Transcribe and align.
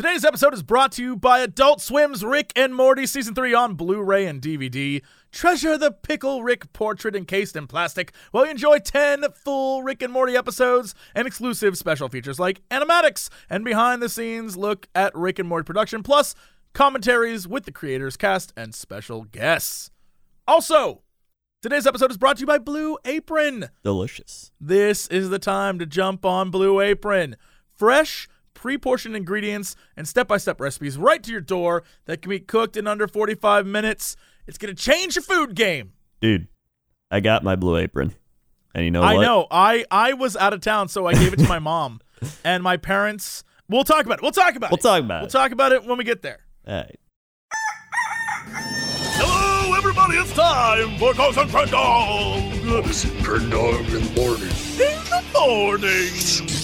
Today's 0.00 0.24
episode 0.24 0.54
is 0.54 0.62
brought 0.62 0.92
to 0.92 1.02
you 1.02 1.14
by 1.14 1.40
Adult 1.40 1.82
Swim's 1.82 2.24
Rick 2.24 2.54
and 2.56 2.74
Morty 2.74 3.04
Season 3.04 3.34
3 3.34 3.52
on 3.52 3.74
Blu 3.74 4.00
ray 4.00 4.24
and 4.24 4.40
DVD. 4.40 5.02
Treasure 5.30 5.76
the 5.76 5.90
Pickle 5.90 6.42
Rick 6.42 6.72
portrait 6.72 7.14
encased 7.14 7.54
in 7.54 7.66
plastic 7.66 8.14
while 8.30 8.46
you 8.46 8.50
enjoy 8.50 8.78
10 8.78 9.26
full 9.32 9.82
Rick 9.82 10.00
and 10.00 10.10
Morty 10.10 10.38
episodes 10.38 10.94
and 11.14 11.26
exclusive 11.26 11.76
special 11.76 12.08
features 12.08 12.40
like 12.40 12.66
animatics 12.70 13.28
and 13.50 13.62
behind 13.62 14.00
the 14.00 14.08
scenes 14.08 14.56
look 14.56 14.88
at 14.94 15.14
Rick 15.14 15.38
and 15.38 15.46
Morty 15.46 15.66
production, 15.66 16.02
plus 16.02 16.34
commentaries 16.72 17.46
with 17.46 17.66
the 17.66 17.70
creators, 17.70 18.16
cast, 18.16 18.54
and 18.56 18.74
special 18.74 19.24
guests. 19.24 19.90
Also, 20.48 21.02
today's 21.60 21.86
episode 21.86 22.10
is 22.10 22.16
brought 22.16 22.38
to 22.38 22.40
you 22.40 22.46
by 22.46 22.56
Blue 22.56 22.96
Apron. 23.04 23.68
Delicious. 23.84 24.50
This 24.58 25.08
is 25.08 25.28
the 25.28 25.38
time 25.38 25.78
to 25.78 25.84
jump 25.84 26.24
on 26.24 26.50
Blue 26.50 26.80
Apron. 26.80 27.36
Fresh, 27.76 28.29
pre 28.60 28.76
portioned 28.76 29.16
ingredients 29.16 29.74
and 29.96 30.06
step 30.06 30.28
by 30.28 30.36
step 30.36 30.60
recipes 30.60 30.98
right 30.98 31.22
to 31.22 31.32
your 31.32 31.40
door 31.40 31.82
that 32.04 32.20
can 32.20 32.28
be 32.28 32.38
cooked 32.38 32.76
in 32.76 32.86
under 32.86 33.08
45 33.08 33.66
minutes. 33.66 34.16
It's 34.46 34.58
going 34.58 34.74
to 34.74 34.80
change 34.80 35.16
your 35.16 35.22
food 35.22 35.54
game. 35.54 35.94
Dude, 36.20 36.46
I 37.10 37.20
got 37.20 37.42
my 37.42 37.56
blue 37.56 37.78
apron. 37.78 38.14
And 38.74 38.84
you 38.84 38.90
know 38.90 39.02
I 39.02 39.14
what? 39.14 39.22
know. 39.22 39.46
I, 39.50 39.84
I 39.90 40.12
was 40.12 40.36
out 40.36 40.52
of 40.52 40.60
town, 40.60 40.88
so 40.88 41.06
I 41.06 41.14
gave 41.14 41.32
it 41.32 41.38
to 41.38 41.48
my 41.48 41.58
mom. 41.70 42.00
And 42.44 42.62
my 42.62 42.76
parents. 42.76 43.42
We'll 43.68 43.82
talk 43.84 44.04
about 44.04 44.18
it. 44.18 44.22
We'll 44.22 44.30
talk 44.32 44.54
about 44.56 44.66
it. 44.66 44.72
We'll 44.72 44.78
talk 44.78 45.02
about 45.02 45.16
it. 45.18 45.20
We'll 45.22 45.30
talk 45.30 45.52
about 45.52 45.72
it 45.72 45.84
when 45.86 45.96
we 45.96 46.04
get 46.04 46.20
there. 46.20 46.40
All 46.68 46.74
right. 46.74 46.98
Hello, 49.22 49.74
everybody. 49.76 50.16
It's 50.18 50.32
time 50.34 50.98
for 50.98 51.14
Ghost 51.14 51.38
and 51.38 51.50
Friend 51.50 51.70
Dog 51.70 52.52
This 52.84 53.04
is 53.06 53.22
Trend 53.22 53.50
Dog 53.50 53.80
in 53.86 54.02
the 54.04 54.20
morning. 54.20 54.50
in 54.76 55.00
the 55.08 55.24
morning. 55.32 56.59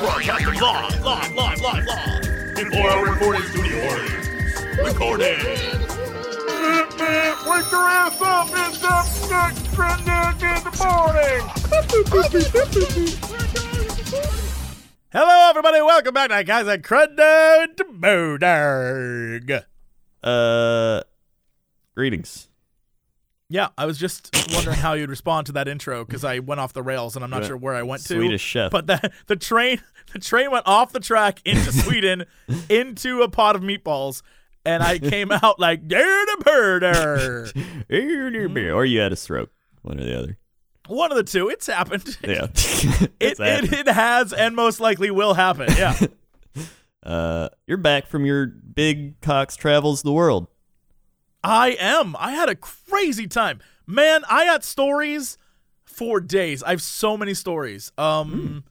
Broadcasting 0.00 0.60
live, 0.60 1.04
live, 1.04 1.34
live, 1.34 1.60
live, 1.60 1.86
live. 1.86 2.58
In 2.58 2.70
four 2.72 2.90
hour 2.90 3.04
recording 3.12 3.42
studios. 3.42 4.10
Recording. 4.78 5.38
Wake 7.46 7.70
your 7.70 7.88
ass 7.88 8.20
up! 8.20 8.48
It's 8.52 8.80
the 8.80 8.94
next 9.30 9.68
in 10.42 10.58
the 10.64 10.72
morning. 10.82 11.42
Hello, 15.12 15.50
everybody. 15.50 15.80
Welcome 15.80 16.14
back 16.14 16.30
to 16.30 16.42
Guys 16.42 16.66
at 16.66 16.82
Credit 16.82 17.76
Modag. 17.92 19.64
Uh, 20.24 21.02
greetings. 21.94 22.48
Yeah, 23.50 23.68
I 23.76 23.84
was 23.86 23.98
just 23.98 24.30
wondering 24.52 24.76
how 24.78 24.94
you'd 24.94 25.10
respond 25.10 25.46
to 25.46 25.52
that 25.52 25.68
intro 25.68 26.04
because 26.04 26.24
I 26.24 26.38
went 26.38 26.60
off 26.60 26.72
the 26.72 26.82
rails 26.82 27.14
and 27.14 27.24
I'm 27.24 27.30
not 27.30 27.44
sure 27.44 27.56
where 27.56 27.74
I 27.74 27.82
went 27.82 28.02
to. 28.06 28.14
Swedish 28.14 28.40
chef. 28.42 28.70
But 28.70 28.86
the 28.86 29.10
the 29.26 29.36
train 29.36 29.80
the 30.12 30.18
train 30.18 30.50
went 30.50 30.66
off 30.66 30.92
the 30.92 31.00
track 31.00 31.40
into 31.44 31.70
Sweden 31.84 32.24
into 32.70 33.22
a 33.22 33.28
pot 33.28 33.54
of 33.54 33.62
meatballs, 33.62 34.22
and 34.64 34.82
I 34.82 34.98
came 34.98 35.30
out 35.30 35.60
like 35.60 35.86
"Dare 35.86 36.24
the 36.26 36.42
murder. 36.46 37.50
or 38.74 38.84
you 38.84 38.98
had 39.00 39.12
a 39.12 39.16
stroke. 39.16 39.50
One 39.82 40.00
or 40.00 40.04
the 40.04 40.18
other. 40.18 40.38
One 40.88 41.10
of 41.12 41.16
the 41.16 41.24
two. 41.24 41.48
It's 41.50 41.66
happened. 41.66 42.16
Yeah. 42.26 42.46
It, 42.56 43.12
It's 43.20 43.40
it 43.40 43.46
happened. 43.46 43.72
it 43.72 43.88
has 43.88 44.32
and 44.32 44.54
most 44.56 44.80
likely 44.80 45.10
will 45.10 45.34
happen. 45.34 45.68
Yeah. 45.76 45.98
uh, 47.02 47.48
you're 47.66 47.76
back 47.78 48.06
from 48.06 48.24
your 48.26 48.46
big 48.46 49.20
Cox 49.20 49.56
travels 49.56 50.02
the 50.02 50.12
world. 50.12 50.46
I 51.42 51.76
am. 51.78 52.16
I 52.18 52.32
had 52.32 52.48
a 52.48 52.54
crazy 52.94 53.26
time. 53.26 53.60
Man, 53.86 54.22
I 54.28 54.46
got 54.46 54.64
stories 54.64 55.36
for 55.84 56.20
days. 56.20 56.62
I 56.62 56.70
have 56.70 56.82
so 56.82 57.16
many 57.16 57.34
stories. 57.34 57.92
Um 57.98 58.64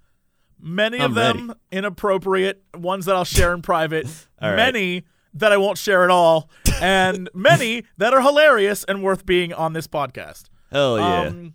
many 0.59 0.97
of 0.97 1.17
I'm 1.17 1.47
them 1.47 1.55
inappropriate, 1.71 2.63
ones 2.73 3.05
that 3.05 3.15
I'll 3.15 3.25
share 3.25 3.53
in 3.53 3.61
private, 3.61 4.07
right. 4.41 4.55
many 4.55 5.03
that 5.33 5.51
I 5.51 5.57
won't 5.57 5.77
share 5.77 6.03
at 6.03 6.09
all, 6.09 6.49
and 6.81 7.29
many 7.33 7.83
that 7.97 8.13
are 8.13 8.21
hilarious 8.21 8.83
and 8.85 9.03
worth 9.03 9.25
being 9.25 9.53
on 9.53 9.73
this 9.73 9.87
podcast. 9.87 10.45
Hell 10.71 10.97
yeah. 10.97 11.21
Um, 11.23 11.53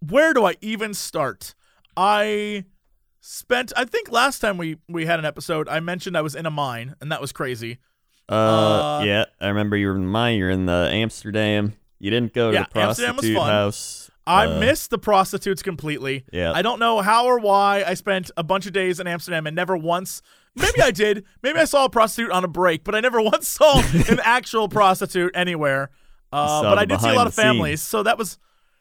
where 0.00 0.32
do 0.32 0.44
I 0.44 0.54
even 0.60 0.94
start? 0.94 1.54
I 1.96 2.64
spent 3.20 3.72
I 3.76 3.84
think 3.84 4.10
last 4.10 4.38
time 4.38 4.56
we 4.56 4.78
we 4.88 5.04
had 5.04 5.18
an 5.18 5.24
episode 5.26 5.68
I 5.68 5.80
mentioned 5.80 6.16
I 6.16 6.22
was 6.22 6.34
in 6.34 6.46
a 6.46 6.50
mine 6.50 6.94
and 7.00 7.12
that 7.12 7.20
was 7.20 7.32
crazy. 7.32 7.78
Uh, 8.28 8.32
uh, 8.32 9.02
yeah. 9.04 9.24
I 9.40 9.48
remember 9.48 9.76
you 9.76 9.88
were 9.88 9.96
in 9.96 10.06
mine. 10.06 10.38
You're 10.38 10.50
in 10.50 10.66
the 10.66 10.88
Amsterdam. 10.92 11.74
You 11.98 12.10
didn't 12.10 12.32
go 12.34 12.50
to 12.50 12.54
Yeah, 12.58 12.66
the 12.72 12.80
Amsterdam 12.80 13.14
prostitute 13.14 13.42
house. 13.42 14.10
I 14.26 14.46
Uh, 14.46 14.60
missed 14.60 14.90
the 14.90 14.98
prostitutes 14.98 15.62
completely. 15.62 16.24
Yeah. 16.32 16.52
I 16.52 16.60
don't 16.62 16.78
know 16.78 17.00
how 17.00 17.24
or 17.26 17.38
why 17.38 17.82
I 17.86 17.94
spent 17.94 18.30
a 18.36 18.42
bunch 18.44 18.66
of 18.66 18.72
days 18.72 19.00
in 19.00 19.06
Amsterdam 19.06 19.46
and 19.46 19.56
never 19.56 19.76
once. 19.76 20.20
Maybe 20.54 20.82
I 20.82 20.90
did. 20.90 21.24
Maybe 21.42 21.58
I 21.58 21.64
saw 21.64 21.86
a 21.86 21.90
prostitute 21.90 22.30
on 22.30 22.44
a 22.44 22.48
break, 22.48 22.84
but 22.84 22.94
I 22.94 23.00
never 23.00 23.20
once 23.32 23.48
saw 23.48 23.78
an 24.08 24.20
actual 24.22 24.68
prostitute 24.68 25.32
anywhere. 25.34 25.90
Uh, 26.30 26.62
but 26.62 26.78
I 26.78 26.84
did 26.84 27.00
see 27.00 27.08
a 27.08 27.14
lot 27.14 27.26
of 27.26 27.34
families, 27.34 27.80
so 27.80 28.02
that 28.02 28.18
was, 28.18 28.38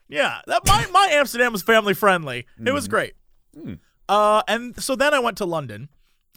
yeah. 0.09 0.41
That 0.47 0.63
my 0.67 0.85
my 0.91 1.07
Amsterdam 1.13 1.53
was 1.53 1.63
family 1.63 1.93
friendly. 1.93 2.39
It 2.39 2.45
Mm-hmm. 2.63 2.73
was 2.73 2.87
great. 2.89 3.13
Hmm. 3.57 3.75
Uh, 4.09 4.41
and 4.49 4.81
so 4.83 4.95
then 4.97 5.13
I 5.13 5.19
went 5.19 5.37
to 5.37 5.45
London, 5.45 5.87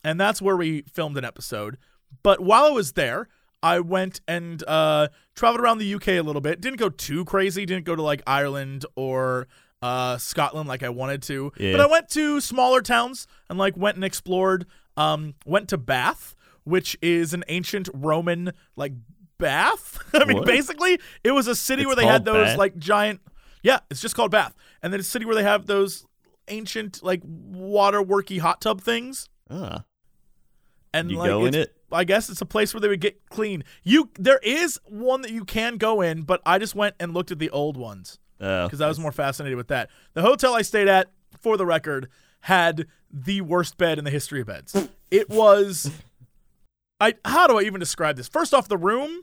and 0.05 0.21
that's 0.21 0.41
where 0.41 0.57
we 0.57 0.83
filmed 0.83 1.17
an 1.19 1.25
episode. 1.25 1.79
But 2.23 2.41
while 2.41 2.65
I 2.65 2.71
was 2.71 2.93
there, 2.93 3.29
I 3.63 3.81
went 3.81 4.21
and 4.29 4.63
uh, 4.67 5.09
traveled 5.35 5.61
around 5.61 5.79
the 5.79 5.95
UK 5.95 6.09
a 6.09 6.21
little 6.21 6.41
bit. 6.41 6.61
Didn't 6.61 6.79
go 6.79 6.89
too 6.89 7.25
crazy. 7.25 7.67
Didn't 7.67 7.85
go 7.85 7.95
to 7.97 8.03
like 8.03 8.23
Ireland 8.27 8.87
or 8.97 9.49
uh, 9.83 10.19
Scotland 10.19 10.69
like 10.69 10.83
I 10.83 10.89
wanted 10.91 11.23
to. 11.25 11.53
Yeah. 11.59 11.73
But 11.73 11.81
I 11.81 11.87
went 11.87 12.09
to 12.11 12.41
smaller 12.41 12.81
towns 12.83 13.27
and 13.49 13.59
like 13.59 13.77
went 13.77 13.97
and 13.97 14.05
explored. 14.05 14.67
Um, 14.97 15.35
went 15.47 15.69
to 15.71 15.79
Bath, 15.79 16.35
which 16.65 16.97
is 17.01 17.33
an 17.33 17.45
ancient 17.49 17.89
Roman 17.95 18.53
like 18.77 18.93
bath. 19.39 19.99
I 20.15 20.25
mean, 20.27 20.39
What? 20.39 20.47
basically, 20.47 20.99
it 21.25 21.31
was 21.33 21.47
a 21.47 21.55
city 21.55 21.83
It's 21.83 21.87
where 21.87 21.97
they 21.97 22.07
had 22.07 22.25
those 22.27 22.49
Bath? 22.49 22.59
like 22.59 22.77
giant. 22.77 23.21
Yeah, 23.63 23.79
it's 23.91 24.01
just 24.01 24.15
called 24.15 24.31
Bath, 24.31 24.55
and 24.83 24.93
then 24.93 25.01
a 25.01 25.03
city 25.03 25.25
where 25.25 25.35
they 25.35 25.43
have 25.43 25.67
those 25.67 26.05
ancient 26.49 27.03
like 27.03 27.21
water 27.25 28.03
worky 28.03 28.41
hot 28.41 28.61
tub 28.61 28.81
things. 28.81 29.29
Ah, 29.51 29.85
And 30.93 31.11
you 31.11 31.19
like, 31.19 31.29
go 31.29 31.45
in 31.45 31.55
it. 31.55 31.75
I 31.93 32.05
guess 32.05 32.29
it's 32.31 32.41
a 32.41 32.47
place 32.47 32.73
where 32.75 32.81
they 32.81 32.89
would 32.89 33.01
get 33.01 33.29
clean. 33.31 33.65
You 33.83 34.11
there 34.19 34.41
is 34.43 34.81
one 34.87 35.23
that 35.23 35.31
you 35.31 35.45
can 35.45 35.77
go 35.77 36.01
in, 36.01 36.23
but 36.23 36.41
I 36.45 36.59
just 36.59 36.75
went 36.75 36.95
and 37.01 37.15
looked 37.15 37.31
at 37.31 37.39
the 37.39 37.51
old 37.51 37.77
ones 37.77 38.19
Oh, 38.41 38.67
because 38.67 38.81
I 38.81 38.89
was 38.89 38.99
more 38.99 39.13
fascinated 39.13 39.57
with 39.57 39.69
that. 39.69 39.91
The 40.15 40.23
hotel 40.23 40.55
I 40.55 40.63
stayed 40.63 40.89
at, 40.89 41.11
for 41.39 41.57
the 41.57 41.67
record, 41.67 42.09
had 42.41 42.87
the 43.11 43.41
worst 43.43 43.77
bed 43.77 43.99
in 43.99 44.05
the 44.05 44.11
history 44.11 44.41
of 44.41 44.47
beds. 44.47 44.89
It 45.11 45.29
was 45.29 45.91
I 47.01 47.15
how 47.25 47.47
do 47.47 47.59
I 47.59 47.63
even 47.63 47.81
describe 47.81 48.17
this? 48.17 48.29
First 48.29 48.55
off, 48.55 48.69
the 48.69 48.79
room. 48.79 49.23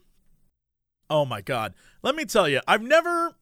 Oh 1.09 1.25
my 1.25 1.41
god. 1.41 1.73
Let 2.03 2.15
me 2.15 2.25
tell 2.25 2.47
you, 2.47 2.61
I've 2.67 2.83
never 2.83 3.35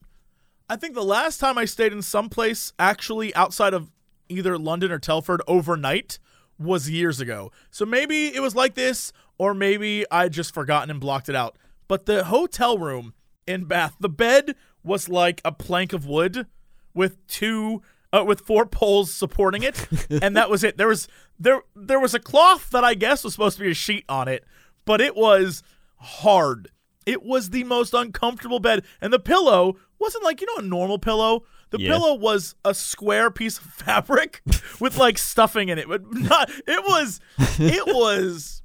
I 0.69 0.75
think 0.75 0.95
the 0.95 1.03
last 1.03 1.39
time 1.39 1.57
I 1.57 1.65
stayed 1.65 1.93
in 1.93 2.01
some 2.01 2.29
place 2.29 2.73
actually 2.79 3.35
outside 3.35 3.73
of 3.73 3.91
either 4.29 4.57
London 4.57 4.91
or 4.91 4.99
Telford 4.99 5.41
overnight 5.47 6.19
was 6.57 6.89
years 6.89 7.19
ago. 7.19 7.51
So 7.69 7.85
maybe 7.85 8.33
it 8.33 8.41
was 8.41 8.55
like 8.55 8.75
this, 8.75 9.11
or 9.37 9.53
maybe 9.53 10.05
I'd 10.11 10.33
just 10.33 10.53
forgotten 10.53 10.89
and 10.89 10.99
blocked 10.99 11.29
it 11.29 11.35
out. 11.35 11.57
But 11.87 12.05
the 12.05 12.25
hotel 12.25 12.77
room 12.77 13.13
in 13.45 13.65
Bath, 13.65 13.95
the 13.99 14.09
bed 14.09 14.55
was 14.83 15.09
like 15.09 15.41
a 15.43 15.51
plank 15.51 15.93
of 15.93 16.05
wood 16.05 16.47
with 16.93 17.25
two 17.27 17.81
uh, 18.13 18.23
with 18.23 18.41
four 18.41 18.65
poles 18.65 19.13
supporting 19.13 19.63
it, 19.63 19.87
and 20.21 20.35
that 20.37 20.49
was 20.49 20.63
it. 20.63 20.77
There 20.77 20.87
was 20.87 21.07
there 21.39 21.61
there 21.75 21.99
was 21.99 22.13
a 22.13 22.19
cloth 22.19 22.69
that 22.71 22.83
I 22.83 22.93
guess 22.93 23.23
was 23.23 23.33
supposed 23.33 23.57
to 23.57 23.63
be 23.63 23.71
a 23.71 23.75
sheet 23.75 24.05
on 24.07 24.27
it, 24.27 24.45
but 24.85 25.01
it 25.01 25.15
was 25.15 25.63
hard. 25.97 26.69
It 27.05 27.23
was 27.23 27.49
the 27.49 27.63
most 27.65 27.93
uncomfortable 27.93 28.59
bed, 28.59 28.83
and 29.01 29.11
the 29.11 29.19
pillow 29.19 29.77
wasn't 29.99 30.23
like 30.23 30.41
you 30.41 30.47
know 30.47 30.63
a 30.63 30.67
normal 30.67 30.97
pillow. 30.97 31.43
The 31.77 31.83
Yeah. 31.83 31.91
pillow 31.93 32.13
was 32.15 32.55
a 32.63 32.73
square 32.73 33.29
piece 33.31 33.57
of 33.57 33.63
fabric 33.73 34.41
with 34.79 34.97
like 34.97 35.17
stuffing 35.17 35.69
in 35.69 35.77
it, 35.77 35.87
but 35.87 36.01
not. 36.13 36.49
It 36.67 36.83
was 36.83 37.19
it 37.37 37.85
was 37.93 38.61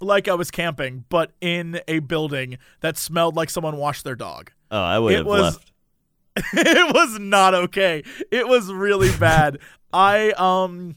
like 0.00 0.28
I 0.28 0.34
was 0.34 0.50
camping, 0.50 1.04
but 1.08 1.32
in 1.40 1.80
a 1.88 2.00
building 2.00 2.58
that 2.80 2.96
smelled 2.96 3.36
like 3.36 3.50
someone 3.50 3.76
washed 3.76 4.04
their 4.04 4.16
dog 4.16 4.50
oh, 4.70 4.78
I 4.80 4.98
would 4.98 5.12
it 5.12 5.16
have 5.18 5.26
was- 5.26 5.42
left. 5.54 5.68
it 6.54 6.94
was 6.94 7.18
not 7.18 7.52
okay. 7.54 8.02
It 8.30 8.48
was 8.48 8.72
really 8.72 9.10
bad. 9.18 9.58
I 9.92 10.30
um 10.32 10.96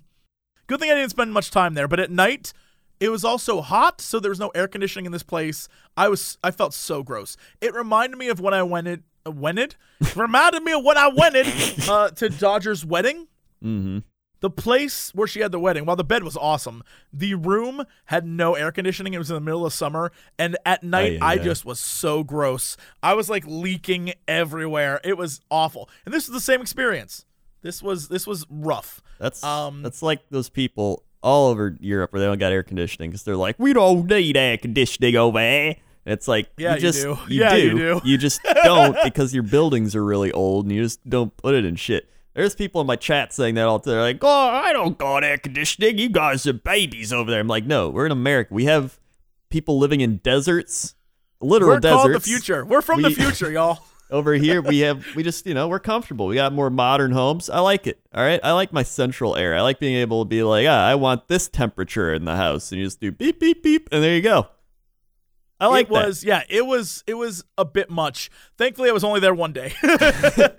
good 0.68 0.80
thing 0.80 0.90
I 0.90 0.96
didn't 0.96 1.10
spend 1.10 1.34
much 1.34 1.52
time 1.52 1.74
there, 1.74 1.88
but 1.88 2.00
at 2.00 2.10
night 2.10 2.54
it 3.02 3.10
was 3.10 3.26
also 3.26 3.60
hot, 3.60 4.00
so 4.00 4.22
there 4.22 4.30
was 4.32 4.40
no 4.40 4.48
air 4.56 4.70
conditioning 4.70 5.06
in 5.06 5.12
this 5.12 5.24
place. 5.24 5.68
I 5.98 6.08
was 6.08 6.38
I 6.42 6.52
felt 6.52 6.74
so 6.74 7.04
gross. 7.04 7.36
It 7.60 7.74
reminded 7.74 8.18
me 8.18 8.30
of 8.30 8.40
when 8.40 8.54
I 8.54 8.64
went 8.64 8.88
it 8.88 9.02
it 9.25 9.75
reminded 10.16 10.63
me 10.63 10.74
of 10.74 10.83
when 10.83 10.98
I 10.98 11.07
went 11.07 11.36
uh, 11.89 12.10
to 12.12 12.30
Dodger's 12.30 12.86
wedding. 12.86 13.27
Mm-hmm. 13.63 14.00
The 14.42 14.50
place 14.50 15.12
where 15.16 15.27
she 15.27 15.39
had 15.39 15.51
the 15.51 15.60
wedding, 15.60 15.86
while 15.86 15.95
the 15.95 16.04
bed 16.04 16.24
was 16.24 16.38
awesome, 16.38 16.83
the 17.12 17.33
room 17.33 17.86
had 18.06 18.27
no 18.27 18.54
air 18.54 18.72
conditioning. 18.72 19.13
It 19.13 19.18
was 19.18 19.31
in 19.31 19.33
the 19.33 19.42
middle 19.42 19.66
of 19.66 19.74
summer, 19.74 20.12
and 20.38 20.56
at 20.66 20.83
night 20.83 21.19
I 21.22 21.33
ay. 21.33 21.38
just 21.38 21.66
was 21.66 21.80
so 21.80 22.24
gross. 22.24 22.77
I 23.01 23.16
was 23.16 23.30
like 23.30 23.44
leaking 23.48 24.13
everywhere. 24.27 25.01
It 25.04 25.18
was 25.18 25.42
awful. 25.50 25.89
And 26.06 26.13
this 26.13 26.27
was 26.27 26.33
the 26.33 26.42
same 26.42 26.62
experience. 26.62 27.25
This 27.63 27.81
was 27.81 28.10
this 28.10 28.27
was 28.27 28.45
rough. 28.50 29.01
That's 29.19 29.44
Um, 29.44 29.81
that's 29.81 30.04
like 30.04 30.30
those 30.30 30.50
people 30.50 31.04
all 31.24 31.50
over 31.50 31.75
Europe 31.80 32.13
where 32.13 32.19
they 32.19 32.27
don't 32.27 32.38
got 32.38 32.51
air 32.51 32.62
conditioning 32.62 33.10
because 33.10 33.24
they're 33.24 33.36
like, 33.36 33.56
we 33.57 33.74
don't 33.74 34.06
need 34.06 34.38
air 34.38 34.57
conditioning 34.57 35.16
over 35.16 35.39
here. 35.39 35.75
It's 36.06 36.28
like, 36.28 36.50
Yeah, 36.57 36.75
you 36.75 36.81
just, 36.81 37.02
do. 37.02 37.18
Yeah, 37.28 37.56
you 37.56 37.78
do. 37.78 38.02
You 38.04 38.18
just 38.18 38.42
don't 38.63 38.98
because 39.04 39.34
your 39.34 39.44
buildings 39.44 39.96
are 39.96 40.04
really 40.04 40.31
old 40.31 40.66
and 40.66 40.75
you 40.75 40.84
just 40.84 41.07
don't 41.10 41.36
put 41.38 41.56
it 41.56 41.66
in 41.66 41.75
shit. 41.75 42.10
There's 42.36 42.54
people 42.54 42.81
in 42.81 42.88
my 42.88 42.98
chat 42.98 43.34
saying 43.34 43.56
that 43.56 43.66
all 43.66 43.80
the 43.80 43.92
time. 43.92 44.02
Like, 44.02 44.19
oh, 44.22 44.28
I 44.28 44.74
don't 44.74 44.98
got 44.98 45.24
air 45.24 45.38
conditioning. 45.38 45.98
You 45.98 46.10
guys 46.10 46.46
are 46.46 46.54
babies 46.54 47.13
over 47.13 47.31
there. 47.31 47.40
I'm 47.40 47.48
like, 47.48 47.66
no, 47.66 47.90
we're 47.90 48.06
in 48.06 48.12
America. 48.12 48.54
We 48.54 48.66
have 48.66 49.00
people 49.50 49.80
living 49.80 50.02
in 50.02 50.18
deserts, 50.18 50.96
literal 51.40 51.75
We're 51.75 51.80
deserts. 51.80 52.02
called 52.02 52.13
the 52.13 52.19
future. 52.19 52.66
We're 52.66 52.81
from 52.81 53.01
the 53.01 53.10
future, 53.12 53.50
y'all. 53.51 53.80
Over 54.12 54.34
here, 54.34 54.62
we 54.62 54.80
have 54.80 55.04
we 55.16 55.24
just 55.24 55.48
you 55.48 55.56
know 55.56 55.68
we're 55.68 55.80
comfortable. 55.80 56.28
We 56.28 56.36
got 56.36 56.54
more 56.54 56.69
modern 56.69 57.12
homes. 57.12 57.50
I 57.50 57.60
like 57.62 57.88
it. 57.88 58.00
All 58.13 58.24
right, 58.24 58.40
I 58.44 58.51
like 58.51 58.72
my 58.72 58.84
central 58.84 59.36
air. 59.36 59.56
I 59.56 59.62
like 59.62 59.80
being 59.80 59.96
able 59.96 60.24
to 60.24 60.30
be 60.30 60.44
like, 60.44 60.68
ah, 60.69 60.86
I 60.86 60.94
want 60.94 61.28
this 61.28 61.48
temperature 61.48 62.13
in 62.13 62.24
the 62.24 62.36
house, 62.36 62.72
and 62.72 62.80
you 62.80 62.86
just 62.86 63.01
do 63.01 63.12
beep 63.12 63.40
beep 63.40 63.63
beep, 63.63 63.90
and 63.92 64.04
there 64.04 64.16
you 64.16 64.22
go. 64.22 64.48
I 65.60 65.68
like 65.68 65.88
it 65.88 65.92
was 65.92 66.24
yeah, 66.24 66.44
it 66.50 66.66
was 66.66 67.04
it 67.07 67.13
was 67.13 67.44
a 67.57 67.66
bit 67.66 67.90
much. 67.90 68.30
Thankfully, 68.57 68.90
I 68.90 68.94
was 68.94 69.04
only 69.04 69.19
there 69.19 69.34
one 69.34 69.54
day. 69.54 69.74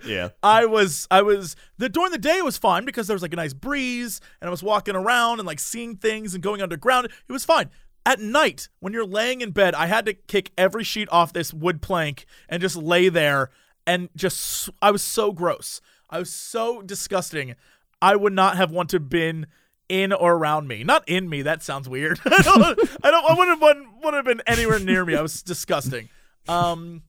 Yeah, 0.05 0.29
I 0.41 0.65
was 0.65 1.07
I 1.11 1.21
was 1.21 1.55
the 1.77 1.89
during 1.89 2.11
the 2.11 2.17
day 2.17 2.37
it 2.37 2.45
was 2.45 2.57
fine 2.57 2.85
because 2.85 3.07
there 3.07 3.15
was 3.15 3.21
like 3.21 3.33
a 3.33 3.37
nice 3.37 3.53
breeze 3.53 4.21
and 4.41 4.47
I 4.47 4.51
was 4.51 4.63
walking 4.63 4.95
around 4.95 5.39
and 5.39 5.45
like 5.45 5.59
seeing 5.59 5.97
things 5.97 6.33
and 6.33 6.41
going 6.41 6.61
underground. 6.61 7.07
It 7.27 7.31
was 7.31 7.45
fine. 7.45 7.69
At 8.05 8.19
night, 8.21 8.69
when 8.79 8.93
you're 8.93 9.05
laying 9.05 9.41
in 9.41 9.51
bed, 9.51 9.75
I 9.75 9.87
had 9.87 10.05
to 10.05 10.13
kick 10.13 10.51
every 10.57 10.83
sheet 10.83 11.09
off 11.11 11.33
this 11.33 11.53
wood 11.53 11.81
plank 11.81 12.25
and 12.47 12.61
just 12.61 12.77
lay 12.77 13.09
there 13.09 13.49
and 13.85 14.09
just 14.15 14.69
I 14.81 14.91
was 14.91 15.01
so 15.03 15.31
gross. 15.31 15.81
I 16.09 16.19
was 16.19 16.33
so 16.33 16.81
disgusting. 16.81 17.55
I 18.01 18.15
would 18.15 18.33
not 18.33 18.55
have 18.57 18.71
wanted 18.71 19.09
been 19.09 19.47
in 19.89 20.13
or 20.13 20.35
around 20.35 20.67
me. 20.67 20.83
Not 20.83 21.07
in 21.07 21.29
me. 21.29 21.41
That 21.41 21.63
sounds 21.63 21.87
weird. 21.87 22.19
I 22.25 22.41
don't. 22.41 22.79
I 23.03 23.11
don't. 23.11 23.31
I 23.31 23.33
wouldn't 23.37 23.61
have 23.61 23.77
would 24.03 24.13
have 24.13 24.25
been 24.25 24.41
anywhere 24.47 24.79
near 24.79 25.05
me. 25.05 25.15
I 25.15 25.21
was 25.21 25.41
disgusting. 25.41 26.09
Um. 26.47 27.03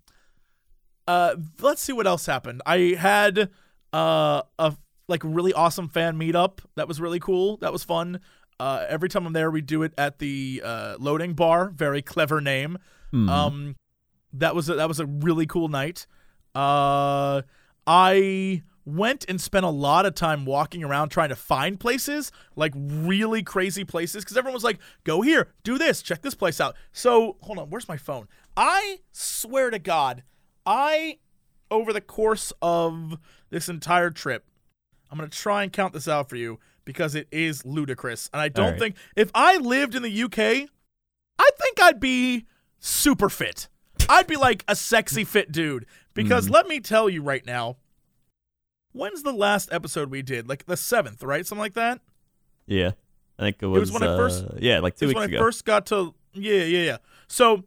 Uh. 1.06 1.36
Let's 1.60 1.82
see 1.82 1.92
what 1.92 2.06
else 2.06 2.26
happened. 2.26 2.62
I 2.66 2.96
had 2.98 3.50
uh 3.92 4.42
a 4.58 4.76
like 5.08 5.22
really 5.24 5.52
awesome 5.52 5.88
fan 5.88 6.18
meetup. 6.18 6.58
That 6.76 6.86
was 6.86 7.00
really 7.00 7.18
cool. 7.20 7.56
That 7.58 7.72
was 7.72 7.82
fun. 7.82 8.20
Uh, 8.60 8.84
every 8.88 9.08
time 9.08 9.24
I'm 9.26 9.32
there, 9.32 9.50
we 9.50 9.60
do 9.60 9.82
it 9.84 9.92
at 9.96 10.18
the 10.18 10.60
uh, 10.64 10.96
loading 10.98 11.34
bar. 11.34 11.70
Very 11.70 12.02
clever 12.02 12.40
name. 12.40 12.78
Um, 13.12 13.76
that 14.34 14.54
was 14.54 14.68
a, 14.68 14.74
that 14.74 14.88
was 14.88 15.00
a 15.00 15.06
really 15.06 15.46
cool 15.46 15.68
night. 15.68 16.06
Uh, 16.54 17.42
I 17.86 18.62
went 18.88 19.24
and 19.28 19.40
spent 19.40 19.66
a 19.66 19.70
lot 19.70 20.06
of 20.06 20.14
time 20.14 20.44
walking 20.44 20.82
around 20.82 21.10
trying 21.10 21.28
to 21.28 21.36
find 21.36 21.78
places, 21.78 22.32
like 22.56 22.72
really 22.74 23.42
crazy 23.42 23.84
places, 23.84 24.24
because 24.24 24.36
everyone 24.36 24.54
was 24.54 24.64
like, 24.64 24.78
"Go 25.04 25.20
here, 25.20 25.48
do 25.62 25.78
this, 25.78 26.02
check 26.02 26.22
this 26.22 26.34
place 26.34 26.60
out." 26.60 26.74
So 26.92 27.36
hold 27.42 27.58
on, 27.58 27.70
where's 27.70 27.88
my 27.88 27.96
phone? 27.96 28.28
I 28.56 29.00
swear 29.12 29.70
to 29.70 29.78
God, 29.78 30.22
I 30.64 31.18
over 31.70 31.92
the 31.92 32.00
course 32.00 32.52
of 32.62 33.18
this 33.50 33.68
entire 33.68 34.10
trip, 34.10 34.46
I'm 35.10 35.18
gonna 35.18 35.28
try 35.28 35.62
and 35.62 35.72
count 35.72 35.92
this 35.92 36.08
out 36.08 36.28
for 36.30 36.36
you 36.36 36.58
because 36.84 37.14
it 37.14 37.28
is 37.30 37.66
ludicrous, 37.66 38.30
and 38.32 38.40
I 38.40 38.48
don't 38.48 38.72
right. 38.72 38.78
think 38.78 38.96
if 39.14 39.30
I 39.34 39.58
lived 39.58 39.94
in 39.94 40.02
the 40.02 40.22
UK, 40.22 40.38
I 41.38 41.50
think 41.60 41.80
I'd 41.80 42.00
be 42.00 42.46
super 42.80 43.28
fit. 43.28 43.68
I'd 44.08 44.26
be 44.26 44.36
like 44.36 44.64
a 44.66 44.74
sexy 44.74 45.24
fit 45.24 45.52
dude 45.52 45.84
because 46.14 46.46
mm-hmm. 46.46 46.54
let 46.54 46.66
me 46.66 46.80
tell 46.80 47.10
you 47.10 47.22
right 47.22 47.44
now. 47.44 47.76
When's 48.98 49.22
the 49.22 49.32
last 49.32 49.68
episode 49.72 50.10
we 50.10 50.22
did? 50.22 50.48
Like 50.48 50.66
the 50.66 50.76
seventh, 50.76 51.22
right? 51.22 51.46
Something 51.46 51.62
like 51.62 51.74
that. 51.74 52.00
yeah. 52.66 52.92
I 53.40 53.44
think 53.44 53.58
it 53.60 53.66
was, 53.66 53.76
It 53.76 53.80
was 53.80 53.92
when 53.92 54.02
I 54.02 54.16
first- 54.16 54.44
uh, 54.44 54.48
yeah, 54.58 54.80
like 54.80 54.96
two 54.96 55.04
is 55.04 55.08
weeks 55.10 55.18
when 55.20 55.28
ago. 55.28 55.36
I 55.36 55.40
first 55.40 55.64
got 55.64 55.86
to 55.86 56.12
yeah, 56.34 56.64
yeah, 56.64 56.82
yeah. 56.82 56.96
So 57.28 57.62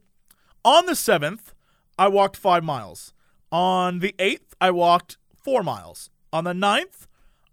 on 0.66 0.86
the 0.86 0.96
seventh, 0.96 1.54
I 1.98 2.10
walked 2.10 2.36
five 2.36 2.62
miles. 2.64 3.14
On 3.54 4.00
the 4.00 4.14
eighth, 4.20 4.54
I 4.60 4.72
walked 4.72 5.18
four 5.42 5.64
miles. 5.64 6.10
On 6.34 6.44
the 6.44 6.54
ninth, 6.54 7.08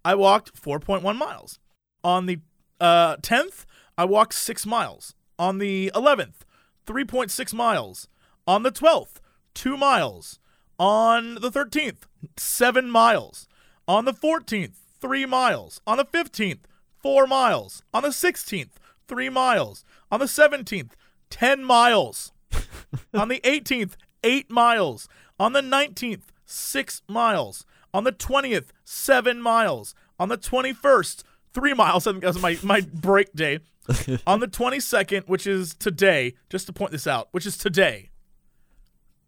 I 0.04 0.16
walked 0.16 0.56
four 0.56 0.80
point 0.80 1.04
one 1.04 1.16
miles. 1.16 1.60
On 2.02 2.26
the 2.26 2.40
uh, 2.80 3.16
tenth, 3.22 3.66
I 3.96 4.04
walked 4.04 4.34
six 4.34 4.66
miles. 4.66 5.14
On 5.38 5.58
the 5.58 5.92
eleventh, 5.94 6.44
three 6.86 7.04
point 7.04 7.30
six 7.30 7.54
miles. 7.54 8.08
On 8.48 8.64
the 8.64 8.72
twelfth, 8.72 9.20
two 9.54 9.76
miles. 9.76 10.40
On 10.78 11.36
the 11.36 11.50
thirteenth, 11.52 12.06
seven 12.36 12.90
miles. 12.90 13.47
On 13.88 14.04
the 14.04 14.12
fourteenth, 14.12 14.78
three 15.00 15.26
miles. 15.26 15.80
On 15.86 15.96
the 15.96 16.04
fifteenth, 16.04 16.68
four 17.02 17.26
miles. 17.26 17.82
On 17.94 18.02
the 18.02 18.10
16th, 18.10 18.72
three 19.06 19.28
miles. 19.28 19.84
On 20.10 20.20
the 20.20 20.26
17th, 20.26 20.90
10 21.30 21.64
miles. 21.64 22.32
on 23.14 23.28
the 23.28 23.40
18th, 23.40 23.92
eight 24.24 24.50
miles. 24.50 25.08
On 25.38 25.52
the 25.52 25.60
19th, 25.60 26.22
six 26.44 27.02
miles. 27.08 27.64
On 27.94 28.04
the 28.04 28.12
20th, 28.12 28.66
seven 28.84 29.40
miles. 29.40 29.94
On 30.18 30.28
the 30.28 30.38
21st, 30.38 31.22
three 31.54 31.74
miles. 31.74 32.06
I 32.06 32.12
think 32.12 32.22
that 32.22 32.34
was 32.34 32.42
my, 32.42 32.58
my 32.62 32.80
break 32.80 33.32
day. 33.32 33.60
on 34.26 34.40
the 34.40 34.48
22nd, 34.48 35.28
which 35.28 35.46
is 35.46 35.74
today, 35.74 36.34
just 36.50 36.66
to 36.66 36.72
point 36.74 36.92
this 36.92 37.06
out, 37.06 37.28
which 37.30 37.46
is 37.46 37.56
today, 37.56 38.10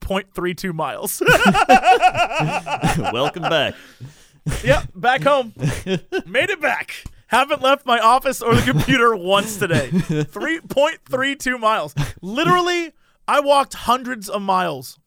0.32 0.02 0.74
miles. 0.74 1.22
Welcome 3.12 3.44
back. 3.44 3.74
Yep, 4.64 4.88
back 4.94 5.22
home. 5.22 5.52
Made 6.26 6.50
it 6.50 6.60
back. 6.60 7.04
Haven't 7.28 7.62
left 7.62 7.86
my 7.86 7.98
office 8.00 8.42
or 8.42 8.54
the 8.54 8.62
computer 8.62 9.14
once 9.16 9.56
today. 9.56 9.88
3.32 9.92 11.60
miles. 11.60 11.94
Literally, 12.20 12.92
I 13.28 13.40
walked 13.40 13.74
hundreds 13.74 14.28
of 14.28 14.42
miles 14.42 14.98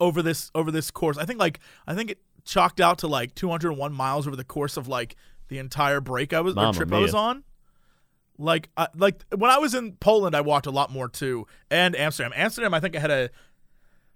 over 0.00 0.22
this 0.22 0.50
over 0.54 0.70
this 0.70 0.90
course. 0.90 1.18
I 1.18 1.24
think 1.24 1.40
like 1.40 1.58
I 1.86 1.94
think 1.94 2.12
it 2.12 2.18
chalked 2.44 2.80
out 2.80 2.98
to 2.98 3.08
like 3.08 3.34
201 3.34 3.92
miles 3.92 4.26
over 4.26 4.36
the 4.36 4.44
course 4.44 4.76
of 4.76 4.86
like 4.86 5.16
the 5.48 5.58
entire 5.58 6.00
break 6.00 6.32
I 6.32 6.40
was 6.40 6.52
or 6.54 6.56
Mamma 6.56 6.72
trip 6.74 6.92
I 6.92 6.98
was 6.98 7.14
on. 7.14 7.42
Like 8.38 8.70
I, 8.76 8.86
like 8.96 9.24
when 9.36 9.50
I 9.50 9.58
was 9.58 9.74
in 9.74 9.92
Poland, 9.96 10.36
I 10.36 10.40
walked 10.42 10.66
a 10.66 10.70
lot 10.70 10.92
more 10.92 11.08
too, 11.08 11.46
and 11.70 11.96
Amsterdam. 11.96 12.32
Amsterdam, 12.36 12.72
I 12.72 12.80
think 12.80 12.94
I 12.94 13.00
had 13.00 13.10
a 13.10 13.30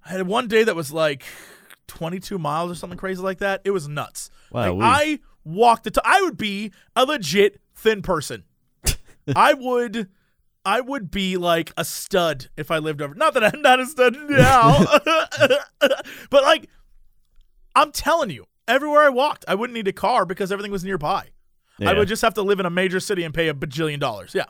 I 0.04 0.10
had 0.10 0.26
one 0.26 0.46
day 0.46 0.62
that 0.62 0.76
was 0.76 0.92
like 0.92 1.24
22 1.88 2.38
miles 2.38 2.70
or 2.70 2.74
something 2.74 2.98
crazy 2.98 3.20
like 3.22 3.38
that. 3.38 3.60
It 3.64 3.70
was 3.70 3.88
nuts. 3.88 4.30
Wow, 4.50 4.74
Like, 4.74 4.82
I 4.82 5.18
walked 5.44 5.84
the. 5.84 5.90
T- 5.92 6.00
I 6.04 6.20
would 6.22 6.36
be 6.36 6.72
a 6.96 7.04
legit 7.04 7.60
thin 7.74 8.02
person. 8.02 8.44
I 9.36 9.54
would. 9.54 10.08
I 10.64 10.80
would 10.80 11.10
be 11.10 11.36
like 11.36 11.72
a 11.76 11.84
stud 11.84 12.48
if 12.56 12.70
I 12.70 12.78
lived 12.78 13.02
over. 13.02 13.14
Not 13.14 13.34
that 13.34 13.42
I'm 13.44 13.62
not 13.62 13.80
a 13.80 13.86
stud 13.86 14.16
now, 14.28 14.78
but 16.30 16.42
like, 16.44 16.68
I'm 17.74 17.90
telling 17.90 18.30
you, 18.30 18.46
everywhere 18.68 19.02
I 19.02 19.08
walked, 19.08 19.44
I 19.48 19.54
wouldn't 19.56 19.74
need 19.74 19.88
a 19.88 19.92
car 19.92 20.24
because 20.24 20.52
everything 20.52 20.70
was 20.72 20.84
nearby. 20.84 21.28
I 21.84 21.94
would 21.94 22.06
just 22.06 22.22
have 22.22 22.34
to 22.34 22.42
live 22.42 22.60
in 22.60 22.66
a 22.66 22.70
major 22.70 23.00
city 23.00 23.24
and 23.24 23.34
pay 23.34 23.48
a 23.48 23.54
bajillion 23.54 23.98
dollars. 23.98 24.34
Yeah. 24.36 24.44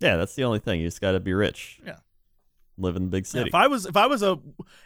Yeah, 0.00 0.16
that's 0.16 0.34
the 0.34 0.44
only 0.44 0.58
thing. 0.58 0.80
You 0.80 0.86
just 0.86 1.00
got 1.00 1.12
to 1.12 1.20
be 1.20 1.32
rich. 1.32 1.80
Yeah. 1.86 1.96
Live 2.76 2.94
in 2.96 3.04
the 3.04 3.08
big 3.08 3.24
Yeah, 3.24 3.30
city. 3.30 3.48
if 3.48 3.54
I 3.54 3.68
was 3.68 3.86
if 3.86 3.96
I 3.96 4.06
was 4.06 4.22
a 4.22 4.38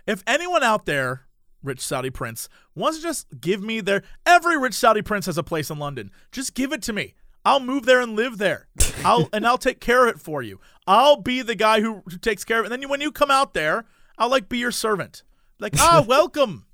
if 0.07 0.23
anyone 0.29 0.63
out 0.63 0.87
there, 0.87 1.27
rich 1.63 1.81
Saudi 1.81 2.11
prince, 2.11 2.49
wants 2.75 2.99
to 2.99 3.03
just 3.03 3.27
give 3.41 3.63
me 3.63 3.81
their 3.81 4.03
every 4.27 4.59
rich 4.59 4.75
Saudi 4.75 5.03
prince 5.03 5.27
has 5.27 5.39
a 5.39 5.43
place 5.43 5.71
in 5.71 5.79
London. 5.79 6.11
Just 6.31 6.55
give 6.55 6.73
it 6.73 6.83
to 6.83 6.93
me. 6.93 7.15
I'll 7.45 7.61
move 7.61 7.87
there 7.87 8.01
and 8.01 8.15
live 8.15 8.39
there. 8.39 8.69
I'll 9.05 9.29
and 9.33 9.47
I'll 9.47 9.59
take 9.59 9.81
care 9.81 10.07
of 10.07 10.15
it 10.15 10.21
for 10.21 10.43
you. 10.43 10.61
I'll 10.87 11.17
be 11.17 11.43
the 11.43 11.55
guy 11.55 11.81
who, 11.81 12.03
who 12.09 12.19
takes 12.19 12.45
care 12.45 12.61
of 12.61 12.65
it. 12.65 12.73
And 12.73 12.83
then 12.83 12.89
when 12.89 13.01
you 13.01 13.13
come 13.13 13.31
out 13.31 13.55
there, 13.55 13.85
I'll 14.19 14.31
like 14.31 14.49
be 14.49 14.59
your 14.59 14.71
servant. 14.71 15.23
Like, 15.59 15.75
ah, 15.79 16.05
welcome. 16.09 16.67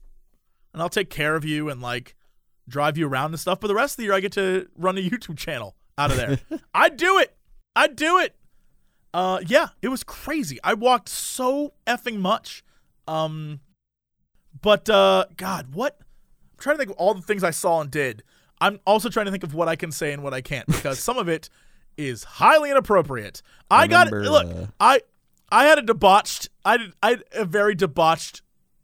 And 0.73 0.83
I'll 0.83 0.89
take 0.89 1.11
care 1.11 1.37
of 1.37 1.45
you 1.45 1.69
and 1.69 1.81
like 1.81 2.15
drive 2.69 2.99
you 2.99 3.09
around 3.09 3.33
and 3.33 3.41
stuff. 3.41 3.61
But 3.61 3.69
the 3.69 3.75
rest 3.75 3.95
of 3.95 3.97
the 3.99 4.05
year 4.05 4.15
I 4.15 4.21
get 4.21 4.33
to 4.33 4.69
run 4.77 4.99
a 4.99 5.01
YouTube 5.01 5.39
channel 5.39 5.75
out 5.97 6.11
of 6.11 6.17
there. 6.17 6.39
I'd 6.75 6.97
do 6.97 7.19
it. 7.19 7.35
I'd 7.75 7.97
do 7.97 8.19
it. 8.19 8.35
Uh, 9.15 9.41
yeah, 9.47 9.69
it 9.81 9.89
was 9.89 10.05
crazy. 10.05 10.59
I 10.63 10.75
walked 10.75 11.09
so 11.09 11.73
effing 11.87 12.19
much. 12.19 12.63
Um, 13.07 13.61
but 14.63 14.89
uh, 14.89 15.27
God, 15.37 15.75
what? 15.75 15.99
I'm 16.01 16.59
trying 16.59 16.75
to 16.75 16.79
think 16.79 16.91
of 16.91 16.97
all 16.97 17.15
the 17.15 17.23
things 17.23 17.45
I 17.45 17.51
saw 17.51 17.81
and 17.81 17.91
did. 17.91 18.23
I'm 18.61 18.81
also 18.87 19.09
trying 19.09 19.27
to 19.27 19.31
think 19.33 19.45
of 19.45 19.55
what 19.55 19.69
I 19.69 19.77
can 19.77 19.93
say 19.93 20.13
and 20.13 20.23
what 20.23 20.35
I 20.35 20.41
can't 20.41 20.67
because 20.67 20.99
some 20.99 21.17
of 21.17 21.29
it 21.29 21.49
is 21.97 22.25
highly 22.25 22.71
inappropriate. 22.71 23.43
I, 23.71 23.87
got 23.87 24.11
remember, 24.11 24.31
look. 24.31 24.47
uh, 24.47 24.67
I 24.81 25.01
I 25.51 25.65
had 25.65 25.79
a 25.79 25.83
debauched. 25.83 26.49
I 26.65 26.77
did. 26.77 26.93
I 27.03 27.11
had 27.11 27.25
a 27.33 27.45
very 27.45 27.75
debauched 27.75 28.43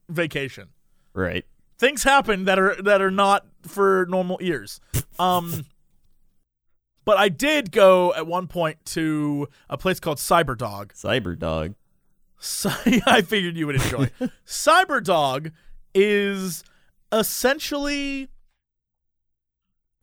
vacation. 0.09 0.69
right. 1.13 1.45
Things 1.77 2.05
happen 2.05 2.45
that 2.45 2.59
are 2.59 2.81
that 2.83 3.03
are 3.03 3.11
not 3.11 3.47
for 3.63 4.07
normal 4.09 4.39
ears. 4.41 4.81
Um. 5.19 5.65
But 7.05 7.19
I 7.19 7.29
did 7.29 7.71
go 7.71 8.15
at 8.15 8.27
one 8.27 8.47
point 8.47 8.83
to 8.87 9.49
a 9.69 9.77
place 9.77 10.01
called 10.01 10.17
Cyberdog. 10.19 10.93
Cyberdog. 10.95 11.75
I 13.07 13.23
figured 13.23 13.57
you 13.57 13.67
would 13.67 13.77
enjoy. 13.77 14.11
Cyberdog 14.47 15.53
is 15.95 16.65
essentially 17.13 18.29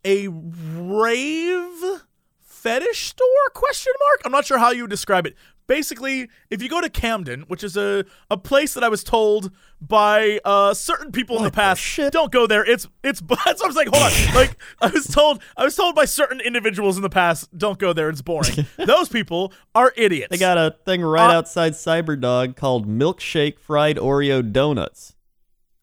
a 0.04 0.28
rave 0.28 2.02
fetish 2.40 3.08
store? 3.08 3.28
Question 3.54 3.94
mark? 4.06 4.22
I'm 4.26 4.32
not 4.32 4.46
sure 4.46 4.58
how 4.58 4.72
you 4.72 4.84
would 4.84 4.90
describe 4.90 5.26
it 5.26 5.36
basically 5.76 6.28
if 6.50 6.62
you 6.62 6.68
go 6.68 6.82
to 6.82 6.90
camden 6.90 7.42
which 7.48 7.64
is 7.64 7.78
a, 7.78 8.04
a 8.30 8.36
place 8.38 8.74
that 8.74 8.84
i 8.84 8.90
was 8.90 9.04
told 9.06 9.52
by 9.80 10.40
uh, 10.44 10.74
certain 10.74 11.12
people 11.14 11.38
in 11.38 11.44
the 11.44 11.48
What 11.48 11.54
the 11.54 11.62
past 11.62 12.12
don't 12.12 12.32
go 12.32 12.46
there. 12.46 12.64
It's 12.64 12.88
it's 13.04 13.20
that's 13.46 13.62
what 13.62 13.64
i 13.64 13.68
was 13.68 13.76
like 13.76 13.88
hold 13.88 14.04
on. 14.04 14.36
Like 14.42 14.58
i 14.82 14.88
was 14.88 15.08
told 15.08 15.42
i 15.56 15.64
was 15.64 15.76
told 15.76 15.96
by 15.96 16.06
certain 16.06 16.40
individuals 16.42 16.98
in 16.98 17.04
the 17.04 17.10
past 17.10 17.58
don't 17.58 17.80
go 17.80 17.94
there. 17.94 18.10
It's 18.10 18.22
boring. 18.22 18.66
Those 18.78 19.08
people 19.10 19.54
are 19.74 19.94
idiots. 19.96 20.30
They 20.32 20.38
got 20.38 20.58
a 20.58 20.76
thing 20.86 21.02
right 21.02 21.34
Uh, 21.34 21.38
outside 21.40 21.72
Cyberdog 21.74 22.56
called 22.58 22.88
Milkshake 22.88 23.58
Fried 23.60 23.96
Oreo 23.98 24.42
Donuts. 24.60 25.16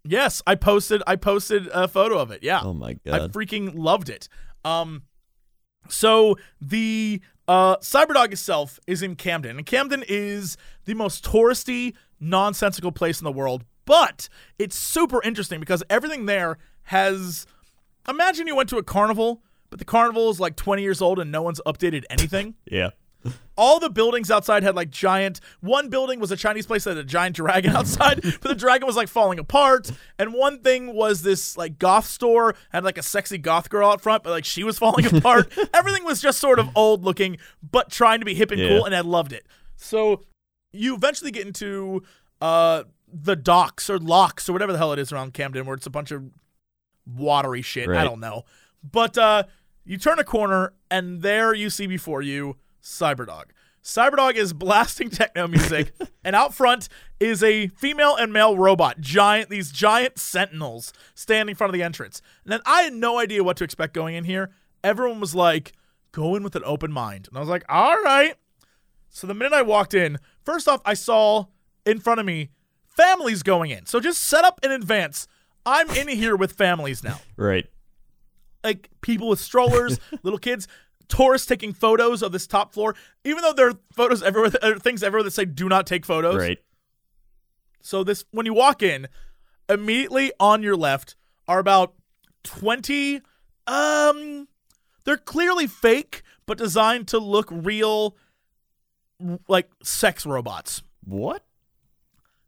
yes 0.04 0.42
i 0.46 0.54
posted 0.54 1.02
i 1.06 1.16
posted 1.16 1.66
a 1.72 1.88
photo 1.88 2.18
of 2.18 2.30
it. 2.30 2.42
Yeah. 2.42 2.60
Oh 2.62 2.74
my 2.74 2.92
god. 3.06 3.20
I 3.22 3.28
freaking 3.28 3.72
loved 3.74 4.08
it. 4.10 4.28
Um, 4.64 5.02
so 5.88 6.36
the 6.60 7.20
uh, 7.48 7.78
Cyberdog 7.78 8.30
itself 8.32 8.78
is 8.86 9.02
in 9.02 9.16
Camden, 9.16 9.56
and 9.56 9.66
Camden 9.66 10.04
is 10.06 10.56
the 10.84 10.94
most 10.94 11.24
touristy, 11.24 11.94
nonsensical 12.20 12.92
place 12.92 13.20
in 13.20 13.24
the 13.24 13.32
world. 13.32 13.64
But 13.86 14.28
it's 14.58 14.76
super 14.76 15.22
interesting 15.22 15.58
because 15.58 15.82
everything 15.88 16.26
there 16.26 16.58
has. 16.84 17.46
Imagine 18.06 18.46
you 18.46 18.54
went 18.54 18.68
to 18.68 18.76
a 18.78 18.82
carnival, 18.82 19.42
but 19.70 19.78
the 19.78 19.84
carnival 19.84 20.30
is 20.30 20.38
like 20.38 20.56
20 20.56 20.82
years 20.82 21.02
old 21.02 21.18
and 21.18 21.32
no 21.32 21.42
one's 21.42 21.60
updated 21.66 22.04
anything. 22.10 22.54
yeah. 22.70 22.90
All 23.56 23.80
the 23.80 23.90
buildings 23.90 24.30
outside 24.30 24.62
had 24.62 24.76
like 24.76 24.90
giant. 24.90 25.40
One 25.60 25.88
building 25.88 26.20
was 26.20 26.30
a 26.30 26.36
Chinese 26.36 26.64
place 26.66 26.84
that 26.84 26.90
had 26.90 26.98
a 26.98 27.04
giant 27.04 27.34
dragon 27.34 27.70
outside, 27.76 28.20
but 28.22 28.42
the 28.42 28.54
dragon 28.54 28.86
was 28.86 28.94
like 28.94 29.08
falling 29.08 29.40
apart. 29.40 29.90
And 30.18 30.32
one 30.32 30.60
thing 30.60 30.94
was 30.94 31.22
this 31.22 31.56
like 31.56 31.78
goth 31.78 32.06
store 32.06 32.54
had 32.70 32.84
like 32.84 32.96
a 32.98 33.02
sexy 33.02 33.36
goth 33.36 33.68
girl 33.70 33.90
out 33.90 34.00
front, 34.00 34.22
but 34.22 34.30
like 34.30 34.44
she 34.44 34.62
was 34.62 34.78
falling 34.78 35.04
apart. 35.16 35.52
Everything 35.74 36.04
was 36.04 36.20
just 36.22 36.38
sort 36.38 36.60
of 36.60 36.68
old 36.76 37.02
looking, 37.04 37.36
but 37.68 37.90
trying 37.90 38.20
to 38.20 38.24
be 38.24 38.34
hip 38.34 38.52
and 38.52 38.60
Yeah. 38.60 38.68
cool, 38.68 38.84
and 38.84 38.94
I 38.94 39.00
loved 39.00 39.32
it. 39.32 39.44
So 39.74 40.22
you 40.72 40.94
eventually 40.94 41.32
get 41.32 41.44
into 41.46 42.02
uh 42.40 42.84
the 43.12 43.34
docks 43.34 43.90
or 43.90 43.98
locks 43.98 44.48
or 44.48 44.52
whatever 44.52 44.70
the 44.70 44.78
hell 44.78 44.92
it 44.92 44.98
is 45.00 45.10
around 45.12 45.34
Camden, 45.34 45.66
where 45.66 45.74
it's 45.74 45.86
a 45.86 45.90
bunch 45.90 46.12
of 46.12 46.22
watery 47.06 47.62
shit. 47.62 47.88
I 47.88 48.04
don't 48.04 48.20
know. 48.20 48.44
But 48.88 49.18
uh 49.18 49.42
you 49.84 49.96
turn 49.98 50.18
a 50.20 50.24
corner 50.24 50.74
and 50.90 51.22
there 51.22 51.54
you 51.54 51.70
see 51.70 51.86
before 51.88 52.22
you 52.22 52.56
Cyberdog. 52.88 53.44
Cyberdog 53.82 54.34
is 54.34 54.52
blasting 54.52 55.08
techno 55.20 55.46
music, 55.46 55.92
and 56.24 56.34
out 56.34 56.54
front 56.54 56.88
is 57.20 57.42
a 57.42 57.68
female 57.68 58.16
and 58.16 58.32
male 58.32 58.56
robot, 58.56 59.00
giant 59.00 59.50
these 59.50 59.70
giant 59.70 60.18
sentinels 60.18 60.92
standing 61.14 61.52
in 61.52 61.56
front 61.56 61.70
of 61.70 61.74
the 61.74 61.82
entrance. 61.82 62.20
And 62.44 62.52
then 62.52 62.60
I 62.66 62.82
had 62.82 62.92
no 62.92 63.18
idea 63.18 63.44
what 63.44 63.56
to 63.58 63.64
expect 63.64 63.94
going 63.94 64.14
in 64.14 64.24
here. 64.24 64.50
Everyone 64.82 65.20
was 65.20 65.34
like, 65.34 65.72
"Go 66.12 66.34
in 66.34 66.42
with 66.42 66.56
an 66.56 66.62
open 66.64 66.92
mind," 66.92 67.28
and 67.28 67.36
I 67.36 67.40
was 67.40 67.48
like, 67.48 67.64
"All 67.68 67.96
right." 68.02 68.34
So 69.10 69.26
the 69.26 69.34
minute 69.34 69.52
I 69.54 69.62
walked 69.62 69.94
in, 69.94 70.18
first 70.44 70.68
off, 70.68 70.80
I 70.84 70.94
saw 70.94 71.46
in 71.86 72.00
front 72.00 72.20
of 72.20 72.26
me 72.26 72.50
families 72.86 73.42
going 73.42 73.70
in. 73.70 73.86
So 73.86 74.00
just 74.00 74.20
set 74.20 74.44
up 74.44 74.60
in 74.62 74.70
advance. 74.70 75.28
I'm 75.64 75.88
in 75.90 76.08
here 76.08 76.36
with 76.36 76.52
families 76.52 77.02
now 77.04 77.20
Right. 77.36 77.66
like 78.64 78.90
people 79.02 79.28
with 79.28 79.40
strollers, 79.40 79.98
little 80.22 80.38
kids, 80.38 80.66
tourists 81.08 81.46
taking 81.46 81.72
photos 81.72 82.22
of 82.22 82.32
this 82.32 82.46
top 82.46 82.72
floor. 82.72 82.94
Even 83.24 83.42
though 83.42 83.52
there 83.52 83.68
are 83.68 83.78
photos 83.92 84.22
everywhere, 84.22 84.50
there 84.50 84.72
are 84.74 84.78
things 84.78 85.02
everywhere 85.02 85.24
that 85.24 85.32
say 85.32 85.44
"Do 85.44 85.68
not 85.68 85.86
take 85.86 86.04
photos." 86.06 86.36
Right. 86.36 86.58
So 87.80 88.04
this, 88.04 88.24
when 88.30 88.44
you 88.46 88.54
walk 88.54 88.82
in, 88.82 89.08
immediately 89.68 90.32
on 90.38 90.62
your 90.62 90.76
left 90.76 91.16
are 91.46 91.58
about 91.58 91.94
twenty. 92.42 93.20
Um, 93.66 94.48
they're 95.04 95.16
clearly 95.16 95.66
fake, 95.66 96.22
but 96.46 96.58
designed 96.58 97.08
to 97.08 97.18
look 97.18 97.48
real, 97.50 98.16
like 99.48 99.70
sex 99.82 100.24
robots 100.26 100.82
What? 101.04 101.44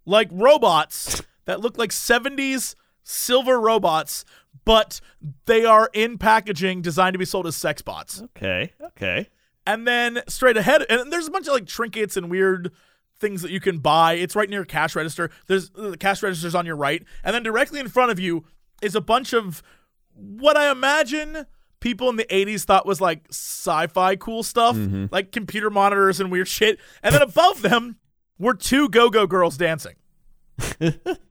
like 0.06 0.28
robots 0.32 1.22
that 1.44 1.60
look 1.60 1.76
like 1.76 1.90
70s 1.90 2.74
silver 3.10 3.60
robots, 3.60 4.24
but 4.64 5.00
they 5.46 5.64
are 5.64 5.90
in 5.92 6.18
packaging 6.18 6.82
designed 6.82 7.14
to 7.14 7.18
be 7.18 7.24
sold 7.24 7.46
as 7.46 7.56
sex 7.56 7.82
bots. 7.82 8.22
Okay. 8.22 8.72
Okay. 8.82 9.28
And 9.66 9.86
then 9.86 10.22
straight 10.28 10.56
ahead, 10.56 10.84
and 10.88 11.12
there's 11.12 11.28
a 11.28 11.30
bunch 11.30 11.46
of 11.46 11.52
like 11.52 11.66
trinkets 11.66 12.16
and 12.16 12.30
weird 12.30 12.72
things 13.18 13.42
that 13.42 13.50
you 13.50 13.60
can 13.60 13.78
buy. 13.78 14.14
It's 14.14 14.34
right 14.34 14.48
near 14.48 14.64
cash 14.64 14.96
register. 14.96 15.30
There's 15.46 15.70
uh, 15.76 15.90
the 15.90 15.96
cash 15.96 16.22
registers 16.22 16.54
on 16.54 16.66
your 16.66 16.76
right, 16.76 17.04
and 17.22 17.34
then 17.34 17.42
directly 17.42 17.78
in 17.80 17.88
front 17.88 18.10
of 18.10 18.18
you 18.18 18.44
is 18.80 18.94
a 18.94 19.00
bunch 19.00 19.32
of 19.32 19.62
what 20.14 20.56
I 20.56 20.70
imagine 20.70 21.46
people 21.80 22.08
in 22.08 22.16
the 22.16 22.24
80s 22.24 22.64
thought 22.64 22.86
was 22.86 23.00
like 23.00 23.26
sci-fi 23.30 24.16
cool 24.16 24.42
stuff, 24.42 24.76
mm-hmm. 24.76 25.06
like 25.10 25.32
computer 25.32 25.70
monitors 25.70 26.20
and 26.20 26.30
weird 26.30 26.48
shit. 26.48 26.78
And 27.02 27.14
then 27.14 27.22
above 27.22 27.62
them 27.62 27.96
were 28.38 28.54
two 28.54 28.88
go-go 28.88 29.26
girls 29.26 29.56
dancing. 29.56 29.96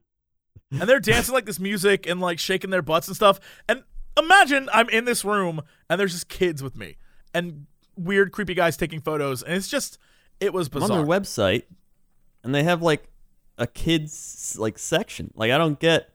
and 0.70 0.82
they're 0.82 1.00
dancing 1.00 1.34
like 1.34 1.46
this 1.46 1.58
music 1.60 2.06
and 2.06 2.20
like 2.20 2.38
shaking 2.38 2.70
their 2.70 2.82
butts 2.82 3.06
and 3.08 3.16
stuff. 3.16 3.40
And 3.68 3.82
imagine 4.18 4.68
I'm 4.72 4.88
in 4.90 5.04
this 5.04 5.24
room 5.24 5.62
and 5.88 5.98
there's 6.00 6.12
just 6.12 6.28
kids 6.28 6.62
with 6.62 6.76
me 6.76 6.96
and 7.34 7.66
weird 7.96 8.32
creepy 8.32 8.54
guys 8.54 8.76
taking 8.76 9.00
photos 9.00 9.42
and 9.42 9.54
it's 9.54 9.68
just 9.68 9.98
it 10.40 10.52
was 10.52 10.68
I'm 10.68 10.80
bizarre. 10.80 10.98
on 11.00 11.06
their 11.06 11.20
website, 11.20 11.64
and 12.42 12.54
they 12.54 12.62
have 12.62 12.80
like 12.82 13.04
a 13.58 13.66
kids 13.66 14.56
like 14.58 14.78
section. 14.78 15.30
Like 15.34 15.50
I 15.52 15.58
don't 15.58 15.78
get, 15.78 16.08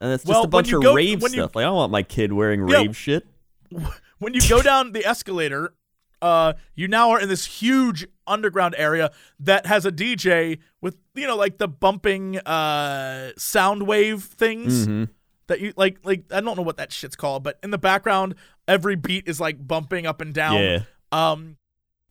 and 0.00 0.10
it's 0.10 0.24
just 0.24 0.30
Well, 0.34 0.44
a 0.44 0.48
bunch 0.48 0.72
of 0.72 0.82
go- 0.82 0.94
rave 0.94 1.20
when 1.20 1.32
you- 1.34 1.40
stuff. 1.40 1.54
like 1.54 1.64
I 1.64 1.66
don't 1.66 1.76
want 1.76 1.92
my 1.92 2.02
kid 2.02 2.32
wearing 2.32 2.66
Yeah. 2.66 2.78
rave 2.78 2.96
shit. 2.96 3.26
when 4.18 4.32
you 4.32 4.40
go 4.48 4.62
down 4.62 4.92
the 4.92 5.04
escalator, 5.04 5.74
uh, 6.22 6.54
you 6.74 6.88
now 6.88 7.10
are 7.10 7.20
in 7.20 7.28
this 7.28 7.44
huge 7.44 8.06
underground 8.26 8.74
area 8.78 9.10
that 9.40 9.66
has 9.66 9.84
a 9.84 9.92
DJ 9.92 10.58
with 10.80 10.96
you 11.14 11.26
know 11.26 11.36
like 11.36 11.58
the 11.58 11.68
bumping 11.68 12.38
uh 12.38 13.32
sound 13.36 13.82
wave 13.86 14.22
things 14.22 14.86
Mm-hmm. 14.86 15.04
that 15.48 15.60
you 15.60 15.72
like 15.76 15.98
like 16.04 16.24
I 16.32 16.40
don't 16.40 16.56
know 16.56 16.62
what 16.62 16.76
that 16.78 16.92
shit's 16.92 17.16
called, 17.16 17.42
but 17.42 17.58
in 17.62 17.70
the 17.72 17.78
background 17.78 18.36
every 18.68 18.94
beat 18.96 19.26
is 19.28 19.40
like 19.40 19.66
bumping 19.66 20.06
up 20.06 20.20
and 20.20 20.32
down. 20.32 20.60
Yeah. 20.62 20.78
Um, 21.10 21.56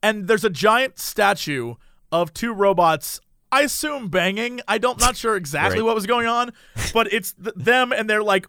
and 0.04 0.28
there's 0.28 0.44
a 0.44 0.50
giant 0.50 1.00
statue 1.00 1.76
of 2.12 2.34
two 2.34 2.54
robots. 2.54 3.22
I 3.54 3.62
assume 3.62 4.10
banging. 4.10 4.62
I 4.68 4.78
don't 4.78 5.00
not 5.00 5.16
sure 5.16 5.36
exactly 5.36 5.80
Right. 5.80 5.86
what 5.86 5.96
was 5.96 6.06
going 6.06 6.28
on, 6.28 6.52
but 6.94 7.12
it's 7.12 7.34
th- 7.34 7.56
them 7.56 7.92
and 7.94 8.10
they're 8.10 8.22
like 8.24 8.48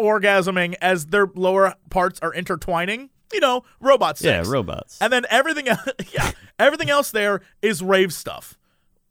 orgasming 0.00 0.74
as 0.80 1.06
their 1.06 1.26
lower 1.34 1.74
parts 1.90 2.20
are 2.20 2.32
intertwining. 2.32 3.10
You 3.32 3.40
know, 3.40 3.64
robot 3.80 4.20
Yeah, 4.20 4.42
robots. 4.46 4.98
And 5.00 5.12
then 5.12 5.26
everything, 5.30 5.68
el- 5.68 5.78
yeah, 6.12 6.30
everything 6.58 6.88
else 6.90 7.10
there 7.10 7.40
is 7.62 7.82
rave 7.82 8.12
stuff, 8.12 8.58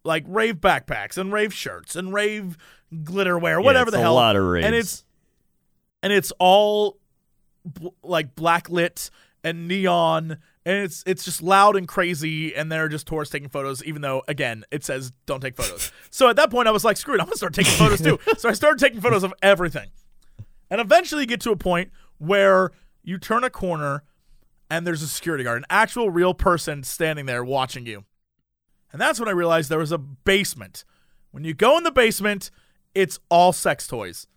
like 0.04 0.24
rave 0.28 0.56
backpacks 0.56 1.18
and 1.18 1.32
rave 1.32 1.54
shirts 1.54 1.96
and 1.96 2.14
rave 2.14 2.58
glitter 3.04 3.38
wear, 3.38 3.60
Yeah, 3.60 3.66
whatever 3.66 3.90
it's 3.90 3.92
the 3.96 4.00
a 4.00 4.02
hell. 4.02 4.16
lot 4.16 4.36
of 4.36 4.44
raves. 4.44 4.66
and 4.66 4.76
it's 4.76 5.04
and 6.04 6.12
it's 6.14 6.32
all 6.40 6.98
bl- 7.66 7.90
like 8.04 8.34
black 8.36 8.70
lit 8.70 9.10
and 9.44 9.68
neon, 9.68 10.38
and 10.66 10.78
it's 10.84 11.04
it's 11.06 11.24
just 11.24 11.42
loud 11.44 11.76
and 11.76 11.88
crazy, 11.88 12.56
and 12.56 12.72
they're 12.72 12.88
just 12.90 13.06
tourists 13.08 13.32
taking 13.32 13.50
photos. 13.50 13.84
Even 13.84 14.02
though 14.02 14.24
again, 14.28 14.64
it 14.72 14.84
says 14.84 15.12
don't 15.28 15.42
take 15.42 15.56
photos. 15.56 15.92
so 16.10 16.28
at 16.30 16.36
that 16.38 16.50
point, 16.50 16.68
I 16.68 16.72
was 16.72 16.84
like, 16.84 16.98
screw 16.98 17.14
it, 17.14 17.20
I'm 17.20 17.26
gonna 17.28 17.38
start 17.38 17.54
taking 17.54 17.74
photos 17.74 18.02
too. 18.02 18.20
so 18.38 18.50
I 18.50 18.54
started 18.54 18.80
taking 18.80 19.00
photos 19.00 19.24
of 19.24 19.34
everything, 19.44 19.90
and 20.72 20.82
eventually 20.82 21.22
you 21.22 21.28
get 21.28 21.42
to 21.42 21.52
a 21.52 21.56
point 21.56 21.92
where 22.18 22.72
you 23.08 23.18
turn 23.18 23.46
a 23.46 23.50
corner 23.50 24.04
and 24.70 24.86
there's 24.86 25.02
a 25.02 25.08
security 25.08 25.46
guard, 25.46 25.60
an 25.60 25.66
actual 25.70 26.10
real 26.10 26.34
person 26.34 26.84
standing 26.84 27.26
there 27.26 27.44
watching 27.44 27.86
you. 27.86 28.04
And 28.92 29.00
that's 29.00 29.18
when 29.18 29.30
I 29.30 29.32
realized 29.32 29.70
there 29.70 29.80
was 29.80 29.94
a 29.94 29.98
basement. 29.98 30.84
When 31.32 31.46
you 31.46 31.54
go 31.54 31.78
in 31.78 31.84
the 31.84 31.92
basement, 31.92 32.52
it's 32.94 33.18
all 33.30 33.54
sex 33.54 33.88
toys. 33.88 34.28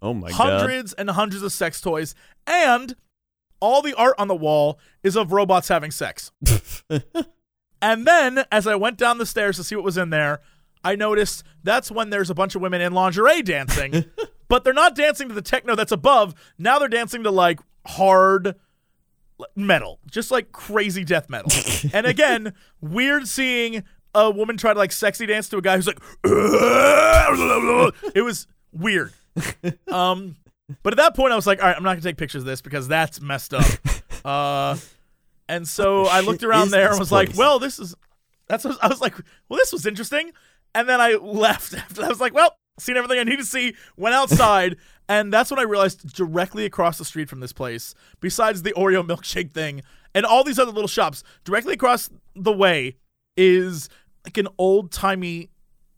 oh 0.00 0.14
my 0.14 0.28
god. 0.28 0.36
hundreds 0.36 0.94
and 0.94 1.10
hundreds 1.10 1.42
of 1.42 1.52
sex 1.52 1.82
toys, 1.82 2.14
and 2.46 2.96
all 3.60 3.82
the 3.82 3.94
art 3.94 4.14
on 4.18 4.28
the 4.28 4.34
wall 4.34 4.78
is 5.02 5.14
of 5.14 5.32
robots 5.32 5.68
having 5.68 5.90
sex. 5.90 6.30
and 7.82 8.06
then, 8.06 8.44
as 8.50 8.66
I 8.66 8.74
went 8.76 8.96
down 8.96 9.18
the 9.18 9.26
stairs 9.26 9.56
to 9.56 9.64
see 9.64 9.74
what 9.74 9.84
was 9.84 9.98
in 9.98 10.08
there, 10.10 10.40
I 10.82 10.96
noticed 10.96 11.42
that's 11.62 11.90
when 11.90 12.08
there's 12.08 12.30
a 12.30 12.34
bunch 12.34 12.54
of 12.54 12.62
women 12.62 12.80
in 12.80 12.92
lingerie 12.92 13.42
dancing, 13.42 14.06
but 14.48 14.64
they're 14.64 14.72
not 14.72 14.94
dancing 14.94 15.28
to 15.28 15.34
the 15.34 15.42
techno 15.42 15.74
that's 15.74 15.92
above. 15.92 16.34
Now 16.58 16.78
they're 16.78 16.88
dancing 16.88 17.22
to 17.24 17.30
like 17.30 17.60
hard 17.88 18.54
metal, 19.56 19.98
just 20.10 20.30
like 20.30 20.52
crazy 20.52 21.04
death 21.04 21.28
metal. 21.28 21.50
and 21.92 22.06
again, 22.06 22.52
weird 22.80 23.26
seeing 23.28 23.84
a 24.14 24.30
woman 24.30 24.56
try 24.56 24.72
to 24.72 24.78
like 24.78 24.92
sexy 24.92 25.26
dance 25.26 25.48
to 25.48 25.58
a 25.58 25.62
guy 25.62 25.76
who's 25.76 25.86
like, 25.86 25.98
it 28.14 28.22
was 28.22 28.46
weird. 28.72 29.12
Um, 29.88 30.36
but 30.82 30.92
at 30.92 30.96
that 30.98 31.14
point, 31.16 31.32
I 31.32 31.36
was 31.36 31.46
like, 31.46 31.60
all 31.60 31.68
right, 31.68 31.76
I'm 31.76 31.82
not 31.82 31.90
gonna 31.90 32.02
take 32.02 32.16
pictures 32.16 32.42
of 32.42 32.46
this 32.46 32.60
because 32.60 32.88
that's 32.88 33.20
messed 33.20 33.54
up. 33.54 33.64
Uh, 34.24 34.76
and 35.48 35.66
so 35.66 36.04
I 36.04 36.20
looked 36.20 36.42
around 36.42 36.70
there 36.70 36.90
and 36.90 36.98
was 36.98 37.12
like, 37.12 37.30
well, 37.36 37.60
this 37.60 37.78
is 37.78 37.94
that's 38.48 38.64
what 38.64 38.76
I 38.82 38.88
was 38.88 39.00
like, 39.00 39.14
well, 39.48 39.58
this 39.58 39.72
was 39.72 39.86
interesting. 39.86 40.32
And 40.74 40.88
then 40.88 41.00
I 41.00 41.12
left. 41.22 41.72
After 41.74 42.04
I 42.04 42.08
was 42.08 42.20
like, 42.20 42.34
well, 42.34 42.56
seen 42.78 42.96
everything 42.96 43.20
I 43.20 43.22
need 43.22 43.38
to 43.38 43.44
see. 43.44 43.74
Went 43.96 44.14
outside, 44.14 44.76
and 45.08 45.32
that's 45.32 45.50
when 45.50 45.58
I 45.58 45.62
realized 45.62 46.12
directly 46.14 46.64
across 46.64 46.98
the 46.98 47.04
street 47.04 47.28
from 47.28 47.40
this 47.40 47.52
place, 47.52 47.94
besides 48.20 48.62
the 48.62 48.72
Oreo 48.72 49.06
milkshake 49.06 49.52
thing, 49.52 49.82
and 50.14 50.26
all 50.26 50.44
these 50.44 50.58
other 50.58 50.72
little 50.72 50.88
shops 50.88 51.22
directly 51.44 51.74
across 51.74 52.10
the 52.34 52.52
way 52.52 52.96
is 53.36 53.88
like 54.24 54.36
an 54.36 54.48
old 54.58 54.92
timey 54.92 55.50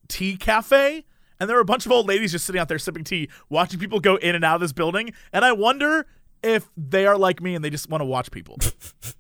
tea 0.08 0.36
cafe. 0.36 1.04
And 1.38 1.48
there 1.48 1.56
are 1.56 1.62
a 1.62 1.64
bunch 1.64 1.86
of 1.86 1.92
old 1.92 2.06
ladies 2.06 2.32
just 2.32 2.44
sitting 2.44 2.60
out 2.60 2.68
there 2.68 2.78
sipping 2.78 3.04
tea, 3.04 3.30
watching 3.48 3.80
people 3.80 3.98
go 3.98 4.16
in 4.16 4.34
and 4.34 4.44
out 4.44 4.56
of 4.56 4.60
this 4.60 4.72
building. 4.72 5.12
And 5.32 5.44
I 5.44 5.52
wonder 5.52 6.06
if 6.42 6.70
they 6.76 7.06
are 7.06 7.16
like 7.16 7.40
me 7.40 7.54
and 7.54 7.64
they 7.64 7.70
just 7.70 7.88
want 7.88 8.02
to 8.02 8.04
watch 8.04 8.30
people. 8.30 8.58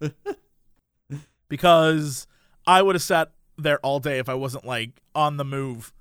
because 1.48 2.26
I 2.66 2.82
would 2.82 2.94
have 2.94 3.02
sat 3.02 3.32
there 3.56 3.78
all 3.80 4.00
day 4.00 4.18
if 4.18 4.28
I 4.28 4.34
wasn't 4.34 4.66
like 4.66 5.00
on 5.14 5.38
the 5.38 5.44
move. 5.44 5.92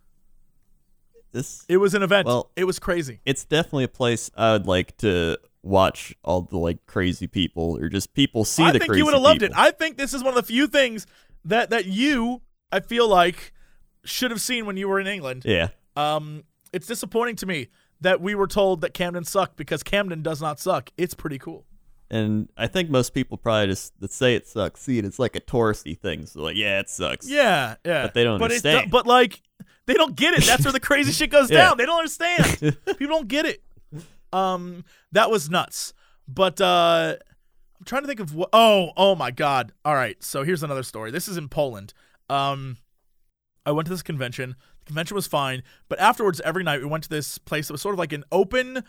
This 1.31 1.65
It 1.69 1.77
was 1.77 1.93
an 1.93 2.03
event. 2.03 2.27
Well- 2.27 2.49
it 2.55 2.63
was 2.65 2.79
crazy. 2.79 3.19
it's 3.25 3.43
definitely 3.45 3.83
a 3.85 3.89
place 3.89 4.29
I 4.35 4.53
would 4.53 4.65
like 4.67 4.97
to 4.97 5.37
watch 5.61 6.15
all 6.23 6.41
the 6.43 6.57
like 6.57 6.85
crazy 6.85 7.27
people 7.27 7.77
or 7.81 7.89
just 7.89 8.13
people 8.13 8.45
see 8.45 8.63
I 8.63 8.71
the 8.71 8.79
think 8.79 8.95
you 8.95 9.05
would 9.05 9.13
have 9.13 9.21
loved 9.23 9.43
it. 9.43 9.51
I 9.55 9.71
think 9.71 9.97
this 9.97 10.13
is 10.13 10.23
one 10.23 10.29
of 10.29 10.35
the 10.35 10.43
few 10.43 10.67
things 10.67 11.05
that 11.45 11.69
that 11.69 11.85
you, 11.85 12.41
I 12.71 12.79
feel 12.79 13.07
like, 13.07 13.53
should 14.05 14.31
have 14.31 14.41
seen 14.41 14.65
when 14.65 14.77
you 14.77 14.87
were 14.87 14.99
in 14.99 15.07
England. 15.07 15.43
yeah. 15.45 15.69
Um, 15.95 16.43
it's 16.71 16.87
disappointing 16.87 17.35
to 17.37 17.45
me 17.45 17.67
that 17.99 18.21
we 18.21 18.33
were 18.35 18.47
told 18.47 18.79
that 18.81 18.93
Camden 18.93 19.25
sucked 19.25 19.57
because 19.57 19.83
Camden 19.83 20.21
does 20.21 20.41
not 20.41 20.59
suck. 20.59 20.89
It's 20.97 21.13
pretty 21.13 21.37
cool. 21.37 21.65
And 22.09 22.47
I 22.57 22.67
think 22.67 22.89
most 22.89 23.13
people 23.13 23.37
probably 23.37 23.67
just 23.67 23.99
that 23.99 24.11
say 24.13 24.35
it 24.35 24.47
sucks 24.47 24.81
see 24.81 24.97
it 24.97 25.05
as 25.05 25.19
like 25.19 25.35
a 25.35 25.41
touristy 25.41 25.99
thing. 25.99 26.25
So 26.25 26.41
like, 26.43 26.55
yeah, 26.55 26.79
it 26.79 26.89
sucks. 26.89 27.29
Yeah, 27.29 27.75
yeah. 27.85 28.03
But 28.03 28.13
they 28.13 28.23
don't 28.23 28.39
But, 28.39 28.51
it's 28.51 28.63
understand. 28.65 28.91
but 28.91 29.05
like, 29.05 29.41
they 29.89 29.95
don't 29.95 30.15
get 30.15 30.33
it. 30.35 30.43
That's 30.45 30.63
where 30.63 30.71
the 30.71 30.79
crazy 30.79 31.11
shit 31.11 31.31
goes 31.31 31.49
Yeah. 31.51 31.69
down. 31.69 31.77
They 31.77 31.85
don't 31.85 31.97
understand. 31.97 32.77
People 32.85 33.07
don't 33.17 33.27
get 33.27 33.45
it. 33.45 33.61
Um, 34.31 34.85
that 35.11 35.31
was 35.31 35.49
nuts. 35.49 35.93
But 36.27 36.61
uh, 36.61 37.15
I'm 37.79 37.85
trying 37.85 38.03
to 38.03 38.07
think 38.07 38.19
of 38.19 38.35
what. 38.35 38.49
Oh, 38.53 38.91
oh 38.95 39.15
my 39.15 39.31
god. 39.31 39.71
All 39.83 39.95
right. 39.95 40.21
So 40.23 40.43
here's 40.43 40.61
another 40.63 40.83
story. 40.83 41.09
This 41.11 41.27
is 41.27 41.37
in 41.37 41.49
Poland. 41.49 41.93
Um, 42.29 42.77
I 43.65 43.71
went 43.71 43.87
to 43.87 43.91
this 43.91 44.03
convention. 44.03 44.55
The 44.81 44.85
convention 44.85 45.15
was 45.15 45.27
fine, 45.27 45.63
but 45.87 45.99
afterwards, 45.99 46.39
every 46.45 46.63
night 46.63 46.79
we 46.81 46.85
went 46.87 47.03
to 47.03 47.09
this 47.09 47.37
place 47.39 47.67
that 47.67 47.73
was 47.73 47.81
sort 47.81 47.93
of 47.95 47.99
like 47.99 48.13
an 48.13 48.23
open 48.31 48.83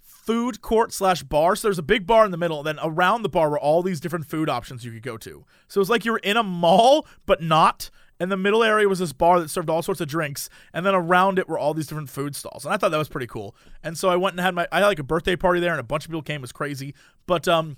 food 0.00 0.62
court 0.62 0.92
slash 0.92 1.22
bar. 1.22 1.54
So 1.56 1.68
there's 1.68 1.78
a 1.78 1.82
big 1.82 2.06
bar 2.06 2.24
in 2.24 2.30
the 2.30 2.36
middle, 2.36 2.58
and 2.58 2.66
then 2.66 2.78
around 2.82 3.22
the 3.22 3.28
bar 3.28 3.50
were 3.50 3.58
all 3.58 3.82
these 3.82 4.00
different 4.00 4.26
food 4.26 4.48
options 4.48 4.84
you 4.84 4.92
could 4.92 5.02
go 5.02 5.16
to. 5.18 5.44
So 5.68 5.78
it 5.78 5.82
was 5.82 5.90
like 5.90 6.04
you 6.04 6.12
were 6.12 6.18
in 6.18 6.36
a 6.36 6.42
mall, 6.42 7.06
but 7.26 7.42
not. 7.42 7.90
And 8.20 8.30
the 8.30 8.36
middle 8.36 8.62
area 8.62 8.88
was 8.88 9.00
this 9.00 9.12
bar 9.12 9.40
that 9.40 9.50
served 9.50 9.68
all 9.68 9.82
sorts 9.82 10.00
of 10.00 10.06
drinks, 10.06 10.48
and 10.72 10.86
then 10.86 10.94
around 10.94 11.38
it 11.38 11.48
were 11.48 11.58
all 11.58 11.74
these 11.74 11.88
different 11.88 12.10
food 12.10 12.36
stalls. 12.36 12.64
And 12.64 12.72
I 12.72 12.76
thought 12.76 12.90
that 12.92 12.98
was 12.98 13.08
pretty 13.08 13.26
cool. 13.26 13.56
And 13.82 13.98
so 13.98 14.08
I 14.08 14.16
went 14.16 14.34
and 14.34 14.40
had 14.40 14.54
my 14.54 14.68
I 14.70 14.78
had 14.78 14.86
like 14.86 14.98
a 15.00 15.04
birthday 15.04 15.34
party 15.36 15.60
there, 15.60 15.72
and 15.72 15.80
a 15.80 15.84
bunch 15.84 16.04
of 16.04 16.10
people 16.10 16.22
came. 16.22 16.36
It 16.36 16.42
was 16.42 16.52
crazy. 16.52 16.94
But 17.26 17.48
um, 17.48 17.76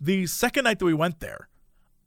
the 0.00 0.26
second 0.26 0.64
night 0.64 0.78
that 0.78 0.86
we 0.86 0.94
went 0.94 1.20
there, 1.20 1.48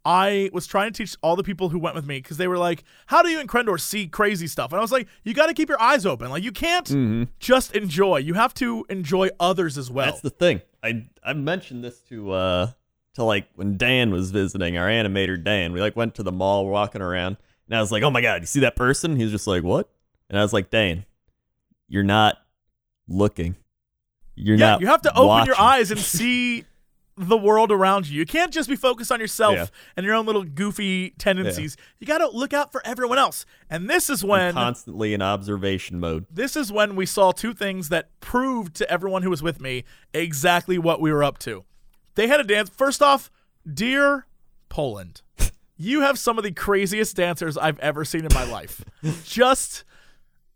I 0.04 0.50
was 0.54 0.66
trying 0.66 0.92
to 0.94 0.98
teach 1.04 1.16
all 1.22 1.36
the 1.36 1.44
people 1.44 1.70
who 1.70 1.78
went 1.78 1.96
with 1.96 2.08
me 2.08 2.20
because 2.20 2.38
they 2.38 2.48
were 2.48 2.58
like, 2.58 2.84
"How 3.08 3.22
do 3.22 3.30
you 3.30 3.40
in 3.40 3.46
Krendor 3.48 3.80
see 3.80 4.08
crazy 4.08 4.48
stuff?" 4.48 4.72
And 4.72 4.80
I 4.80 4.82
was 4.82 4.92
like, 4.92 5.08
"You 5.24 5.36
got 5.36 5.48
to 5.48 5.54
keep 5.54 5.70
your 5.70 5.82
eyes 5.82 6.06
open. 6.06 6.30
Like 6.32 6.44
you 6.44 6.52
can't 6.52 7.30
just 7.40 7.76
enjoy. 7.76 8.18
You 8.18 8.34
have 8.34 8.54
to 8.56 8.86
enjoy 8.90 9.30
others 9.40 9.78
as 9.78 9.92
well." 9.92 10.08
That's 10.08 10.22
the 10.22 10.32
thing. 10.32 10.62
I 10.82 11.06
I 11.24 11.34
mentioned 11.34 11.84
this 11.84 12.00
to 12.10 12.32
uh 12.32 12.72
to 13.16 13.24
like 13.24 13.48
when 13.56 13.78
Dan 13.78 14.12
was 14.12 14.32
visiting 14.32 14.78
our 14.78 14.88
animator 14.88 15.42
Dan. 15.42 15.74
We 15.74 15.82
like 15.82 15.96
went 15.96 16.16
to 16.16 16.24
the 16.24 16.32
mall, 16.32 16.66
we're 16.66 16.72
walking 16.72 17.02
around, 17.02 17.38
and 17.70 17.78
I 17.78 17.82
was 17.82 17.92
like, 17.92 18.04
"Oh 18.04 18.10
my 18.10 18.22
god, 18.22 18.42
you 18.42 18.48
see 18.48 18.60
that 18.62 18.76
person?" 18.76 19.16
He's 19.16 19.32
just 19.32 19.48
like, 19.48 19.64
"What?" 19.64 19.90
And 20.30 20.38
I 20.38 20.42
was 20.44 20.54
like, 20.54 20.70
Dane, 20.70 21.06
you're 21.88 22.04
not 22.04 22.38
looking. 23.08 23.56
You're 24.36 24.58
yeah, 24.58 24.72
not. 24.72 24.82
you 24.82 24.88
have 24.88 25.02
to 25.04 25.18
open 25.18 25.46
your 25.46 25.60
eyes 25.60 25.90
and 25.92 26.00
see 26.18 26.66
the 27.18 27.36
world 27.38 27.72
around 27.72 28.08
you. 28.08 28.18
You 28.18 28.26
can't 28.26 28.54
just 28.54 28.70
be 28.70 28.78
focused 28.78 29.12
on 29.12 29.20
yourself 29.20 29.56
Yeah. 29.56 29.66
and 29.98 30.06
your 30.06 30.16
own 30.16 30.26
little 30.26 30.44
goofy 30.44 31.10
tendencies. 31.18 31.76
You 32.00 32.08
got 32.08 32.20
to 32.20 32.30
look 32.30 32.54
out 32.54 32.72
for 32.72 32.82
everyone 32.86 33.18
else. 33.18 33.46
And 33.70 33.90
this 33.90 34.10
is 34.10 34.24
when 34.24 34.40
I'm 34.50 34.54
constantly 34.54 35.14
in 35.14 35.22
observation 35.22 36.00
mode. 36.00 36.28
this 36.32 36.56
is 36.56 36.72
when 36.72 36.96
we 36.96 37.06
saw 37.06 37.32
two 37.34 37.54
things 37.54 37.90
that 37.90 38.18
proved 38.22 38.76
to 38.78 38.90
everyone 38.90 39.24
who 39.24 39.30
was 39.30 39.44
with 39.44 39.60
me 39.60 39.84
exactly 40.14 40.78
what 40.78 41.02
we 41.02 41.12
were 41.12 41.24
up 41.24 41.40
to. 41.40 41.66
They 42.16 42.28
had 42.28 42.40
a 42.40 42.44
dance. 42.46 42.70
First 42.70 43.02
off, 43.02 43.30
dear 43.72 44.26
Poland, 44.70 45.22
you 45.80 46.02
have 46.02 46.20
some 46.20 46.38
of 46.38 46.44
the 46.44 46.52
craziest 46.52 47.16
dancers 47.16 47.58
I've 47.58 47.80
ever 47.80 48.06
seen 48.06 48.22
in 48.26 48.34
my 48.34 48.44
life. 48.44 48.84
Just 49.24 49.86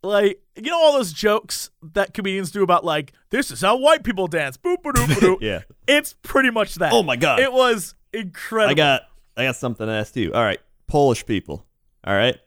like 0.03 0.41
you 0.55 0.69
know 0.69 0.77
all 0.77 0.93
those 0.93 1.13
jokes 1.13 1.71
that 1.93 2.13
comedians 2.13 2.51
do 2.51 2.61
about 2.61 2.83
like 2.83 3.13
this 3.29 3.49
is 3.49 3.61
how 3.61 3.77
white 3.77 4.03
people 4.03 4.27
dance. 4.27 4.57
Boop 4.57 4.83
boop 4.83 4.93
boop 4.93 5.07
boop. 5.15 5.37
Yeah. 5.41 5.61
It's 5.87 6.13
pretty 6.21 6.51
much 6.51 6.75
that. 6.75 6.91
Oh 6.93 7.01
my 7.01 7.15
God. 7.15 7.39
It 7.39 7.51
was 7.51 7.95
incredible. 8.11 8.71
I 8.71 8.73
got 8.75 9.01
I 9.37 9.45
got 9.45 9.55
something 9.55 9.87
to 9.87 9.93
ask 9.93 10.15
you. 10.15 10.33
All 10.33 10.43
right, 10.43 10.59
Polish 10.87 11.25
people. 11.25 11.65
All 12.03 12.13
right, 12.13 12.37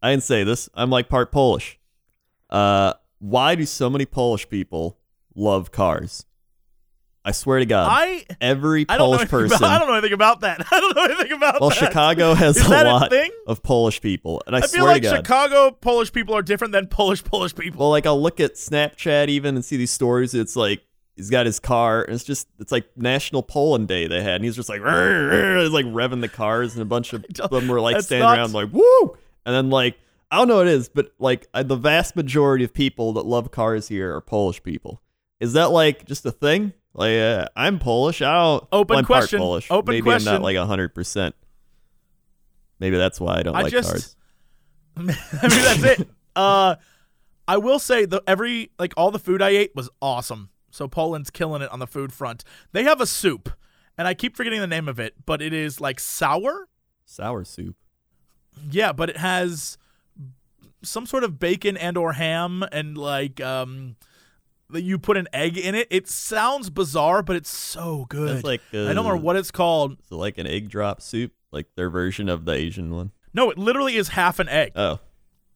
I 0.00 0.10
didn't 0.12 0.22
say 0.22 0.44
this. 0.44 0.70
I'm 0.74 0.90
like 0.90 1.08
part 1.08 1.32
Polish. 1.32 1.78
Uh, 2.48 2.94
why 3.18 3.56
do 3.56 3.66
so 3.66 3.90
many 3.90 4.06
Polish 4.06 4.48
people 4.48 4.96
love 5.34 5.72
cars? 5.72 6.24
I 7.26 7.32
swear 7.32 7.58
to 7.58 7.66
God, 7.66 7.88
I 7.90 8.24
every 8.40 8.86
I 8.88 8.96
don't 8.96 9.10
know 9.10 9.16
Polish 9.16 9.28
person. 9.28 9.56
about, 9.56 9.68
I 9.68 9.78
don't 9.80 9.88
know 9.88 9.94
anything 9.94 10.12
about 10.12 10.42
that. 10.42 10.64
I 10.70 10.78
don't 10.78 10.94
know 10.94 11.04
anything 11.06 11.32
about 11.32 11.60
well, 11.60 11.70
that. 11.70 11.80
Well, 11.80 11.88
Chicago 11.88 12.34
has 12.34 12.56
Is 12.56 12.66
a 12.66 12.68
a 12.68 12.84
lot 12.84 13.10
thing? 13.10 13.32
of 13.48 13.64
Polish 13.64 14.00
people, 14.00 14.44
and 14.46 14.54
I, 14.54 14.60
I 14.60 14.62
swear 14.62 14.68
feel 14.68 14.84
like 14.86 15.02
to 15.02 15.08
God. 15.08 15.16
Chicago 15.16 15.70
Polish 15.72 16.12
people 16.12 16.36
are 16.36 16.42
different 16.42 16.72
than 16.72 16.86
Polish 16.86 17.24
Polish 17.24 17.52
people. 17.56 17.80
Well, 17.80 17.90
like 17.90 18.06
I'll 18.06 18.22
look 18.22 18.38
at 18.38 18.54
Snapchat 18.54 19.26
even 19.26 19.56
and 19.56 19.64
see 19.64 19.76
these 19.76 19.90
stories. 19.90 20.34
It's 20.34 20.54
like 20.54 20.82
he's 21.16 21.28
got 21.28 21.46
his 21.46 21.58
car, 21.58 22.04
and 22.04 22.14
it's 22.14 22.22
just 22.22 22.46
it's 22.60 22.70
like 22.70 22.86
National 22.96 23.42
Poland 23.42 23.88
Day 23.88 24.06
they 24.06 24.22
had, 24.22 24.36
and 24.36 24.44
he's 24.44 24.54
just 24.54 24.68
like 24.68 24.80
"Rrr, 24.80 25.30
rrr," 25.32 25.62
he's 25.64 25.72
like 25.72 25.86
revving 25.86 26.20
the 26.20 26.28
cars, 26.28 26.74
and 26.74 26.82
a 26.82 26.86
bunch 26.86 27.12
of 27.12 27.24
them 27.50 27.66
were 27.66 27.80
like 27.80 28.00
standing 28.02 28.24
not- 28.24 28.38
around 28.38 28.52
like 28.52 28.72
woo, 28.72 29.16
and 29.44 29.52
then 29.52 29.68
like 29.68 29.98
I 30.30 30.36
don't 30.36 30.46
know 30.46 30.58
what 30.58 30.68
it 30.68 30.74
is, 30.74 30.88
but 30.88 31.10
like 31.18 31.48
I, 31.52 31.64
the 31.64 31.74
vast 31.76 32.14
majority 32.14 32.64
of 32.64 32.72
people 32.72 33.14
that 33.14 33.26
love 33.26 33.50
cars 33.50 33.88
here 33.88 34.14
are 34.14 34.20
Polish 34.20 34.62
people. 34.62 35.02
Is 35.40 35.54
that 35.54 35.70
like 35.70 36.06
just 36.06 36.24
a 36.24 36.30
thing? 36.30 36.72
Like 36.96 37.18
uh, 37.18 37.46
I'm 37.54 37.78
Polish. 37.78 38.22
I 38.22 38.32
don't. 38.32 38.64
Open 38.72 38.94
well, 38.94 38.98
I'm 39.00 39.04
part 39.04 39.20
question. 39.20 39.38
Polish. 39.38 39.70
Open 39.70 39.92
Maybe 39.92 40.02
question. 40.02 40.28
I'm 40.28 40.34
not 40.36 40.42
like 40.42 40.56
hundred 40.56 40.94
percent. 40.94 41.34
Maybe 42.80 42.96
that's 42.96 43.20
why 43.20 43.38
I 43.38 43.42
don't 43.42 43.54
I 43.54 43.62
like 43.62 43.72
just, 43.72 43.90
cars. 43.90 44.16
I 44.96 45.00
mean, 45.02 45.16
that's 45.40 45.82
it. 45.82 46.08
Uh, 46.34 46.76
I 47.46 47.58
will 47.58 47.78
say 47.78 48.06
the 48.06 48.22
every 48.26 48.70
like 48.78 48.94
all 48.96 49.10
the 49.10 49.18
food 49.18 49.42
I 49.42 49.50
ate 49.50 49.76
was 49.76 49.90
awesome. 50.00 50.48
So 50.70 50.88
Poland's 50.88 51.30
killing 51.30 51.60
it 51.60 51.70
on 51.70 51.80
the 51.80 51.86
food 51.86 52.14
front. 52.14 52.44
They 52.72 52.84
have 52.84 53.00
a 53.00 53.06
soup, 53.06 53.50
and 53.98 54.08
I 54.08 54.14
keep 54.14 54.34
forgetting 54.34 54.60
the 54.60 54.66
name 54.66 54.88
of 54.88 54.98
it, 54.98 55.14
but 55.26 55.42
it 55.42 55.52
is 55.52 55.82
like 55.82 56.00
sour. 56.00 56.68
Sour 57.04 57.44
soup. 57.44 57.76
Yeah, 58.70 58.92
but 58.92 59.10
it 59.10 59.18
has 59.18 59.76
some 60.82 61.04
sort 61.04 61.24
of 61.24 61.38
bacon 61.38 61.76
and 61.76 61.98
or 61.98 62.12
ham 62.12 62.64
and 62.72 62.96
like 62.96 63.40
um 63.40 63.96
that 64.70 64.82
you 64.82 64.98
put 64.98 65.16
an 65.16 65.28
egg 65.32 65.56
in 65.56 65.74
it. 65.74 65.86
It 65.90 66.08
sounds 66.08 66.70
bizarre, 66.70 67.22
but 67.22 67.36
it's 67.36 67.50
so 67.56 68.06
good. 68.08 68.28
That's 68.28 68.44
like 68.44 68.60
I 68.72 68.76
don't 68.76 68.86
uh, 68.98 69.02
remember 69.02 69.16
what 69.16 69.36
it's 69.36 69.50
called. 69.50 69.92
Is 69.92 70.10
it 70.10 70.14
like 70.14 70.38
an 70.38 70.46
egg 70.46 70.68
drop 70.68 71.00
soup, 71.00 71.32
like 71.52 71.66
their 71.76 71.90
version 71.90 72.28
of 72.28 72.44
the 72.44 72.52
Asian 72.52 72.94
one? 72.94 73.12
No, 73.34 73.50
it 73.50 73.58
literally 73.58 73.96
is 73.96 74.08
half 74.08 74.38
an 74.38 74.48
egg. 74.48 74.72
Oh, 74.74 74.98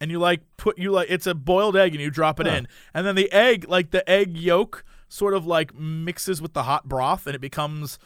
and 0.00 0.10
you 0.10 0.18
like 0.18 0.40
put 0.56 0.78
you 0.78 0.92
like 0.92 1.08
it's 1.10 1.26
a 1.26 1.34
boiled 1.34 1.76
egg 1.76 1.92
and 1.94 2.00
you 2.02 2.10
drop 2.10 2.40
it 2.40 2.46
Huh. 2.46 2.54
in 2.54 2.68
and 2.94 3.06
then 3.06 3.16
the 3.16 3.30
egg 3.32 3.66
like 3.68 3.90
the 3.90 4.08
egg 4.08 4.34
yolk 4.36 4.82
sort 5.08 5.34
of 5.34 5.46
like 5.46 5.74
mixes 5.74 6.40
with 6.40 6.54
the 6.54 6.62
hot 6.62 6.88
broth 6.88 7.26
and 7.26 7.34
it 7.34 7.40
becomes 7.40 7.98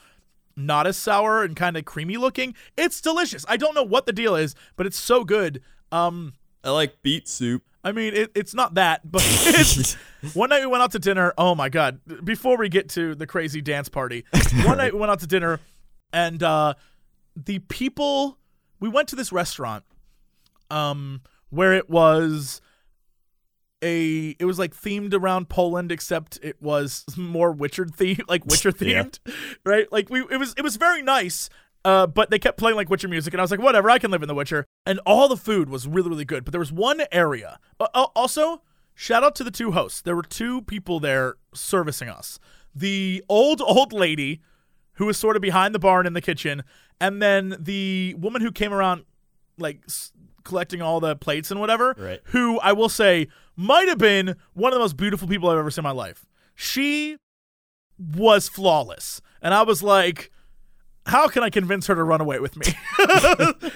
not 0.57 0.89
as 0.89 0.97
sour 0.97 1.45
and 1.45 1.55
kind 1.55 1.77
of 1.77 1.85
creamy 1.85 2.17
looking 2.17 2.53
it's 2.77 3.01
delicious 3.01 3.45
i 3.49 3.57
don't 3.57 3.77
know 3.77 3.83
what 3.85 4.07
the 4.07 4.13
deal 4.13 4.35
is 4.35 4.57
but 4.75 4.87
it's 4.87 4.99
so 4.99 5.23
good 5.23 5.61
um 5.93 6.33
I 6.65 6.71
like 6.71 7.01
beet 7.03 7.29
soup. 7.29 7.63
I 7.85 7.93
mean 7.93 8.15
it, 8.15 8.33
it's 8.35 8.55
not 8.55 8.75
that 8.75 9.01
but 9.11 9.23
one 10.35 10.49
night 10.51 10.61
we 10.61 10.67
went 10.67 10.83
out 10.83 10.93
to 10.93 10.99
dinner. 10.99 11.33
Oh 11.37 11.55
my 11.55 11.69
god. 11.69 12.01
Before 12.25 12.57
we 12.57 12.69
get 12.69 12.89
to 12.91 13.15
the 13.15 13.27
crazy 13.27 13.61
dance 13.61 13.89
party 13.89 14.25
one 14.65 14.79
night 14.79 14.93
we 14.95 14.99
went 14.99 15.13
out 15.13 15.21
to 15.21 15.27
dinner 15.27 15.61
and 16.13 16.43
uh 16.43 16.75
the 17.37 17.59
people 17.59 18.39
we 18.81 18.89
went 18.89 19.09
to 19.09 19.17
this 19.17 19.33
restaurant 19.33 19.85
um 20.71 21.21
where 21.51 21.75
it 21.75 21.91
was 21.91 22.61
a 23.83 24.35
it 24.39 24.45
was 24.47 24.59
like 24.59 24.75
themed 24.75 25.13
around 25.13 25.49
Poland 25.51 25.93
except 25.93 26.39
it 26.43 26.57
was 26.63 27.05
more 27.17 27.53
Witcher 27.53 27.85
theme 27.87 28.19
like 28.29 28.47
Witcher 28.47 28.73
Yeah. 28.79 29.03
themed 29.05 29.19
right? 29.65 29.91
Like 29.93 30.09
we 30.09 30.21
it 30.31 30.39
was 30.39 30.55
it 30.57 30.63
was 30.63 30.77
very 30.77 31.03
nice 31.03 31.51
uh, 31.85 32.07
but 32.07 32.31
they 32.31 32.39
kept 32.39 32.59
playing 32.59 32.77
like 32.77 32.89
Witcher 32.89 33.09
music, 33.09 33.35
and 33.35 33.41
I 33.41 33.45
was 33.45 33.51
like, 33.51 33.61
whatever, 33.61 33.91
I 33.91 33.99
can 33.99 34.11
live 34.11 34.23
in 34.23 34.29
The 34.29 34.35
Witcher. 34.35 34.65
And 34.87 35.01
all 35.07 35.29
the 35.29 35.37
food 35.37 35.69
was 35.69 35.87
really, 35.87 36.09
really 36.09 36.25
good. 36.25 36.45
But 36.45 36.53
there 36.53 36.59
was 36.61 36.73
one 36.73 37.03
area. 37.13 37.59
Uh, 37.79 38.07
also, 38.15 38.63
shout 38.95 39.23
out 39.23 39.35
to 39.37 39.45
the 39.45 39.51
two 39.51 39.73
hosts. 39.73 40.01
There 40.03 40.17
were 40.17 40.23
two 40.23 40.63
people 40.63 41.01
there 41.01 41.35
servicing 41.55 42.09
us. 42.09 42.39
The 42.75 43.23
old, 43.29 43.61
old 43.61 43.93
lady 43.93 44.41
who 44.95 45.07
was 45.07 45.19
sort 45.19 45.37
of 45.37 45.43
behind 45.43 45.75
the 45.75 45.79
barn 45.79 46.07
in 46.07 46.13
the 46.13 46.21
kitchen, 46.21 46.63
and 47.01 47.21
then 47.21 47.57
the 47.59 48.15
woman 48.19 48.43
who 48.43 48.53
came 48.53 48.73
around, 48.73 49.05
like 49.59 49.81
s- 49.87 50.13
collecting 50.45 50.81
all 50.81 51.01
the 51.01 51.17
plates 51.17 51.51
and 51.51 51.59
whatever. 51.61 51.95
Right. 51.99 52.21
Who 52.27 52.61
I 52.61 52.73
will 52.73 52.89
say 52.89 53.29
might 53.57 53.89
have 53.89 53.99
been 53.99 54.37
one 54.53 54.73
of 54.73 54.77
the 54.77 54.81
most 54.81 54.97
beautiful 54.97 55.27
people 55.29 55.49
I've 55.51 55.59
ever 55.59 55.71
seen 55.71 55.83
in 55.83 55.89
my 55.89 55.91
life. 55.91 56.27
She 56.55 57.17
was 57.99 58.49
flawless, 58.49 59.21
and 59.43 59.53
I 59.55 59.63
was 59.63 59.83
like, 59.83 60.31
how 61.07 61.29
can 61.29 61.43
I 61.43 61.51
convince 61.51 61.87
her 61.87 61.95
to 61.95 62.03
run 62.03 62.21
away 62.21 62.41
with 62.41 62.57
me? 62.57 62.67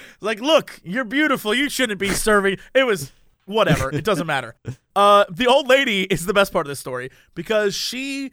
like, 0.21 0.39
look, 0.39 0.79
you're 0.83 1.03
beautiful. 1.03 1.53
You 1.53 1.69
shouldn't 1.69 1.99
be 1.99 2.09
serving. 2.09 2.57
It 2.73 2.85
was 2.85 3.11
whatever. 3.45 3.93
It 3.93 4.03
doesn't 4.03 4.27
matter. 4.27 4.55
Uh, 4.95 5.25
the 5.29 5.47
old 5.47 5.67
lady 5.67 6.03
is 6.03 6.25
the 6.25 6.33
best 6.33 6.51
part 6.51 6.65
of 6.65 6.69
this 6.69 6.79
story 6.79 7.09
because 7.35 7.75
she 7.75 8.31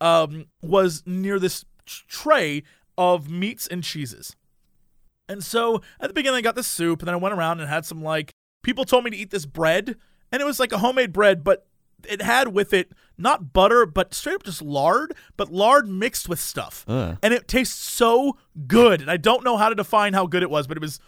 um, 0.00 0.46
was 0.62 1.02
near 1.06 1.38
this 1.38 1.64
tray 1.86 2.62
of 2.96 3.30
meats 3.30 3.66
and 3.66 3.82
cheeses. 3.82 4.36
And 5.28 5.42
so 5.42 5.82
at 6.00 6.08
the 6.08 6.14
beginning, 6.14 6.38
I 6.38 6.42
got 6.42 6.54
the 6.54 6.62
soup, 6.62 7.00
and 7.00 7.08
then 7.08 7.14
I 7.14 7.18
went 7.18 7.34
around 7.34 7.60
and 7.60 7.68
had 7.68 7.86
some 7.86 8.02
like 8.02 8.32
people 8.62 8.84
told 8.84 9.04
me 9.04 9.10
to 9.10 9.16
eat 9.16 9.30
this 9.30 9.46
bread, 9.46 9.96
and 10.30 10.42
it 10.42 10.44
was 10.44 10.60
like 10.60 10.72
a 10.72 10.78
homemade 10.78 11.12
bread, 11.12 11.44
but 11.44 11.66
it 12.08 12.22
had 12.22 12.48
with 12.48 12.72
it 12.72 12.92
not 13.18 13.52
butter, 13.52 13.86
but 13.86 14.14
straight 14.14 14.36
up 14.36 14.42
just 14.42 14.62
lard, 14.62 15.14
but 15.36 15.52
lard 15.52 15.88
mixed 15.88 16.28
with 16.28 16.40
stuff. 16.40 16.84
Uh. 16.88 17.16
And 17.22 17.32
it 17.32 17.48
tastes 17.48 17.78
so 17.78 18.36
good. 18.66 19.00
And 19.00 19.10
I 19.10 19.16
don't 19.16 19.44
know 19.44 19.56
how 19.56 19.68
to 19.68 19.74
define 19.74 20.12
how 20.12 20.26
good 20.26 20.42
it 20.42 20.50
was, 20.50 20.66
but 20.66 20.76
it 20.76 20.80
was 20.80 21.00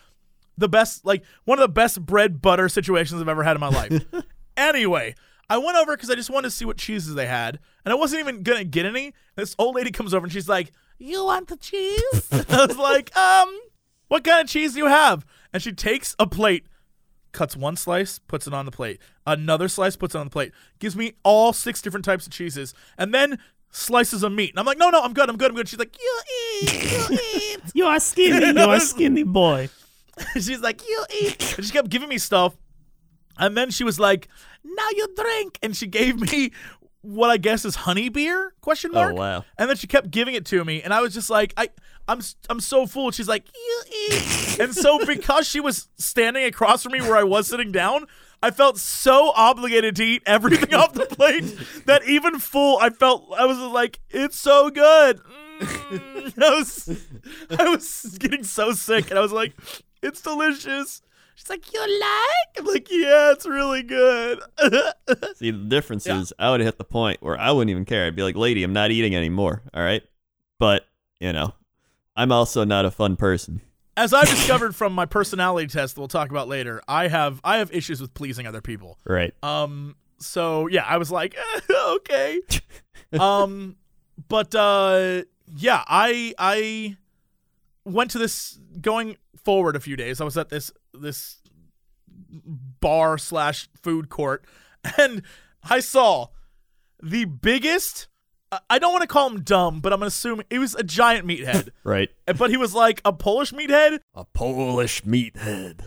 the 0.56 0.68
best, 0.68 1.04
like 1.04 1.24
one 1.44 1.58
of 1.58 1.62
the 1.62 1.68
best 1.68 2.04
bread 2.04 2.40
butter 2.40 2.68
situations 2.68 3.20
I've 3.20 3.28
ever 3.28 3.42
had 3.42 3.56
in 3.56 3.60
my 3.60 3.68
life. 3.68 4.04
anyway, 4.56 5.14
I 5.48 5.58
went 5.58 5.76
over 5.76 5.96
because 5.96 6.10
I 6.10 6.14
just 6.14 6.30
wanted 6.30 6.48
to 6.48 6.54
see 6.54 6.64
what 6.64 6.76
cheeses 6.78 7.14
they 7.14 7.26
had, 7.26 7.58
and 7.84 7.92
I 7.92 7.96
wasn't 7.96 8.20
even 8.20 8.42
gonna 8.42 8.64
get 8.64 8.86
any. 8.86 9.12
This 9.36 9.54
old 9.58 9.74
lady 9.74 9.90
comes 9.90 10.14
over 10.14 10.24
and 10.24 10.32
she's 10.32 10.48
like, 10.48 10.72
"You 10.98 11.24
want 11.24 11.48
the 11.48 11.56
cheese?" 11.56 12.28
I 12.32 12.66
was 12.66 12.76
like, 12.76 13.14
"Um, 13.16 13.58
what 14.08 14.24
kind 14.24 14.40
of 14.40 14.48
cheese 14.48 14.72
do 14.72 14.78
you 14.78 14.86
have?" 14.86 15.26
And 15.52 15.62
she 15.62 15.72
takes 15.72 16.16
a 16.18 16.26
plate, 16.26 16.66
cuts 17.34 17.54
one 17.54 17.76
slice, 17.76 18.18
puts 18.18 18.46
it 18.46 18.54
on 18.54 18.64
the 18.64 18.72
plate, 18.72 19.00
another 19.26 19.68
slice, 19.68 19.96
puts 19.96 20.14
it 20.14 20.18
on 20.18 20.26
the 20.26 20.30
plate, 20.30 20.52
gives 20.78 20.96
me 20.96 21.12
all 21.22 21.52
six 21.52 21.82
different 21.82 22.06
types 22.06 22.26
of 22.26 22.32
cheeses, 22.32 22.72
and 22.96 23.12
then 23.12 23.38
slices 23.70 24.22
of 24.22 24.32
meat. 24.32 24.50
And 24.50 24.58
I'm 24.58 24.64
like, 24.64 24.78
"No, 24.78 24.88
no, 24.88 25.02
I'm 25.02 25.12
good, 25.12 25.28
I'm 25.28 25.36
good, 25.36 25.50
I'm 25.50 25.56
good." 25.56 25.68
She's 25.68 25.78
like, 25.78 25.94
"You 26.00 26.20
eat, 26.62 26.92
you 27.10 27.18
eat." 27.36 27.60
You 27.74 27.84
are 27.86 28.00
skinny. 28.00 28.52
You 28.60 28.64
are 28.64 28.80
skinny 28.80 29.24
boy. 29.24 29.68
She's 30.34 30.60
like, 30.60 30.86
you 30.86 31.04
eat. 31.20 31.56
And 31.56 31.66
she 31.66 31.72
kept 31.72 31.88
giving 31.88 32.08
me 32.08 32.18
stuff. 32.18 32.56
And 33.36 33.56
then 33.56 33.70
she 33.70 33.82
was 33.82 33.98
like, 33.98 34.28
now 34.62 34.88
you 34.94 35.08
drink. 35.16 35.58
And 35.62 35.76
she 35.76 35.86
gave 35.88 36.20
me 36.20 36.52
what 37.04 37.30
I 37.30 37.36
guess 37.36 37.64
is 37.64 37.74
honey 37.76 38.08
beer? 38.08 38.52
Question 38.60 38.90
Oh, 38.94 38.94
mark. 38.94 39.16
wow. 39.16 39.44
And 39.58 39.68
then 39.68 39.76
she 39.76 39.86
kept 39.86 40.10
giving 40.10 40.34
it 40.34 40.44
to 40.46 40.64
me, 40.64 40.82
and 40.82 40.92
I 40.92 41.00
was 41.00 41.14
just 41.14 41.30
like, 41.30 41.52
I, 41.56 41.68
I'm, 42.08 42.20
I'm 42.50 42.60
so 42.60 42.86
full. 42.86 43.10
She's 43.10 43.28
like, 43.28 43.44
and 44.60 44.74
so 44.74 44.98
because 45.06 45.46
she 45.46 45.60
was 45.60 45.88
standing 45.98 46.44
across 46.44 46.82
from 46.82 46.92
me 46.92 47.00
where 47.00 47.16
I 47.16 47.22
was 47.24 47.46
sitting 47.46 47.72
down, 47.72 48.06
I 48.42 48.50
felt 48.50 48.78
so 48.78 49.32
obligated 49.34 49.96
to 49.96 50.04
eat 50.04 50.22
everything 50.26 50.74
off 50.74 50.92
the 50.92 51.06
plate 51.06 51.56
that 51.86 52.04
even 52.06 52.38
full, 52.38 52.78
I 52.78 52.90
felt 52.90 53.26
I 53.38 53.46
was 53.46 53.58
like, 53.58 54.00
it's 54.10 54.38
so 54.38 54.70
good. 54.70 55.20
Mm. 55.60 56.34
I 56.42 56.50
was, 56.58 57.06
I 57.58 57.68
was 57.68 58.16
getting 58.18 58.42
so 58.44 58.72
sick, 58.72 59.10
and 59.10 59.18
I 59.18 59.22
was 59.22 59.32
like, 59.32 59.54
it's 60.02 60.20
delicious. 60.20 61.00
She's 61.34 61.50
like, 61.50 61.72
you 61.72 61.80
like? 61.80 62.58
I'm 62.58 62.64
like, 62.64 62.90
yeah, 62.90 63.32
it's 63.32 63.46
really 63.46 63.82
good. 63.82 64.40
See, 65.36 65.50
the 65.50 65.64
difference 65.68 66.06
is 66.06 66.32
I 66.38 66.50
would 66.50 66.60
have 66.60 66.66
hit 66.66 66.78
the 66.78 66.84
point 66.84 67.22
where 67.22 67.38
I 67.38 67.50
wouldn't 67.50 67.70
even 67.70 67.84
care. 67.84 68.06
I'd 68.06 68.16
be 68.16 68.22
like, 68.22 68.36
lady, 68.36 68.62
I'm 68.62 68.72
not 68.72 68.90
eating 68.90 69.16
anymore. 69.16 69.62
All 69.74 69.82
right. 69.82 70.02
But, 70.60 70.86
you 71.20 71.32
know, 71.32 71.52
I'm 72.16 72.30
also 72.30 72.64
not 72.64 72.84
a 72.84 72.90
fun 72.90 73.16
person. 73.16 73.60
As 73.96 74.14
I 74.14 74.20
discovered 74.24 74.74
from 74.76 74.92
my 74.92 75.06
personality 75.06 75.66
test 75.66 75.94
that 75.94 76.00
we'll 76.00 76.08
talk 76.08 76.30
about 76.30 76.48
later, 76.48 76.80
I 76.86 77.08
have 77.08 77.40
I 77.44 77.58
have 77.58 77.72
issues 77.72 78.00
with 78.00 78.14
pleasing 78.14 78.46
other 78.46 78.60
people. 78.60 78.98
Right. 79.04 79.34
Um 79.42 79.96
so 80.18 80.68
yeah, 80.68 80.84
I 80.84 80.98
was 80.98 81.10
like, 81.10 81.36
okay. 81.70 82.40
um 83.18 83.76
but 84.28 84.54
uh 84.54 85.22
yeah, 85.46 85.82
I 85.86 86.34
I 86.38 86.96
went 87.84 88.12
to 88.12 88.18
this 88.18 88.58
going 88.80 89.16
forward 89.36 89.76
a 89.76 89.80
few 89.80 89.96
days. 89.96 90.20
I 90.20 90.24
was 90.24 90.38
at 90.38 90.48
this 90.48 90.72
this 90.94 91.38
bar 92.80 93.18
slash 93.18 93.68
food 93.82 94.08
court 94.08 94.44
and 94.98 95.22
I 95.68 95.80
saw 95.80 96.28
the 97.02 97.24
biggest 97.24 98.08
I- 98.70 98.78
don't 98.78 98.92
want 98.92 99.02
to 99.02 99.08
call 99.08 99.28
him 99.30 99.40
dumb, 99.42 99.80
but 99.80 99.92
I'm 99.92 99.98
gonna 99.98 100.08
assume 100.08 100.42
it 100.48 100.58
was 100.60 100.74
a 100.76 100.84
giant 100.84 101.26
meathead. 101.26 101.70
Right. 101.84 102.08
but 102.38 102.50
he 102.50 102.56
was 102.56 102.72
like 102.74 103.00
a 103.04 103.12
Polish 103.12 103.52
meathead 103.52 103.98
A 104.14 104.24
Polish 104.24 105.02
meathead. 105.02 105.80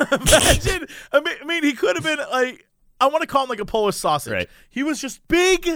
Imagine. 0.12 0.86
I 1.12 1.20
mean, 1.20 1.34
I 1.42 1.44
mean, 1.44 1.62
he 1.64 1.72
could 1.72 1.96
have 1.96 2.04
been 2.04 2.18
like. 2.30 2.66
I 2.98 3.08
want 3.08 3.20
to 3.20 3.26
call 3.26 3.44
him 3.44 3.50
like 3.50 3.60
a 3.60 3.66
Polish 3.66 3.96
sausage. 3.96 4.32
Right. 4.32 4.48
He 4.70 4.82
was 4.82 5.00
just 5.00 5.26
big, 5.28 5.68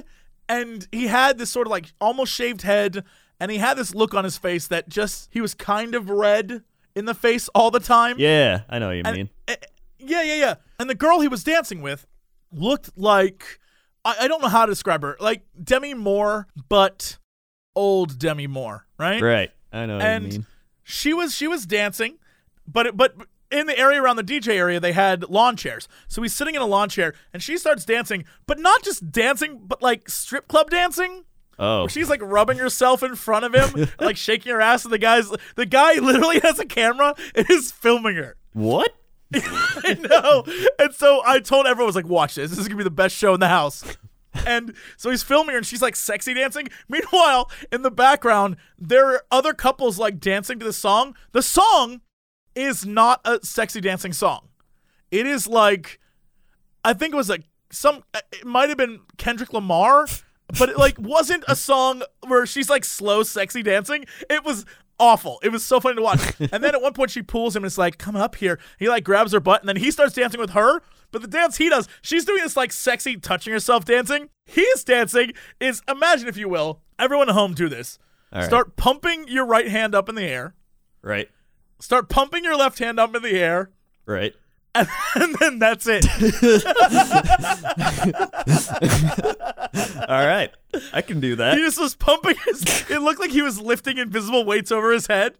and 0.48 0.88
he 0.90 1.06
had 1.06 1.36
this 1.38 1.50
sort 1.50 1.66
of 1.66 1.70
like 1.70 1.92
almost 2.00 2.32
shaved 2.32 2.62
head, 2.62 3.04
and 3.38 3.50
he 3.50 3.58
had 3.58 3.76
this 3.76 3.94
look 3.94 4.14
on 4.14 4.24
his 4.24 4.38
face 4.38 4.66
that 4.68 4.88
just 4.88 5.28
he 5.30 5.40
was 5.40 5.52
kind 5.54 5.94
of 5.94 6.08
red 6.08 6.62
in 6.94 7.04
the 7.04 7.14
face 7.14 7.48
all 7.54 7.70
the 7.70 7.80
time. 7.80 8.16
Yeah, 8.18 8.62
I 8.68 8.78
know 8.78 8.88
what 8.88 8.96
you 8.96 9.02
And- 9.04 9.16
mean. 9.16 9.30
eh, 9.48 9.56
yeah, 9.98 10.22
yeah, 10.22 10.34
yeah. 10.34 10.54
And 10.78 10.88
the 10.90 10.94
girl 10.94 11.20
he 11.20 11.28
was 11.28 11.44
dancing 11.44 11.82
with 11.82 12.06
looked 12.52 12.90
like 12.96 13.58
I, 14.04 14.16
I 14.22 14.28
don't 14.28 14.40
know 14.42 14.48
how 14.48 14.66
to 14.66 14.72
describe 14.72 15.02
her, 15.02 15.16
like 15.20 15.42
Demi 15.62 15.94
Moore, 15.94 16.46
but 16.68 17.18
old 17.76 18.18
Demi 18.18 18.46
Moore, 18.46 18.86
right? 18.98 19.20
Right. 19.22 19.50
I 19.72 19.86
know 19.86 19.96
what 19.96 20.04
and 20.04 20.24
you 20.24 20.30
mean. 20.40 20.46
she 20.82 21.12
was 21.14 21.34
she 21.34 21.46
was 21.46 21.66
dancing, 21.66 22.18
but 22.66 22.86
it, 22.86 22.96
but 22.96 23.14
in 23.50 23.66
the 23.66 23.78
area 23.78 24.00
around 24.02 24.16
the 24.16 24.24
DJ 24.24 24.54
area 24.54 24.80
they 24.80 24.92
had 24.92 25.28
lawn 25.28 25.56
chairs. 25.56 25.86
So 26.08 26.22
he's 26.22 26.32
sitting 26.32 26.54
in 26.54 26.62
a 26.62 26.66
lawn 26.66 26.88
chair 26.88 27.14
and 27.32 27.42
she 27.42 27.56
starts 27.58 27.84
dancing, 27.84 28.24
but 28.46 28.58
not 28.58 28.82
just 28.82 29.10
dancing, 29.12 29.60
but 29.64 29.82
like 29.82 30.08
strip 30.08 30.48
club 30.48 30.70
dancing. 30.70 31.24
Oh. 31.60 31.86
She's 31.86 32.08
like 32.08 32.22
rubbing 32.22 32.56
herself 32.56 33.02
in 33.02 33.14
front 33.14 33.44
of 33.44 33.54
him, 33.54 33.88
like 34.00 34.16
shaking 34.16 34.50
her 34.50 34.62
ass, 34.62 34.84
and 34.84 34.92
the 34.92 34.98
guy's 34.98 35.30
the 35.54 35.66
guy 35.66 35.94
literally 35.94 36.40
has 36.40 36.58
a 36.58 36.64
camera 36.64 37.14
and 37.34 37.48
is 37.50 37.70
filming 37.70 38.16
her. 38.16 38.36
What? 38.54 38.92
I 39.34 39.96
know. 40.00 40.44
And 40.78 40.94
so 40.94 41.22
I 41.24 41.38
told 41.38 41.66
everyone, 41.66 41.84
I 41.84 41.86
was 41.86 41.94
like, 41.94 42.08
watch 42.08 42.34
this. 42.34 42.50
This 42.50 42.58
is 42.58 42.66
going 42.66 42.78
to 42.78 42.82
be 42.82 42.84
the 42.84 42.90
best 42.90 43.14
show 43.14 43.34
in 43.34 43.40
the 43.40 43.48
house. 43.48 43.84
And 44.46 44.74
so 44.96 45.10
he's 45.10 45.22
filming 45.22 45.52
her 45.52 45.58
and 45.58 45.66
she's 45.66 45.82
like 45.82 45.94
sexy 45.96 46.34
dancing. 46.34 46.68
Meanwhile, 46.88 47.50
in 47.70 47.82
the 47.82 47.90
background, 47.90 48.56
there 48.78 49.06
are 49.06 49.22
other 49.30 49.52
couples 49.52 49.98
like 49.98 50.18
dancing 50.18 50.58
to 50.60 50.64
the 50.64 50.72
song. 50.72 51.14
The 51.32 51.42
song 51.42 52.00
is 52.54 52.86
not 52.86 53.20
a 53.24 53.40
sexy 53.44 53.80
dancing 53.80 54.12
song. 54.12 54.48
It 55.10 55.26
is 55.26 55.46
like, 55.46 56.00
I 56.84 56.92
think 56.92 57.12
it 57.12 57.16
was 57.16 57.28
like 57.28 57.44
some, 57.70 58.02
it 58.14 58.44
might 58.44 58.68
have 58.68 58.78
been 58.78 59.00
Kendrick 59.16 59.52
Lamar, 59.52 60.06
but 60.58 60.68
it 60.68 60.78
like 60.78 60.98
wasn't 60.98 61.44
a 61.48 61.56
song 61.56 62.02
where 62.26 62.46
she's 62.46 62.70
like 62.70 62.84
slow, 62.84 63.22
sexy 63.22 63.62
dancing. 63.62 64.04
It 64.28 64.44
was 64.44 64.64
awful. 64.98 65.40
It 65.42 65.50
was 65.50 65.64
so 65.64 65.80
funny 65.80 65.96
to 65.96 66.02
watch. 66.02 66.20
And 66.52 66.62
then 66.62 66.74
at 66.74 66.82
one 66.82 66.92
point 66.92 67.10
she 67.10 67.22
pulls 67.22 67.56
him 67.56 67.62
and 67.64 67.68
it's 67.68 67.78
like, 67.78 67.98
come 67.98 68.16
up 68.16 68.36
here. 68.36 68.58
He 68.78 68.88
like 68.88 69.04
grabs 69.04 69.32
her 69.32 69.40
butt 69.40 69.62
and 69.62 69.68
then 69.68 69.76
he 69.76 69.90
starts 69.90 70.14
dancing 70.14 70.40
with 70.40 70.50
her. 70.50 70.82
But 71.10 71.22
the 71.22 71.28
dance 71.28 71.56
he 71.56 71.68
does, 71.68 71.88
she's 72.02 72.24
doing 72.24 72.42
this 72.42 72.56
like 72.56 72.72
sexy 72.72 73.16
touching 73.16 73.52
herself 73.52 73.84
dancing. 73.84 74.28
He's 74.44 74.84
dancing 74.84 75.32
is 75.58 75.82
imagine 75.88 76.28
if 76.28 76.36
you 76.36 76.48
will, 76.48 76.80
everyone 76.98 77.28
at 77.28 77.34
home 77.34 77.54
do 77.54 77.68
this. 77.68 77.98
All 78.32 78.40
right. 78.40 78.46
Start 78.46 78.76
pumping 78.76 79.26
your 79.26 79.44
right 79.44 79.68
hand 79.68 79.94
up 79.94 80.08
in 80.08 80.14
the 80.14 80.24
air. 80.24 80.54
Right. 81.02 81.28
Start 81.80 82.08
pumping 82.08 82.44
your 82.44 82.56
left 82.56 82.78
hand 82.78 83.00
up 83.00 83.14
in 83.14 83.22
the 83.22 83.32
air. 83.40 83.70
Right. 84.06 84.34
And, 85.16 85.34
then 85.40 85.58
that's 85.58 85.86
it. 85.88 86.06
All 90.08 90.26
right. 90.26 90.50
I 90.92 91.02
can 91.02 91.18
do 91.20 91.36
that. 91.36 91.56
He 91.56 91.64
just 91.64 91.80
was 91.80 91.94
pumping 91.96 92.36
his. 92.46 92.62
It 92.88 93.00
looked 93.02 93.18
like 93.20 93.30
he 93.30 93.42
was 93.42 93.60
lifting 93.60 93.98
invisible 93.98 94.44
weights 94.44 94.70
over 94.70 94.92
his 94.92 95.08
head, 95.08 95.36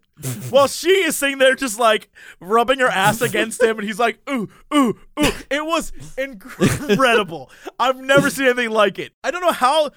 while 0.49 0.67
she 0.67 0.89
is 0.89 1.15
sitting 1.15 1.37
there 1.37 1.55
just 1.55 1.79
like 1.79 2.09
rubbing 2.41 2.79
her 2.79 2.87
ass 2.89 3.21
against 3.21 3.63
him, 3.63 3.79
and 3.79 3.87
he's 3.87 3.99
like, 3.99 4.19
"Ooh, 4.29 4.49
ooh, 4.73 4.99
ooh." 5.19 5.31
It 5.49 5.65
was 5.65 5.93
incredible. 6.17 7.49
I've 7.79 7.97
never 7.99 8.29
seen 8.29 8.47
anything 8.47 8.71
like 8.71 8.99
it. 8.99 9.13
I 9.23 9.31
don't 9.31 9.41
know 9.41 9.53
how. 9.53 9.91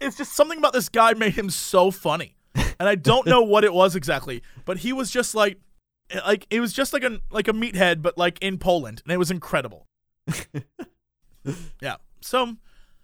It's 0.00 0.16
just 0.16 0.32
something 0.32 0.58
about 0.58 0.72
this 0.72 0.88
guy 0.88 1.14
made 1.14 1.34
him 1.34 1.48
so 1.48 1.92
funny, 1.92 2.34
and 2.56 2.88
I 2.88 2.96
don't 2.96 3.26
know 3.26 3.42
what 3.42 3.62
it 3.62 3.72
was 3.72 3.94
exactly, 3.94 4.42
but 4.64 4.78
he 4.78 4.92
was 4.92 5.12
just 5.12 5.36
like, 5.36 5.58
like 6.26 6.46
it 6.50 6.60
was 6.60 6.72
just 6.72 6.92
like 6.92 7.04
a 7.04 7.20
like 7.30 7.48
a 7.48 7.52
meathead, 7.52 8.02
but 8.02 8.18
like 8.18 8.38
in 8.40 8.58
Poland, 8.58 9.02
and 9.04 9.12
it 9.12 9.18
was 9.18 9.30
incredible. 9.30 9.86
yeah. 11.80 11.96
So 12.20 12.56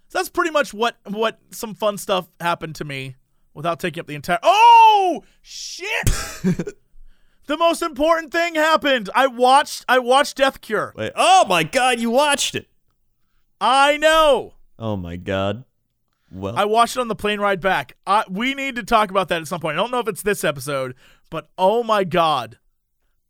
so 0.08 0.18
that's 0.18 0.28
pretty 0.28 0.50
much 0.50 0.72
what 0.72 0.96
what 1.04 1.38
some 1.50 1.74
fun 1.74 1.98
stuff 1.98 2.28
happened 2.40 2.74
to 2.76 2.84
me 2.84 3.16
without 3.54 3.80
taking 3.80 4.00
up 4.00 4.06
the 4.06 4.14
entire 4.14 4.38
Oh 4.42 5.22
shit. 5.42 6.06
the 7.46 7.56
most 7.58 7.82
important 7.82 8.32
thing 8.32 8.54
happened. 8.54 9.10
I 9.14 9.26
watched 9.26 9.84
I 9.88 9.98
watched 9.98 10.36
Death 10.36 10.60
Cure. 10.60 10.94
Wait. 10.96 11.12
Oh 11.14 11.44
my 11.46 11.62
god, 11.62 12.00
you 12.00 12.10
watched 12.10 12.54
it. 12.54 12.68
I 13.60 13.96
know. 13.98 14.54
Oh 14.78 14.96
my 14.96 15.16
god. 15.16 15.64
Well, 16.30 16.56
I 16.56 16.66
watched 16.66 16.96
it 16.96 17.00
on 17.00 17.08
the 17.08 17.16
plane 17.16 17.40
ride 17.40 17.60
back. 17.60 17.96
I, 18.06 18.24
we 18.28 18.54
need 18.54 18.76
to 18.76 18.82
talk 18.82 19.10
about 19.10 19.28
that 19.28 19.40
at 19.40 19.48
some 19.48 19.60
point. 19.60 19.78
I 19.78 19.80
don't 19.80 19.90
know 19.90 20.00
if 20.00 20.08
it's 20.08 20.22
this 20.22 20.44
episode, 20.44 20.94
but 21.30 21.48
oh 21.56 21.82
my 21.82 22.04
god. 22.04 22.58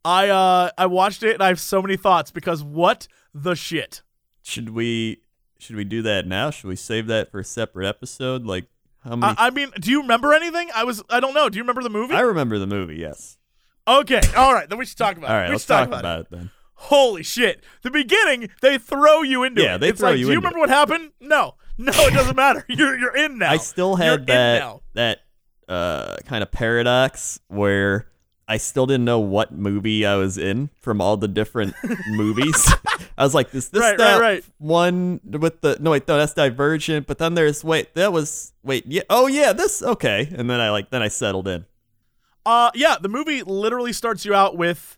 I 0.05 0.29
uh 0.29 0.71
I 0.77 0.85
watched 0.85 1.23
it 1.23 1.33
and 1.33 1.43
I 1.43 1.47
have 1.47 1.59
so 1.59 1.81
many 1.81 1.97
thoughts 1.97 2.31
because 2.31 2.63
what 2.63 3.07
the 3.33 3.55
shit. 3.55 4.01
should 4.41 4.69
we 4.69 5.21
should 5.59 5.75
we 5.75 5.83
do 5.83 6.01
that 6.03 6.25
now? 6.25 6.49
Should 6.51 6.67
we 6.67 6.75
save 6.75 7.07
that 7.07 7.31
for 7.31 7.39
a 7.39 7.43
separate 7.43 7.85
episode? 7.87 8.45
Like, 8.45 8.65
How 9.03 9.15
many? 9.17 9.35
I, 9.37 9.47
I 9.47 9.49
mean, 9.49 9.71
do 9.79 9.91
you 9.91 10.01
remember 10.01 10.33
anything? 10.33 10.69
I 10.73 10.83
was 10.85 11.03
I 11.09 11.19
don't 11.19 11.33
know. 11.33 11.49
Do 11.49 11.57
you 11.57 11.63
remember 11.63 11.83
the 11.83 11.89
movie? 11.89 12.13
I 12.15 12.21
remember 12.21 12.57
the 12.59 12.67
movie. 12.67 12.95
Yes. 12.95 13.37
okay, 13.87 14.21
all 14.37 14.53
right. 14.53 14.69
Then 14.69 14.77
we 14.79 14.85
should 14.85 14.97
talk 14.97 15.17
about 15.17 15.29
All 15.31 15.35
it. 15.35 15.39
right, 15.39 15.47
we 15.49 15.53
let's 15.53 15.63
should 15.63 15.67
talk, 15.69 15.89
talk 15.89 15.99
about, 15.99 15.99
it. 15.99 15.99
about 15.99 16.19
it 16.21 16.27
then. 16.31 16.51
Holy 16.75 17.23
shit! 17.23 17.61
The 17.81 17.91
beginning, 17.91 18.49
they 18.61 18.77
throw 18.77 19.21
you 19.21 19.43
into 19.43 19.61
it. 19.61 19.65
Yeah, 19.65 19.75
it. 19.75 19.79
they 19.79 19.89
it's 19.89 19.99
throw 19.99 20.11
like, 20.11 20.19
you 20.19 20.27
do 20.27 20.31
you 20.31 20.37
remember 20.37 20.59
what 20.59 20.69
happened? 20.69 21.11
No, 21.19 21.55
no, 21.77 21.91
it 21.93 22.13
doesn't 22.13 22.37
matter. 22.37 22.63
You're 22.69 22.97
you're 22.97 23.15
in 23.17 23.37
now. 23.37 23.51
I 23.51 23.57
still 23.57 23.97
You're 23.99 24.11
had 24.11 24.27
that 24.27 24.79
that 24.93 25.19
uh, 25.67 26.15
kind 26.25 26.41
of 26.41 26.51
paradox 26.51 27.41
where 27.49 28.07
I 28.49 28.57
still 28.57 28.87
didn't 28.87 29.05
know 29.05 29.19
what 29.19 29.53
movie 29.53 30.07
I 30.07 30.15
was 30.15 30.35
in 30.35 30.71
from 30.79 30.99
all 30.99 31.17
the 31.17 31.27
different 31.27 31.75
movies. 32.07 32.73
I 33.15 33.23
was 33.23 33.35
like, 33.35 33.53
"Is 33.53 33.69
this 33.69 33.79
Right, 33.79 33.91
right, 33.91 33.97
that 33.99 34.19
right. 34.19 34.43
one 34.57 35.19
with 35.23 35.61
the 35.61 35.77
no 35.79 35.91
wait 35.91 36.07
no 36.07 36.17
that's 36.17 36.33
Divergent?" 36.33 37.05
But 37.05 37.19
then 37.19 37.35
there's 37.35 37.63
wait 37.63 37.93
that 37.93 38.11
was 38.11 38.53
wait 38.63 38.85
yeah 38.87 39.03
oh 39.07 39.27
yeah 39.27 39.53
this 39.53 39.83
okay, 39.83 40.27
and 40.35 40.49
then 40.49 40.59
I 40.59 40.71
like 40.71 40.89
then 40.89 41.03
I 41.03 41.09
settled 41.09 41.47
in. 41.47 41.65
Uh, 42.43 42.71
yeah, 42.73 42.95
the 42.99 43.07
movie 43.09 43.43
literally 43.43 43.93
starts 43.93 44.25
you 44.25 44.33
out 44.33 44.57
with, 44.57 44.97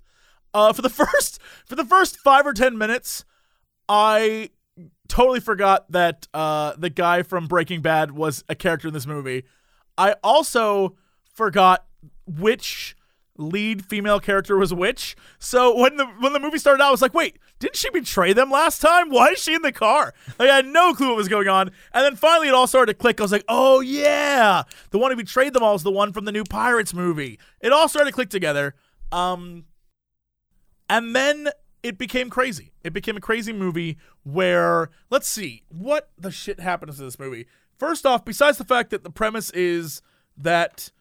uh, 0.54 0.72
for 0.72 0.82
the 0.82 0.90
first 1.04 1.42
for 1.66 1.76
the 1.76 1.84
first 1.86 2.18
five 2.18 2.48
or 2.48 2.54
ten 2.54 2.78
minutes, 2.78 3.26
I 3.90 4.52
totally 5.10 5.42
forgot 5.42 5.92
that 5.92 6.26
uh 6.34 6.74
the 6.78 6.90
guy 6.90 7.22
from 7.22 7.48
Breaking 7.48 7.82
Bad 7.82 8.12
was 8.12 8.46
a 8.48 8.56
character 8.56 8.88
in 8.88 8.94
this 8.94 9.06
movie. 9.06 9.44
I 9.98 10.16
also 10.24 10.96
forgot 11.34 11.86
which 12.26 12.96
lead 13.42 13.86
female 13.86 14.20
character 14.20 14.58
was 14.58 14.74
which. 14.74 15.16
So 15.40 15.76
when 15.76 15.98
the 15.98 16.06
when 16.06 16.34
the 16.34 16.40
movie 16.40 16.58
started 16.58 16.82
out, 16.82 16.90
I 16.90 16.92
was 16.92 17.02
like, 17.02 17.14
wait, 17.14 17.38
didn't 17.60 17.76
she 17.76 17.90
betray 17.90 18.34
them 18.34 18.50
last 18.50 18.82
time? 18.82 19.10
Why 19.10 19.30
is 19.30 19.40
she 19.40 19.54
in 19.54 19.62
the 19.62 19.72
car? 19.72 20.14
Like 20.40 20.50
I 20.50 20.58
had 20.58 20.66
no 20.66 20.94
clue 20.94 21.08
what 21.08 21.18
was 21.18 21.28
going 21.28 21.48
on. 21.48 21.72
And 21.94 22.06
then 22.06 22.16
finally 22.16 22.48
it 22.48 22.54
all 22.54 22.68
started 22.68 22.94
to 22.94 22.98
click. 22.98 23.20
I 23.20 23.24
was 23.24 23.32
like, 23.32 23.46
oh 23.48 23.80
yeah. 23.82 24.64
The 24.92 24.98
one 24.98 25.12
who 25.12 25.18
betrayed 25.18 25.54
them 25.54 25.64
all 25.64 25.76
is 25.76 25.84
the 25.84 25.92
one 25.92 26.14
from 26.14 26.26
the 26.26 26.32
new 26.32 26.44
Pirates 26.44 26.94
movie. 26.94 27.40
It 27.60 27.74
all 27.74 27.90
started 27.90 28.12
to 28.12 28.16
click 28.16 28.30
together. 28.30 28.76
Um 29.12 29.66
and 30.90 31.16
then 31.16 31.50
it 31.84 31.98
became 31.98 32.30
crazy. 32.30 32.72
It 32.84 32.94
became 32.94 33.18
a 33.18 33.22
crazy 33.22 33.54
movie 33.54 33.98
where 34.24 34.90
let's 35.10 35.28
see 35.28 35.64
what 35.70 36.10
the 36.18 36.32
shit 36.32 36.60
happens 36.60 36.98
to 36.98 37.04
this 37.04 37.20
movie. 37.20 37.48
First 37.78 38.06
off, 38.06 38.24
besides 38.24 38.58
the 38.58 38.64
fact 38.64 38.92
that 38.92 39.04
the 39.04 39.10
premise 39.10 39.50
is 39.52 40.02
that 40.38 40.92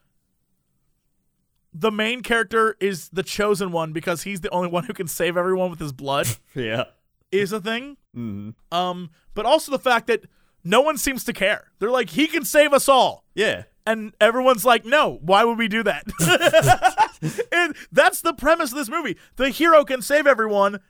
the 1.73 1.91
main 1.91 2.23
character 2.23 2.77
is 2.81 3.09
the 3.11 3.23
chosen 3.23 3.71
one 3.73 3.93
because 3.93 4.23
he's 4.23 4.41
the 4.41 4.51
only 4.51 4.69
one 4.69 4.85
who 4.85 4.93
can 4.93 5.07
save 5.07 5.37
everyone 5.37 5.71
with 5.71 5.79
his 5.81 5.93
blood 5.93 6.27
Yeah. 6.55 6.85
is 7.31 7.53
a 7.53 7.61
thing. 7.61 7.97
hmm 8.15 8.51
Um, 8.73 9.11
but 9.35 9.47
also 9.47 9.71
the 9.73 9.79
fact 9.79 10.07
that 10.09 10.25
no 10.65 10.81
one 10.81 10.99
seems 10.99 11.25
to 11.25 11.33
care. 11.33 11.71
They're 11.79 11.91
like, 11.91 12.11
he 12.11 12.27
can 12.27 12.45
save 12.45 12.73
us 12.73 12.89
all. 12.89 13.25
Yeah. 13.35 13.65
And 13.87 14.13
everyone's 14.21 14.65
like, 14.65 14.85
no, 14.85 15.19
why 15.23 15.43
would 15.45 15.57
we 15.59 15.69
do 15.69 15.83
that? 15.85 16.05
and 17.53 17.75
that's 17.91 18.21
the 18.21 18.35
premise 18.35 18.71
of 18.73 18.77
this 18.79 18.89
movie. 18.91 19.17
The 19.37 19.49
hero 19.51 19.85
can 19.85 20.03
save 20.03 20.27
everyone, 20.27 20.81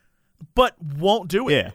but 0.54 0.74
won't 0.82 1.28
do 1.28 1.48
it. 1.48 1.52
Yeah. 1.54 1.70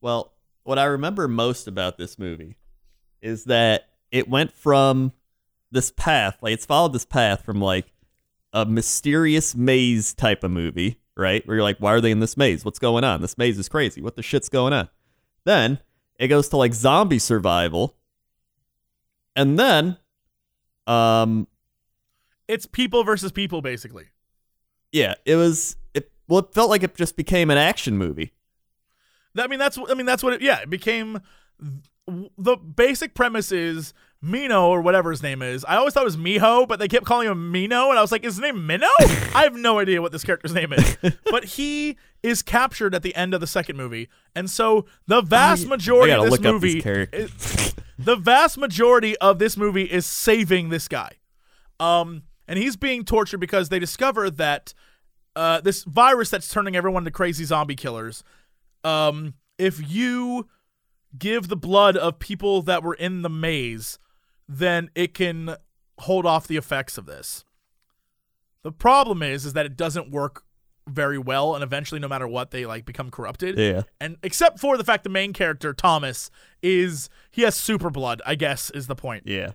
Well, 0.00 0.32
what 0.64 0.78
I 0.78 0.84
remember 0.84 1.26
most 1.28 1.66
about 1.66 1.96
this 1.96 2.18
movie 2.18 2.56
is 3.22 3.44
that 3.44 3.88
it 4.10 4.28
went 4.28 4.52
from 4.52 5.12
this 5.72 5.90
path, 5.90 6.38
like 6.42 6.52
it's 6.54 6.66
followed 6.66 6.92
this 6.92 7.04
path 7.04 7.44
from 7.44 7.60
like 7.60 7.92
a 8.52 8.64
mysterious 8.64 9.54
maze 9.56 10.14
type 10.14 10.44
of 10.44 10.50
movie, 10.50 11.00
right? 11.16 11.44
Where 11.46 11.56
you're 11.56 11.64
like, 11.64 11.78
why 11.78 11.92
are 11.94 12.00
they 12.00 12.10
in 12.10 12.20
this 12.20 12.36
maze? 12.36 12.64
What's 12.64 12.78
going 12.78 13.02
on? 13.04 13.20
This 13.22 13.36
maze 13.38 13.58
is 13.58 13.68
crazy. 13.68 14.00
What 14.02 14.14
the 14.16 14.22
shit's 14.22 14.48
going 14.48 14.72
on? 14.72 14.88
Then 15.44 15.80
it 16.18 16.28
goes 16.28 16.48
to 16.50 16.56
like 16.56 16.74
zombie 16.74 17.18
survival. 17.18 17.96
And 19.34 19.58
then 19.58 19.96
um 20.86 21.48
It's 22.48 22.66
people 22.66 23.02
versus 23.04 23.32
people, 23.32 23.62
basically. 23.62 24.06
yeah, 24.92 25.14
it 25.24 25.36
was 25.36 25.76
it 25.94 26.12
well 26.28 26.40
it 26.40 26.52
felt 26.52 26.70
like 26.70 26.82
it 26.82 26.94
just 26.94 27.16
became 27.16 27.50
an 27.50 27.58
action 27.58 27.96
movie. 27.96 28.32
I 29.38 29.46
mean, 29.46 29.58
that's 29.58 29.78
I 29.78 29.94
mean 29.94 30.04
that's 30.06 30.22
what 30.22 30.34
it. 30.34 30.42
Yeah, 30.42 30.58
it 30.60 30.68
became. 30.70 31.20
The 32.36 32.56
basic 32.56 33.14
premise 33.14 33.50
is 33.52 33.94
Mino 34.22 34.68
or 34.68 34.80
whatever 34.80 35.10
his 35.10 35.22
name 35.22 35.42
is. 35.42 35.64
I 35.64 35.76
always 35.76 35.92
thought 35.94 36.02
it 36.02 36.04
was 36.04 36.16
Miho, 36.16 36.66
but 36.68 36.78
they 36.78 36.86
kept 36.88 37.04
calling 37.04 37.28
him 37.28 37.50
Mino, 37.50 37.90
and 37.90 37.98
I 37.98 38.02
was 38.02 38.12
like, 38.12 38.24
"Is 38.24 38.36
his 38.36 38.40
name 38.40 38.66
Minnow?" 38.66 38.86
I 39.34 39.42
have 39.42 39.54
no 39.56 39.78
idea 39.80 40.00
what 40.00 40.12
this 40.12 40.22
character's 40.24 40.54
name 40.54 40.72
is, 40.72 40.96
but 41.30 41.44
he 41.44 41.96
is 42.22 42.40
captured 42.42 42.94
at 42.94 43.02
the 43.02 43.14
end 43.16 43.34
of 43.34 43.40
the 43.40 43.46
second 43.48 43.76
movie, 43.76 44.08
and 44.36 44.48
so 44.48 44.86
the 45.08 45.22
vast 45.22 45.66
I 45.66 45.70
majority 45.70 46.12
gotta 46.12 46.22
of 46.24 46.30
this 46.30 46.40
movie, 46.40 46.80
is- 47.12 47.74
the 47.98 48.16
vast 48.16 48.58
majority 48.58 49.16
of 49.18 49.38
this 49.38 49.56
movie 49.56 49.84
is 49.84 50.06
saving 50.06 50.68
this 50.68 50.86
guy. 50.88 51.10
Um, 51.80 52.22
and 52.46 52.58
he's 52.58 52.76
being 52.76 53.04
tortured 53.04 53.38
because 53.38 53.68
they 53.70 53.78
discover 53.78 54.30
that 54.30 54.72
uh, 55.34 55.60
this 55.60 55.82
virus 55.84 56.30
that's 56.30 56.48
turning 56.48 56.76
everyone 56.76 57.04
to 57.04 57.10
crazy 57.10 57.44
zombie 57.44 57.74
killers. 57.76 58.22
Um, 58.84 59.34
if 59.58 59.80
you 59.90 60.48
give 61.18 61.48
the 61.48 61.56
blood 61.56 61.96
of 61.96 62.18
people 62.18 62.62
that 62.62 62.82
were 62.82 62.94
in 62.94 63.22
the 63.22 63.30
maze, 63.30 63.98
then 64.48 64.90
it 64.94 65.14
can 65.14 65.56
hold 65.98 66.26
off 66.26 66.46
the 66.46 66.56
effects 66.56 66.98
of 66.98 67.06
this. 67.06 67.44
The 68.62 68.72
problem 68.72 69.22
is, 69.22 69.44
is 69.44 69.52
that 69.54 69.66
it 69.66 69.76
doesn't 69.76 70.10
work 70.10 70.44
very 70.88 71.18
well, 71.18 71.54
and 71.54 71.62
eventually, 71.62 72.00
no 72.00 72.08
matter 72.08 72.26
what, 72.26 72.50
they 72.50 72.66
like 72.66 72.84
become 72.84 73.10
corrupted. 73.10 73.58
Yeah. 73.58 73.82
And 74.00 74.16
except 74.22 74.60
for 74.60 74.76
the 74.76 74.84
fact 74.84 75.04
the 75.04 75.10
main 75.10 75.32
character 75.32 75.72
Thomas 75.72 76.30
is 76.62 77.08
he 77.30 77.42
has 77.42 77.54
super 77.54 77.90
blood, 77.90 78.22
I 78.26 78.34
guess 78.34 78.70
is 78.70 78.86
the 78.86 78.96
point. 78.96 79.24
Yeah. 79.26 79.52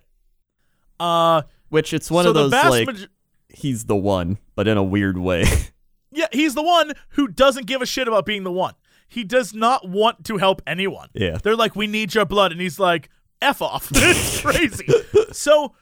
Uh, 0.99 1.43
Which 1.69 1.93
it's 1.93 2.09
one 2.09 2.23
so 2.23 2.29
of 2.29 2.35
those 2.35 2.51
like 2.51 2.87
maj- 2.87 3.09
he's 3.49 3.85
the 3.85 3.95
one, 3.95 4.37
but 4.55 4.67
in 4.67 4.77
a 4.77 4.83
weird 4.83 5.17
way. 5.17 5.43
yeah, 6.11 6.27
he's 6.31 6.55
the 6.55 6.63
one 6.63 6.93
who 7.09 7.27
doesn't 7.27 7.65
give 7.65 7.81
a 7.81 7.85
shit 7.85 8.07
about 8.07 8.25
being 8.25 8.43
the 8.43 8.51
one. 8.51 8.73
He 9.07 9.23
does 9.23 9.53
not 9.53 9.87
want 9.87 10.25
to 10.25 10.37
help 10.37 10.61
anyone. 10.67 11.09
Yeah. 11.13 11.37
They're 11.41 11.55
like, 11.55 11.75
we 11.75 11.87
need 11.87 12.13
your 12.13 12.25
blood. 12.25 12.51
And 12.51 12.59
he's 12.59 12.77
like, 12.77 13.09
F 13.41 13.61
off. 13.61 13.89
it's 13.95 14.41
crazy. 14.41 14.87
so 15.31 15.73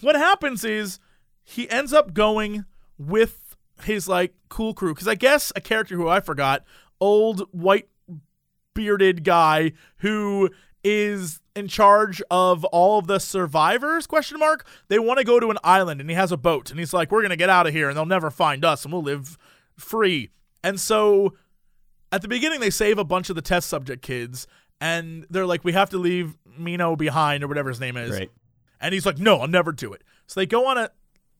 what 0.00 0.16
happens 0.16 0.64
is 0.64 0.98
he 1.44 1.68
ends 1.70 1.92
up 1.92 2.14
going 2.14 2.64
with 2.98 3.56
his 3.84 4.08
like 4.08 4.34
cool 4.48 4.74
crew. 4.74 4.94
Cause 4.94 5.08
I 5.08 5.14
guess 5.14 5.52
a 5.56 5.60
character 5.60 5.96
who 5.96 6.08
I 6.08 6.20
forgot, 6.20 6.64
old 7.00 7.42
white 7.52 7.88
bearded 8.74 9.24
guy 9.24 9.72
who 9.98 10.50
is 10.84 11.40
in 11.56 11.66
charge 11.66 12.22
of 12.30 12.64
all 12.66 13.00
of 13.00 13.08
the 13.08 13.18
survivors 13.18 14.06
question 14.06 14.38
mark 14.38 14.64
they 14.86 15.00
want 15.00 15.18
to 15.18 15.24
go 15.24 15.40
to 15.40 15.50
an 15.50 15.58
island 15.64 16.00
and 16.00 16.08
he 16.08 16.14
has 16.14 16.30
a 16.30 16.36
boat 16.36 16.70
and 16.70 16.78
he's 16.78 16.92
like 16.92 17.10
we're 17.10 17.20
gonna 17.20 17.34
get 17.34 17.50
out 17.50 17.66
of 17.66 17.72
here 17.72 17.88
and 17.88 17.96
they'll 17.96 18.06
never 18.06 18.30
find 18.30 18.64
us 18.64 18.84
and 18.84 18.92
we'll 18.92 19.02
live 19.02 19.36
free 19.76 20.30
and 20.62 20.78
so 20.78 21.34
at 22.12 22.22
the 22.22 22.28
beginning 22.28 22.60
they 22.60 22.70
save 22.70 22.98
a 22.98 23.04
bunch 23.04 23.28
of 23.28 23.34
the 23.34 23.42
test 23.42 23.68
subject 23.68 24.00
kids 24.00 24.46
and 24.80 25.26
they're 25.30 25.46
like 25.46 25.64
we 25.64 25.72
have 25.72 25.90
to 25.90 25.98
leave 25.98 26.36
mino 26.56 26.96
behind 26.96 27.42
or 27.44 27.48
whatever 27.48 27.68
his 27.68 27.80
name 27.80 27.96
is 27.96 28.10
right. 28.12 28.30
and 28.80 28.92
he's 28.94 29.06
like, 29.06 29.18
no, 29.18 29.38
I'll 29.40 29.48
never 29.48 29.72
do 29.72 29.92
it. 29.92 30.02
So 30.26 30.40
they 30.40 30.46
go 30.46 30.66
on 30.66 30.76
a 30.78 30.90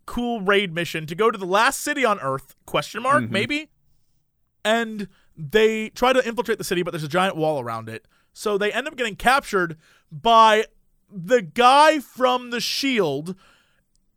cool 0.07 0.41
raid 0.41 0.73
mission 0.73 1.07
to 1.07 1.15
go 1.15 1.31
to 1.31 1.37
the 1.39 1.45
last 1.47 1.81
city 1.81 2.05
on 2.05 2.19
Earth, 2.21 2.55
question 2.67 3.03
mark, 3.03 3.25
Mhm. 3.25 3.31
maybe. 3.31 3.69
And 4.65 5.09
they 5.37 5.91
try 5.91 6.13
to 6.13 6.27
infiltrate 6.27 6.59
the 6.59 6.65
city, 6.65 6.83
but 6.83 6.91
there's 6.93 7.05
a 7.05 7.09
giant 7.09 7.37
wall 7.37 7.61
around 7.61 7.89
it. 7.89 8.07
So 8.33 8.57
they 8.59 8.73
end 8.73 8.87
up 8.89 8.97
getting 8.97 9.17
captured 9.17 9.77
by 10.11 10.65
the 11.11 11.43
guy 11.43 12.01
from 12.01 12.51
the 12.51 12.61
shield, 12.61 13.35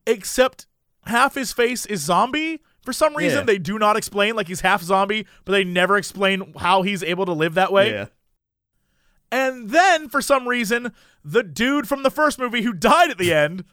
except 0.05 0.67
half 1.05 1.35
his 1.35 1.51
face 1.51 1.85
is 1.85 2.01
zombie. 2.01 2.61
For 2.83 2.93
some 2.93 3.15
reason, 3.15 3.39
Yeah. 3.39 3.43
they 3.45 3.57
do 3.59 3.77
not 3.77 3.97
explain, 3.97 4.35
like 4.35 4.47
he's 4.47 4.61
half 4.61 4.81
zombie, 4.81 5.27
but 5.45 5.51
they 5.51 5.63
never 5.63 5.97
explain 5.97 6.53
how 6.57 6.81
he's 6.81 7.03
able 7.03 7.25
to 7.25 7.33
live 7.33 7.53
that 7.55 7.71
way. 7.71 7.91
Yeah. 7.91 8.05
And 9.31 9.69
then, 9.69 10.09
for 10.09 10.21
some 10.21 10.47
reason, 10.47 10.91
the 11.23 11.41
dude 11.43 11.87
from 11.87 12.03
the 12.03 12.11
first 12.11 12.37
movie 12.37 12.63
who 12.63 12.73
died 12.73 13.09
at 13.11 13.17
the 13.17 13.33
end, 13.45 13.63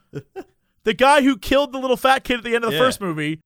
the 0.84 0.94
guy 0.94 1.22
who 1.22 1.36
killed 1.36 1.72
the 1.72 1.78
little 1.78 1.96
fat 1.96 2.24
kid 2.24 2.38
at 2.38 2.44
the 2.44 2.54
end 2.54 2.64
of 2.64 2.70
the 2.70 2.76
Yeah. 2.76 2.82
first 2.82 3.00
movie, 3.00 3.40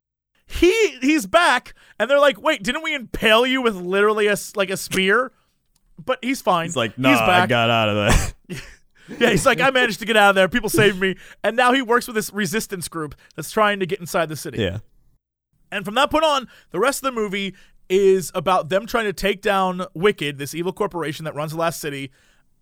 he 0.47 0.99
he's 1.01 1.27
back, 1.27 1.73
and 1.99 2.11
they're 2.11 2.19
like, 2.21 2.41
"Wait, 2.41 2.63
didn't 2.63 2.83
we 2.83 2.95
impale 2.95 3.47
you 3.47 3.63
with 3.63 3.75
literally 3.77 4.27
a 4.27 4.37
like 4.55 4.71
a 4.71 4.77
spear?" 4.77 5.33
But 6.05 6.19
he's 6.23 6.41
fine. 6.41 6.67
He's 6.67 6.75
like, 6.75 6.99
nah, 6.99 7.11
he's 7.11 7.21
I 7.21 7.47
got 7.47 7.71
out 7.71 7.89
of 7.91 7.95
that. 7.97 8.35
yeah, 9.21 9.31
he's 9.31 9.47
like, 9.47 9.61
I 9.61 9.71
managed 9.71 10.01
to 10.01 10.07
get 10.07 10.17
out 10.17 10.31
of 10.31 10.35
there. 10.35 10.49
People 10.49 10.71
saved 10.71 10.99
me, 10.99 11.17
and 11.45 11.55
now 11.55 11.73
he 11.73 11.81
works 11.83 12.07
with 12.09 12.17
this 12.17 12.33
resistance 12.33 12.89
group 12.89 13.15
that's 13.37 13.51
trying 13.53 13.79
to 13.81 13.87
get 13.87 14.01
inside 14.01 14.29
the 14.29 14.35
city. 14.35 14.59
yeah. 14.59 14.79
And 15.71 15.85
from 15.85 15.95
that 15.95 16.11
point 16.11 16.25
on, 16.25 16.49
the 16.71 16.81
rest 16.81 17.05
of 17.05 17.15
the 17.15 17.21
movie 17.21 17.55
is 17.93 18.33
about 18.35 18.71
them 18.71 18.87
trying 18.87 19.05
to 19.05 19.13
take 19.13 19.43
down 19.43 19.85
Wicked, 19.93 20.39
this 20.39 20.55
evil 20.55 20.73
corporation 20.73 21.27
that 21.27 21.35
runs 21.35 21.53
the 21.53 21.59
last 21.59 21.79
city, 21.81 22.11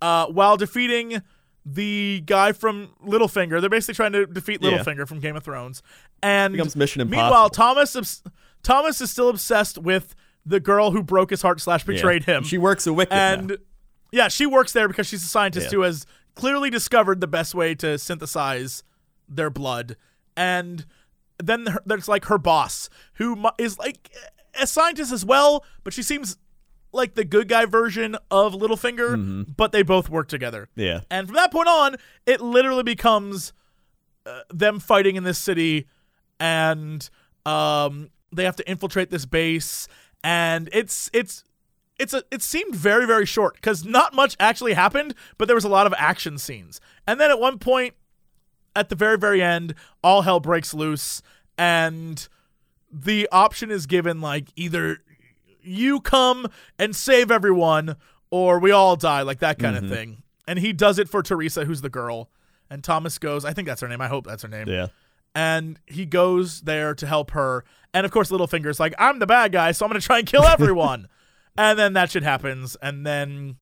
uh, 0.02 0.26
while 0.26 0.56
defeating 0.56 1.22
the 1.64 2.22
guy 2.26 2.50
from 2.52 2.90
Littlefinger. 3.06 3.60
They're 3.60 3.70
basically 3.70 3.94
trying 3.94 4.12
to 4.12 4.26
defeat 4.26 4.60
Yeah. 4.60 4.70
Littlefinger 4.78 5.06
from 5.06 5.20
Game 5.20 5.36
of 5.36 5.44
Thrones. 5.44 5.82
And 6.22 6.52
Becomes 6.54 6.74
Mission 6.74 7.00
Impossible. 7.02 7.22
meanwhile, 7.22 7.48
Thomas 7.50 7.94
obs- 7.94 8.22
Thomas 8.64 9.00
is 9.00 9.10
still 9.10 9.28
obsessed 9.28 9.78
with 9.78 10.14
the 10.44 10.58
girl 10.58 10.90
who 10.90 11.02
broke 11.02 11.30
his 11.30 11.42
heart 11.42 11.60
slash 11.60 11.84
betrayed 11.84 12.24
Yeah. 12.26 12.38
him. 12.38 12.44
She 12.44 12.58
works 12.58 12.86
at 12.86 12.94
Wicked. 12.96 13.10
now. 13.12 13.32
and 13.34 13.58
yeah, 14.10 14.28
she 14.28 14.46
works 14.46 14.72
there 14.72 14.88
because 14.88 15.06
she's 15.06 15.22
a 15.22 15.28
scientist 15.28 15.66
Yeah. 15.66 15.76
who 15.76 15.80
has 15.82 16.06
clearly 16.34 16.70
discovered 16.70 17.20
the 17.20 17.26
best 17.28 17.54
way 17.54 17.74
to 17.76 17.98
synthesize 17.98 18.82
their 19.28 19.50
blood, 19.50 19.96
and 20.36 20.86
then 21.42 21.66
there's 21.86 22.08
like 22.08 22.24
her 22.26 22.38
boss, 22.38 22.88
who 23.14 23.44
is 23.58 23.78
like 23.78 24.10
a 24.60 24.66
scientist 24.66 25.12
as 25.12 25.24
well, 25.24 25.64
but 25.84 25.92
she 25.92 26.02
seems 26.02 26.36
like 26.92 27.14
the 27.14 27.24
good 27.24 27.48
guy 27.48 27.66
version 27.66 28.16
of 28.30 28.54
Littlefinger, 28.54 29.54
but 29.56 29.72
they 29.72 29.82
both 29.82 30.08
work 30.08 30.28
together. 30.28 30.68
Yeah. 30.74 31.00
And 31.10 31.28
from 31.28 31.36
that 31.36 31.52
point 31.52 31.68
on, 31.68 31.96
it 32.26 32.40
literally 32.40 32.82
becomes 32.82 33.52
uh, 34.26 34.40
them 34.52 34.80
fighting 34.80 35.16
in 35.16 35.24
this 35.24 35.38
city, 35.38 35.86
and 36.38 37.08
um, 37.46 38.10
they 38.32 38.44
have 38.44 38.56
to 38.56 38.68
infiltrate 38.68 39.10
this 39.10 39.26
base. 39.26 39.88
And 40.22 40.68
it's 40.72 41.08
it's 41.12 41.44
it's 41.98 42.12
a 42.12 42.22
it 42.30 42.42
seemed 42.42 42.74
very 42.74 43.06
very 43.06 43.26
short 43.26 43.54
because 43.54 43.84
not 43.84 44.14
much 44.14 44.36
actually 44.40 44.74
happened, 44.74 45.14
but 45.38 45.46
there 45.46 45.54
was 45.54 45.64
a 45.64 45.68
lot 45.68 45.86
of 45.86 45.94
action 45.96 46.38
scenes. 46.38 46.80
And 47.06 47.20
then 47.20 47.30
at 47.30 47.38
one 47.38 47.58
point, 47.58 47.94
at 48.74 48.88
the 48.88 48.96
very 48.96 49.16
very 49.16 49.42
end, 49.42 49.74
all 50.02 50.22
hell 50.22 50.40
breaks 50.40 50.74
loose, 50.74 51.22
and 51.56 52.28
the 52.92 53.28
option 53.30 53.70
is 53.70 53.86
given 53.86 54.20
like 54.20 54.48
either 54.56 54.98
you 55.62 56.00
come 56.00 56.46
and 56.78 56.94
save 56.96 57.30
everyone 57.30 57.96
or 58.30 58.58
we 58.58 58.70
all 58.70 58.96
die 58.96 59.22
like 59.22 59.40
that 59.40 59.58
kind 59.58 59.76
of 59.76 59.88
thing. 59.88 60.22
And 60.48 60.58
he 60.58 60.72
does 60.72 60.98
it 60.98 61.08
for 61.08 61.22
teresa 61.22 61.64
who's 61.64 61.80
the 61.82 61.90
girl. 61.90 62.30
And 62.70 62.82
thomas 62.84 63.18
goes 63.18 63.44
i 63.44 63.52
think 63.52 63.68
that's 63.68 63.80
her 63.80 63.88
name. 63.88 64.00
I 64.00 64.08
hope 64.08 64.26
that's 64.26 64.42
her 64.42 64.48
name. 64.48 64.68
Yeah. 64.68 64.88
and 65.34 65.78
he 65.86 66.06
goes 66.06 66.62
there 66.62 66.94
to 66.94 67.06
help 67.06 67.32
her. 67.32 67.64
And 67.94 68.04
of 68.06 68.12
course 68.12 68.30
littlefinger's 68.30 68.80
like 68.80 68.94
i'm 68.98 69.18
the 69.18 69.26
bad 69.26 69.52
guy 69.52 69.72
so 69.72 69.84
i'm 69.84 69.90
gonna 69.90 70.00
try 70.00 70.18
and 70.18 70.26
kill 70.26 70.44
everyone. 70.56 71.08
And 71.58 71.78
then 71.78 71.92
that 71.94 72.10
shit 72.12 72.22
happens. 72.22 72.76
And 72.80 73.04
then 73.06 73.56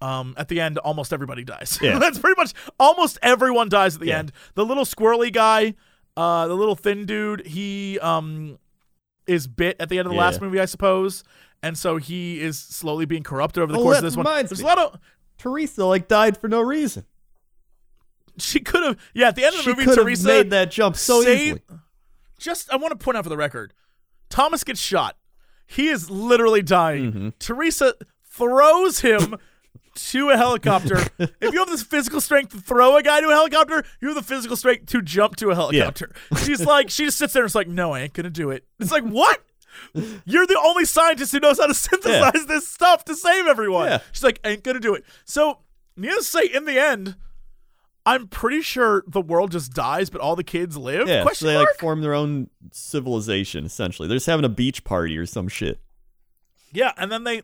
um, 0.00 0.34
at 0.36 0.48
the 0.48 0.60
end 0.60 0.78
almost 0.78 1.12
everybody 1.12 1.44
dies. 1.44 1.78
Yeah. 1.82 1.98
that's 2.00 2.18
pretty 2.18 2.40
much 2.40 2.54
almost 2.80 3.18
everyone 3.22 3.68
dies 3.68 3.94
at 3.94 4.00
the 4.00 4.08
Yeah. 4.08 4.18
end. 4.20 4.32
The 4.54 4.64
little 4.64 4.84
squirrely 4.84 5.32
guy 5.32 5.74
uh, 6.16 6.46
the 6.46 6.54
little 6.54 6.74
thin 6.76 7.04
dude 7.06 7.46
he 7.46 7.98
um, 8.00 8.58
is 9.26 9.46
bit 9.46 9.76
at 9.80 9.88
the 9.88 9.98
end 9.98 10.06
of 10.06 10.10
the 10.12 10.16
Yeah. 10.16 10.24
last 10.24 10.40
movie 10.40 10.60
i 10.60 10.64
suppose 10.64 11.22
and 11.62 11.78
so 11.78 11.96
he 11.96 12.40
is 12.40 12.58
slowly 12.58 13.04
being 13.06 13.22
corrupted 13.22 13.62
over 13.62 13.72
the 13.72 13.78
Oh, 13.78 13.82
course 13.82 13.98
of 13.98 14.04
this 14.04 14.16
one 14.16 14.24
there's 14.26 14.58
me. 14.58 14.64
a 14.64 14.66
lot 14.66 14.78
of 14.78 14.98
Teresa 15.38 15.84
like 15.84 16.08
died 16.08 16.36
for 16.36 16.48
no 16.48 16.60
reason. 16.60 17.04
she 18.38 18.60
could 18.60 18.82
have 18.82 18.96
yeah 19.14 19.28
at 19.28 19.36
the 19.36 19.44
end 19.44 19.54
of 19.54 19.58
the 19.58 19.62
She 19.62 19.70
movie 19.70 19.84
could 19.84 19.96
have 19.98 20.04
teresa 20.04 20.26
made 20.26 20.50
that 20.50 20.70
jump 20.70 20.96
so 20.96 21.22
save- 21.22 21.38
easily. 21.40 21.62
Just, 22.38 22.72
I 22.72 22.76
want 22.76 22.90
to 22.90 22.96
point 23.04 23.16
out 23.16 23.22
for 23.22 23.28
the 23.30 23.36
record, 23.36 23.72
Thomas 24.28 24.64
gets 24.64 24.80
shot. 24.80 25.16
He 25.64 25.86
is 25.86 26.10
literally 26.10 26.60
dying. 26.60 27.12
Mm-hmm. 27.12 27.28
Teresa 27.38 27.94
throws 28.28 28.98
him 28.98 29.36
to 29.94 30.30
a 30.30 30.36
helicopter. 30.36 30.98
if 31.18 31.52
you 31.52 31.58
have 31.58 31.68
this 31.68 31.82
physical 31.82 32.20
strength 32.20 32.52
to 32.52 32.60
throw 32.60 32.96
a 32.96 33.02
guy 33.02 33.20
to 33.20 33.28
a 33.28 33.32
helicopter, 33.32 33.84
you 34.00 34.08
have 34.08 34.16
the 34.16 34.22
physical 34.22 34.56
strength 34.56 34.86
to 34.86 35.02
jump 35.02 35.36
to 35.36 35.50
a 35.50 35.54
helicopter. 35.54 36.12
She's 36.44 36.64
like, 36.64 36.90
she 36.90 37.06
just 37.06 37.18
sits 37.18 37.32
there 37.32 37.42
and 37.42 37.48
is 37.48 37.54
like, 37.54 37.68
no, 37.68 37.92
I 37.92 38.00
ain't 38.00 38.12
gonna 38.12 38.30
do 38.30 38.50
it. 38.50 38.64
It's 38.78 38.92
like, 38.92 39.04
what? 39.04 39.42
You're 40.24 40.46
the 40.46 40.60
only 40.62 40.84
scientist 40.84 41.32
who 41.32 41.40
knows 41.40 41.58
how 41.58 41.66
to 41.66 41.74
synthesize 41.74 42.46
this 42.46 42.68
stuff 42.68 43.04
to 43.06 43.14
save 43.14 43.46
everyone. 43.46 43.88
Yeah. 43.88 43.98
She's 44.12 44.22
like, 44.22 44.40
ain't 44.44 44.62
gonna 44.62 44.80
do 44.80 44.94
it. 44.94 45.04
So, 45.24 45.58
needless 45.96 46.30
to 46.30 46.38
say, 46.38 46.46
in 46.46 46.64
the 46.64 46.78
end, 46.78 47.16
I'm 48.04 48.26
pretty 48.26 48.62
sure 48.62 49.04
the 49.06 49.20
world 49.20 49.52
just 49.52 49.72
dies, 49.72 50.10
but 50.10 50.20
all 50.20 50.34
the 50.34 50.44
kids 50.44 50.76
live. 50.76 51.08
Yeah, 51.08 51.24
so 51.32 51.46
they 51.46 51.54
mark? 51.54 51.68
like 51.68 51.78
form 51.78 52.00
their 52.00 52.14
own 52.14 52.50
civilization 52.72 53.64
essentially. 53.64 54.08
They're 54.08 54.16
just 54.16 54.26
having 54.26 54.44
a 54.44 54.50
beach 54.50 54.84
party 54.84 55.16
or 55.16 55.26
some 55.26 55.48
shit. 55.48 55.80
Yeah, 56.72 56.92
and 56.96 57.12
then 57.12 57.24
they 57.24 57.42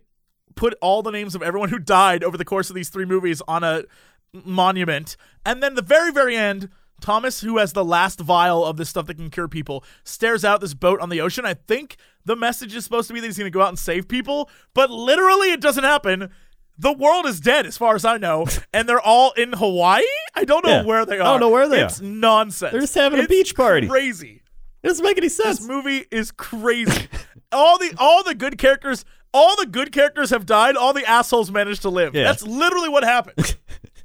put 0.59 0.75
all 0.83 1.03
the 1.03 1.11
names 1.12 1.35
of 1.37 1.42
everyone 1.42 1.68
who 1.68 1.79
died 1.79 2.25
over 2.25 2.37
the 2.37 2.44
course 2.44 2.68
of 2.68 2.75
these 2.77 2.88
three 2.88 3.05
movies 3.05 3.40
on 3.47 3.62
a 3.62 3.85
monument. 4.33 5.16
And 5.47 5.62
then 5.62 5.75
the 5.75 5.83
very, 5.83 6.12
very 6.12 6.37
end, 6.37 6.68
Thomas, 7.01 7.40
who 7.40 7.59
has 7.59 7.73
the 7.73 7.85
last 7.85 8.21
vial 8.21 8.64
of 8.64 8.77
this 8.77 8.88
stuff 8.88 9.07
that 9.07 9.14
can 9.14 9.31
cure 9.31 9.49
people, 9.49 9.85
stares 10.05 10.44
out 10.44 10.61
this 10.61 10.75
boat 10.75 11.01
on 11.01 11.09
the 11.09 11.21
ocean. 11.21 11.47
I 11.47 11.55
think 11.55 11.97
the 12.25 12.37
message 12.37 12.75
is 12.75 12.85
supposed 12.85 13.09
to 13.09 13.14
be 13.14 13.21
that 13.21 13.27
he's 13.27 13.38
going 13.38 13.51
to 13.51 13.57
go 13.57 13.62
out 13.62 13.68
and 13.68 13.79
save 13.79 14.09
people, 14.09 14.51
but 14.75 14.90
literally 14.90 15.53
it 15.53 15.61
doesn't 15.61 15.85
happen. 15.85 16.31
The 16.77 16.92
world 16.92 17.27
is 17.27 17.40
dead, 17.40 17.66
as 17.66 17.77
far 17.77 17.94
as 17.94 18.05
I 18.05 18.18
know, 18.18 18.47
and 18.75 18.88
they're 18.88 19.01
all 19.01 19.33
in 19.33 19.53
Hawaii. 19.53 20.03
I 20.35 20.44
don't 20.44 20.64
know 20.64 20.71
Yeah. 20.71 20.85
where 20.85 21.07
they 21.07 21.18
are. 21.18 21.23
I 21.23 21.25
don't 21.25 21.40
know 21.40 21.51
where 21.51 21.68
they 21.68 21.81
are. 21.83 21.87
it's 21.87 22.01
nonsense. 22.01 22.73
They're 22.73 22.81
just 22.81 22.94
having 22.94 23.18
a 23.21 23.23
It's 23.23 23.29
beach 23.31 23.55
party. 23.57 23.88
Crazy. 23.88 24.42
It 24.83 24.87
doesn't 24.87 25.05
make 25.05 25.18
any 25.18 25.29
sense. 25.29 25.59
This 25.59 25.68
movie 25.68 26.05
is 26.12 26.31
crazy. 26.31 27.09
all 27.53 27.79
the 27.79 27.92
all 27.99 28.23
the 28.23 28.35
good 28.35 28.59
characters, 28.59 29.05
all 29.35 29.57
the 29.57 29.67
good 29.67 29.93
characters 29.93 30.31
have 30.31 30.47
died. 30.47 30.77
All 30.77 30.93
the 30.93 31.05
assholes 31.09 31.51
managed 31.51 31.83
to 31.83 31.91
live. 31.91 32.14
Yeah. 32.14 32.25
That's 32.25 32.43
literally 32.43 32.88
what 32.88 33.05
happened. 33.05 33.57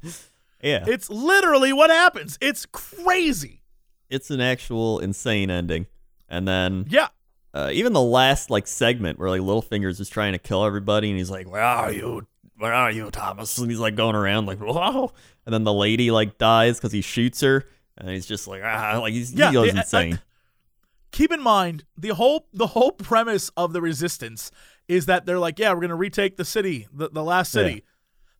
yeah. 0.62 0.84
it's 0.86 1.10
literally 1.10 1.72
what 1.72 1.90
happens. 1.90 2.38
It's 2.40 2.66
crazy. 2.66 3.62
it's 4.10 4.30
an 4.30 4.40
actual 4.40 4.98
insane 5.00 5.50
ending. 5.50 5.86
And 6.28 6.46
then 6.48 6.86
Yeah. 6.88 7.08
uh, 7.52 7.70
even 7.72 7.92
the 7.92 8.00
last 8.02 8.50
like 8.50 8.66
segment 8.66 9.18
where 9.18 9.30
like 9.30 9.40
Littlefinger's 9.40 9.98
just 9.98 10.12
trying 10.12 10.32
to 10.32 10.38
kill 10.38 10.64
everybody, 10.64 11.08
and 11.10 11.18
he's 11.18 11.30
like, 11.30 11.48
"Where 11.50 11.62
are 11.62 11.92
you? 11.92 12.26
Where 12.56 12.72
are 12.72 12.90
you, 12.90 13.10
Thomas?" 13.10 13.56
And 13.58 13.70
he's 13.70 13.80
like 13.80 13.94
going 13.94 14.16
around 14.16 14.46
like, 14.46 14.58
"Whoa!" 14.58 15.12
And 15.46 15.52
then 15.52 15.64
the 15.64 15.72
lady 15.72 16.10
like 16.10 16.38
dies 16.38 16.78
because 16.78 16.92
he 16.92 17.00
shoots 17.02 17.40
her, 17.42 17.64
and 17.98 18.08
he's 18.08 18.26
just 18.26 18.48
like, 18.48 18.62
"Ah!" 18.64 18.98
Like 19.00 19.12
he's, 19.12 19.32
Yeah, 19.32 19.48
he 19.48 19.54
goes 19.54 19.72
I- 19.72 19.76
I- 19.76 19.80
insane. 19.80 20.20
Keep 21.12 21.30
in 21.32 21.42
mind 21.42 21.84
the 21.96 22.14
whole 22.14 22.48
the 22.52 22.68
whole 22.68 22.90
premise 22.92 23.50
of 23.56 23.72
the 23.72 23.80
resistance 23.80 24.50
is 24.88 25.06
that 25.06 25.26
they're 25.26 25.38
like, 25.38 25.58
yeah, 25.58 25.72
we're 25.72 25.80
gonna 25.80 25.94
retake 25.96 26.36
the 26.36 26.44
city, 26.44 26.86
the, 26.92 27.08
the 27.10 27.22
last 27.24 27.52
city. 27.52 27.72
Yeah. 27.74 27.80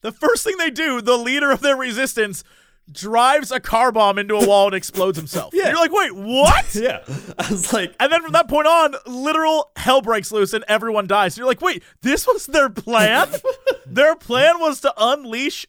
The 0.02 0.12
first 0.12 0.44
thing 0.44 0.57
they 0.59 0.70
do, 0.70 1.00
the 1.00 1.16
leader 1.16 1.50
of 1.50 1.61
their 1.61 1.76
resistance 1.76 2.44
drives 2.92 3.50
a 3.50 3.59
car 3.59 3.90
bomb 3.90 4.18
into 4.18 4.35
a 4.35 4.46
wall 4.46 4.66
and 4.66 4.74
explodes 4.74 5.16
himself. 5.16 5.54
Yeah. 5.54 5.68
You're 5.68 5.76
like, 5.78 5.92
wait, 5.92 6.14
what? 6.14 6.74
yeah, 6.74 7.02
I 7.38 7.50
was 7.50 7.72
like, 7.72 7.94
And 7.98 8.12
then 8.12 8.22
from 8.22 8.33
that 8.33 8.48
point 8.48 8.66
on, 8.66 8.94
literal 9.07 9.70
hell 9.76 10.02
breaks 10.02 10.30
loose 10.30 10.52
and 10.52 10.64
everyone 10.68 11.07
dies. 11.07 11.38
You're 11.38 11.46
like, 11.46 11.62
wait, 11.62 11.83
this 12.02 12.26
was 12.26 12.44
their 12.46 12.68
plan? 12.68 13.28
their 13.87 14.14
plan 14.14 14.59
was 14.61 14.80
to 14.83 14.92
unleash 14.98 15.66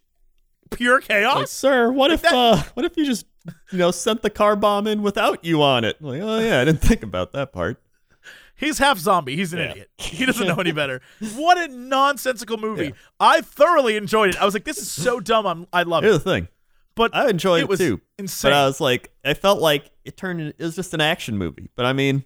pure 0.71 0.95
like, 0.95 1.07
chaos? 1.07 1.51
"Sir, 1.51 1.91
what 1.91 2.11
if 2.11 2.21
that- 2.23 2.33
uh, 2.33 2.61
what 2.73 2.85
if 2.85 2.97
you 2.97 3.05
just 3.05 3.25
you 3.71 3.77
know 3.77 3.91
sent 3.91 4.21
the 4.23 4.29
car 4.29 4.55
bomb 4.57 4.87
in 4.87 5.01
without 5.03 5.45
you 5.45 5.61
on 5.61 5.85
it?" 5.85 5.95
I'm 6.01 6.07
like, 6.07 6.21
oh 6.21 6.39
yeah, 6.39 6.59
I 6.59 6.65
didn't 6.65 6.81
think 6.81 7.03
about 7.03 7.31
that 7.33 7.53
part. 7.53 7.81
He's 8.55 8.77
half 8.79 8.97
zombie. 8.97 9.35
He's 9.35 9.51
an 9.53 9.59
Yeah. 9.59 9.71
idiot. 9.71 9.89
He 9.97 10.25
doesn't 10.25 10.47
know 10.47 10.55
any 10.55 10.71
better. 10.73 11.01
What 11.35 11.57
a 11.57 11.67
nonsensical 11.67 12.57
movie. 12.57 12.93
I 13.19 13.41
thoroughly 13.41 13.95
enjoyed 13.97 14.29
it. 14.29 14.41
I 14.41 14.45
was 14.45 14.53
like, 14.53 14.63
this 14.63 14.77
is 14.77 14.89
so 14.89 15.19
dumb. 15.19 15.45
I'm, 15.45 15.67
I 15.73 15.83
love 15.83 16.03
Here's 16.03 16.15
it. 16.17 16.23
the 16.23 16.31
thing. 16.31 16.47
But 16.95 17.13
I 17.13 17.29
enjoyed 17.29 17.63
it 17.69 17.71
it, 17.71 17.77
too. 17.77 18.01
insane. 18.17 18.51
But 18.51 18.55
I 18.57 18.65
was 18.65 18.79
like, 18.79 19.11
I 19.25 19.33
felt 19.33 19.59
like 19.59 19.91
it 20.05 20.15
turned. 20.15 20.39
It 20.41 20.55
was 20.59 20.75
just 20.77 20.93
an 20.93 21.01
action 21.01 21.37
movie. 21.37 21.69
But 21.75 21.85
I 21.85 21.91
mean, 21.91 22.23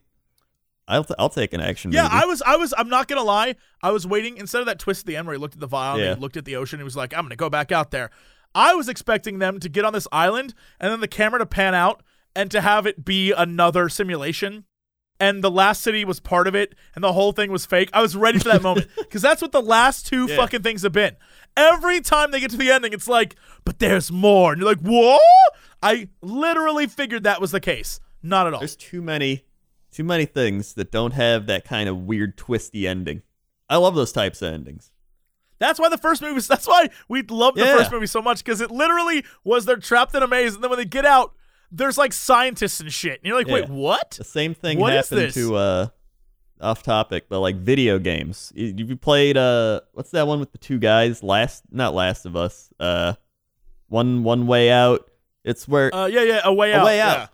I'll 0.87 1.03
t- 1.03 1.15
I'll 1.17 1.29
take 1.29 1.53
an 1.53 1.61
action 1.61 1.91
yeah, 1.91 2.03
movie. 2.03 2.15
I 2.15 2.25
was, 2.25 2.41
I 2.43 2.55
was, 2.55 2.73
I'm 2.77 2.87
not 2.89 3.07
gonna 3.07 3.23
lie. 3.23 3.55
I 3.81 3.89
was 3.89 4.05
waiting 4.05 4.37
instead 4.37 4.59
of 4.59 4.67
that 4.67 4.77
twist 4.77 5.01
at 5.01 5.05
the 5.07 5.15
end 5.15 5.25
where 5.25 5.33
he 5.35 5.39
looked 5.39 5.55
at 5.55 5.59
the 5.59 5.65
vial 5.67 5.97
and 5.99 6.15
he 6.15 6.21
looked 6.21 6.37
at 6.37 6.45
the 6.45 6.55
ocean. 6.55 6.79
He 6.79 6.83
was 6.83 6.95
like, 6.95 7.15
I'm 7.15 7.23
gonna 7.23 7.35
go 7.35 7.49
back 7.49 7.71
out 7.71 7.89
there. 7.89 8.11
I 8.53 8.75
was 8.75 8.87
expecting 8.89 9.39
them 9.39 9.59
to 9.59 9.69
get 9.69 9.85
on 9.85 9.93
this 9.93 10.07
island 10.11 10.53
and 10.79 10.91
then 10.91 10.99
the 10.99 11.07
camera 11.07 11.39
to 11.39 11.45
pan 11.47 11.73
out 11.73 12.03
and 12.35 12.51
to 12.51 12.61
have 12.61 12.85
it 12.85 13.03
be 13.03 13.31
another 13.31 13.89
simulation. 13.89 14.65
And 15.19 15.43
the 15.43 15.51
last 15.51 15.81
city 15.81 16.05
was 16.05 16.19
part 16.21 16.47
of 16.47 16.55
it, 16.55 16.75
and 16.95 17.03
the 17.03 17.11
whole 17.11 17.33
thing 17.33 17.51
was 17.51 17.65
fake. 17.65 17.89
I 17.91 18.01
was 18.01 18.15
ready 18.15 18.39
for 18.39 18.47
that 18.49 18.61
moment 18.61 18.87
because 18.97 19.21
that's 19.21 19.41
what 19.41 19.51
the 19.51 19.61
last 19.61 20.07
two 20.07 20.27
Yeah. 20.27 20.37
fucking 20.37 20.61
things 20.61 20.83
have 20.83 20.93
been. 20.93 21.17
Every 21.57 21.99
time 21.99 22.31
they 22.31 22.39
get 22.39 22.51
to 22.51 22.57
the 22.57 22.71
ending, 22.71 22.93
it's 22.93 23.07
like, 23.07 23.35
but 23.65 23.79
there's 23.79 24.11
more, 24.11 24.53
and 24.53 24.61
you're 24.61 24.69
like, 24.69 24.79
whoa! 24.79 25.17
I 25.83 26.07
literally 26.21 26.87
figured 26.87 27.23
that 27.23 27.41
was 27.41 27.51
the 27.51 27.59
case. 27.59 27.99
Not 28.23 28.47
at 28.47 28.53
all. 28.53 28.59
There's 28.59 28.75
too 28.77 29.01
many, 29.01 29.43
too 29.91 30.03
many 30.05 30.25
things 30.25 30.73
that 30.75 30.89
don't 30.91 31.11
have 31.13 31.47
that 31.47 31.65
kind 31.65 31.89
of 31.89 31.97
weird 32.03 32.37
twisty 32.37 32.87
ending. 32.87 33.21
I 33.69 33.75
love 33.77 33.95
those 33.95 34.11
types 34.13 34.41
of 34.41 34.53
endings. 34.53 34.91
That's 35.59 35.79
why 35.79 35.89
the 35.89 35.97
first 35.97 36.21
movie. 36.21 36.39
That's 36.47 36.67
why 36.67 36.89
we 37.09 37.23
loved 37.23 37.57
the 37.57 37.65
Yeah. 37.65 37.75
first 37.77 37.91
movie 37.91 38.07
so 38.07 38.21
much 38.21 38.43
because 38.43 38.61
it 38.61 38.71
literally 38.71 39.25
was 39.43 39.65
they're 39.65 39.75
trapped 39.77 40.15
in 40.15 40.23
a 40.23 40.27
maze, 40.27 40.55
and 40.55 40.63
then 40.63 40.69
when 40.69 40.79
they 40.79 40.85
get 40.85 41.05
out, 41.05 41.33
there's 41.71 41.97
like 41.97 42.13
scientists 42.13 42.79
and 42.79 42.91
shit, 42.91 43.19
and 43.19 43.25
you're 43.25 43.37
like, 43.37 43.47
Yeah. 43.47 43.53
wait, 43.53 43.69
what? 43.69 44.11
The 44.11 44.23
same 44.23 44.53
thing 44.53 44.79
What 44.79 44.93
happened 44.93 45.33
to 45.33 45.55
uh, 45.55 45.87
off 46.61 46.83
topic, 46.83 47.25
but 47.29 47.39
like 47.39 47.55
video 47.57 47.99
games. 47.99 48.51
You, 48.55 48.95
played 48.95 49.37
uh, 49.37 49.81
what's 49.93 50.11
that 50.11 50.27
one 50.27 50.39
with 50.39 50.51
the 50.51 50.57
two 50.57 50.79
guys? 50.79 51.23
Last, 51.23 51.63
not 51.71 51.93
Last 51.93 52.25
of 52.25 52.35
Us. 52.35 52.69
Uh, 52.79 53.13
one 53.87 54.23
one 54.23 54.47
way 54.47 54.71
out. 54.71 55.09
It's 55.43 55.67
where 55.67 55.93
Uh, 55.93 56.07
yeah, 56.07 56.23
yeah, 56.23 56.41
a 56.43 56.53
way 56.53 56.71
A 56.71 56.79
out. 56.79 56.85
Way 56.85 56.97
yeah. 56.97 57.11
Out. 57.13 57.29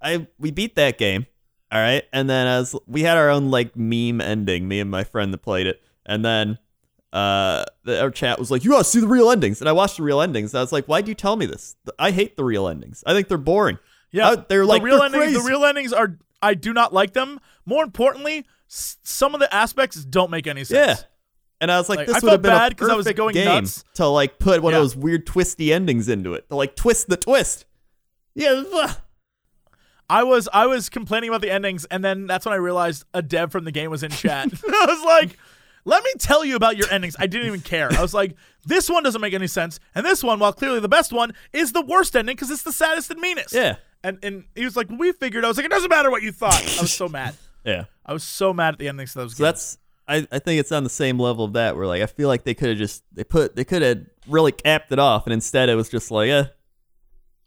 I 0.00 0.26
we 0.38 0.50
beat 0.50 0.76
that 0.76 0.98
game. 0.98 1.26
All 1.70 1.78
right, 1.80 2.04
and 2.14 2.30
then 2.30 2.46
as 2.46 2.74
we 2.86 3.02
had 3.02 3.18
our 3.18 3.28
own 3.28 3.50
like 3.50 3.76
meme 3.76 4.20
ending, 4.22 4.66
me 4.66 4.80
and 4.80 4.90
my 4.90 5.04
friend 5.04 5.34
that 5.34 5.38
played 5.38 5.66
it, 5.66 5.82
and 6.06 6.24
then 6.24 6.58
uh, 7.12 7.64
the, 7.84 8.00
our 8.02 8.10
chat 8.10 8.38
was 8.38 8.50
like, 8.50 8.64
"You 8.64 8.70
gotta 8.72 8.84
see 8.84 9.00
the 9.00 9.08
real 9.08 9.30
endings," 9.30 9.60
and 9.60 9.68
I 9.68 9.72
watched 9.72 9.96
the 9.96 10.02
real 10.02 10.20
endings. 10.20 10.52
And 10.52 10.58
I 10.58 10.62
was 10.62 10.72
like, 10.72 10.86
"Why 10.86 11.00
do 11.00 11.10
you 11.10 11.14
tell 11.14 11.36
me 11.36 11.46
this? 11.46 11.76
I 11.98 12.10
hate 12.10 12.36
the 12.36 12.44
real 12.44 12.68
endings. 12.68 13.02
I 13.06 13.12
think 13.14 13.28
they're 13.28 13.38
boring." 13.38 13.78
Yeah, 14.10 14.28
Uh, 14.30 14.44
they're 14.48 14.64
like 14.66 14.80
the 14.82 14.86
real 14.86 14.96
they're 14.98 15.06
endings. 15.06 15.24
crazy. 15.24 15.38
The 15.38 15.44
real 15.48 15.64
endings 15.64 15.92
are. 15.92 16.18
I 16.42 16.54
do 16.54 16.72
not 16.72 16.92
like 16.92 17.12
them. 17.14 17.40
More 17.66 17.82
importantly, 17.84 18.46
s- 18.70 18.96
some 19.02 19.34
of 19.34 19.40
the 19.40 19.52
aspects 19.54 20.04
don't 20.04 20.30
make 20.30 20.46
any 20.46 20.64
sense. 20.64 21.00
Yeah. 21.00 21.04
And 21.60 21.72
I 21.72 21.78
was 21.78 21.88
like, 21.88 21.98
Like, 21.98 22.06
this 22.06 22.22
would 22.22 22.30
have 22.30 22.42
been 22.42 22.52
bad 22.52 22.72
a 22.72 22.74
'cause 22.76 22.88
I 22.88 22.94
was 22.94 23.08
going 23.08 23.34
game 23.34 23.46
nuts. 23.46 23.82
to 23.94 24.06
like 24.06 24.38
put 24.38 24.62
one 24.62 24.72
Yeah. 24.72 24.78
of 24.78 24.84
those 24.84 24.96
weird 24.96 25.26
twisty 25.26 25.72
endings 25.72 26.08
into 26.08 26.34
it. 26.34 26.48
To 26.50 26.54
like 26.56 26.76
twist 26.76 27.08
the 27.08 27.16
twist. 27.16 27.64
Yeah. 28.36 28.62
ugh. 28.72 28.96
I 30.10 30.22
was 30.22 30.48
I 30.52 30.66
was 30.66 30.88
complaining 30.88 31.28
about 31.28 31.40
the 31.42 31.50
endings, 31.50 31.84
and 31.86 32.02
then 32.04 32.26
that's 32.26 32.46
when 32.46 32.52
I 32.54 32.58
realized 32.58 33.04
a 33.12 33.20
dev 33.20 33.52
from 33.52 33.64
the 33.64 33.72
game 33.72 33.90
was 33.90 34.02
in 34.02 34.10
chat. 34.10 34.48
I 34.68 34.86
was 34.88 35.04
like, 35.04 35.36
"Let 35.88 36.04
me 36.04 36.10
tell 36.18 36.44
you 36.44 36.54
about 36.56 36.76
your 36.76 36.88
endings." 36.90 37.16
I 37.18 37.26
didn't 37.26 37.46
even 37.46 37.60
care. 37.60 37.90
I 37.92 38.02
was 38.02 38.14
like, 38.14 38.36
"This 38.64 38.88
one 38.90 39.02
doesn't 39.02 39.20
make 39.20 39.34
any 39.34 39.46
sense," 39.46 39.80
and 39.94 40.04
this 40.04 40.22
one, 40.22 40.38
while 40.38 40.52
clearly 40.52 40.80
the 40.80 40.88
best 40.88 41.12
one, 41.12 41.32
is 41.52 41.72
the 41.72 41.82
worst 41.82 42.14
ending 42.14 42.36
because 42.36 42.50
it's 42.50 42.62
the 42.62 42.72
saddest 42.72 43.10
and 43.10 43.20
meanest. 43.20 43.54
Yeah. 43.54 43.76
And 44.04 44.18
and 44.22 44.44
he 44.54 44.64
was 44.64 44.76
like, 44.76 44.88
"We 44.90 45.12
figured." 45.12 45.44
I 45.44 45.48
was 45.48 45.56
like, 45.56 45.66
"It 45.66 45.70
doesn't 45.72 45.90
matter 45.90 46.10
what 46.10 46.22
you 46.22 46.30
thought." 46.32 46.54
I 46.78 46.82
was 46.82 46.92
so 46.92 47.08
mad. 47.18 47.34
Yeah. 47.64 47.84
I 48.06 48.12
was 48.12 48.22
so 48.22 48.52
mad 48.52 48.74
at 48.74 48.78
the 48.78 48.88
endings 48.88 49.16
of 49.16 49.22
those 49.22 49.36
So 49.36 49.44
games. 49.44 49.46
that's 49.48 49.78
I, 50.06 50.26
I 50.34 50.38
think 50.38 50.60
it's 50.60 50.72
on 50.72 50.84
the 50.84 50.90
same 50.90 51.18
level 51.18 51.44
of 51.44 51.52
that 51.54 51.76
where 51.76 51.86
like 51.86 52.00
I 52.02 52.06
feel 52.06 52.28
like 52.28 52.44
they 52.44 52.54
could 52.54 52.68
have 52.70 52.78
just 52.78 53.02
they 53.12 53.24
put 53.24 53.56
they 53.56 53.64
could 53.64 53.82
have 53.82 53.98
really 54.26 54.52
capped 54.52 54.90
it 54.92 54.98
off 54.98 55.26
and 55.26 55.34
instead 55.34 55.68
it 55.68 55.74
was 55.74 55.88
just 55.90 56.10
like 56.10 56.30
eh 56.30 56.44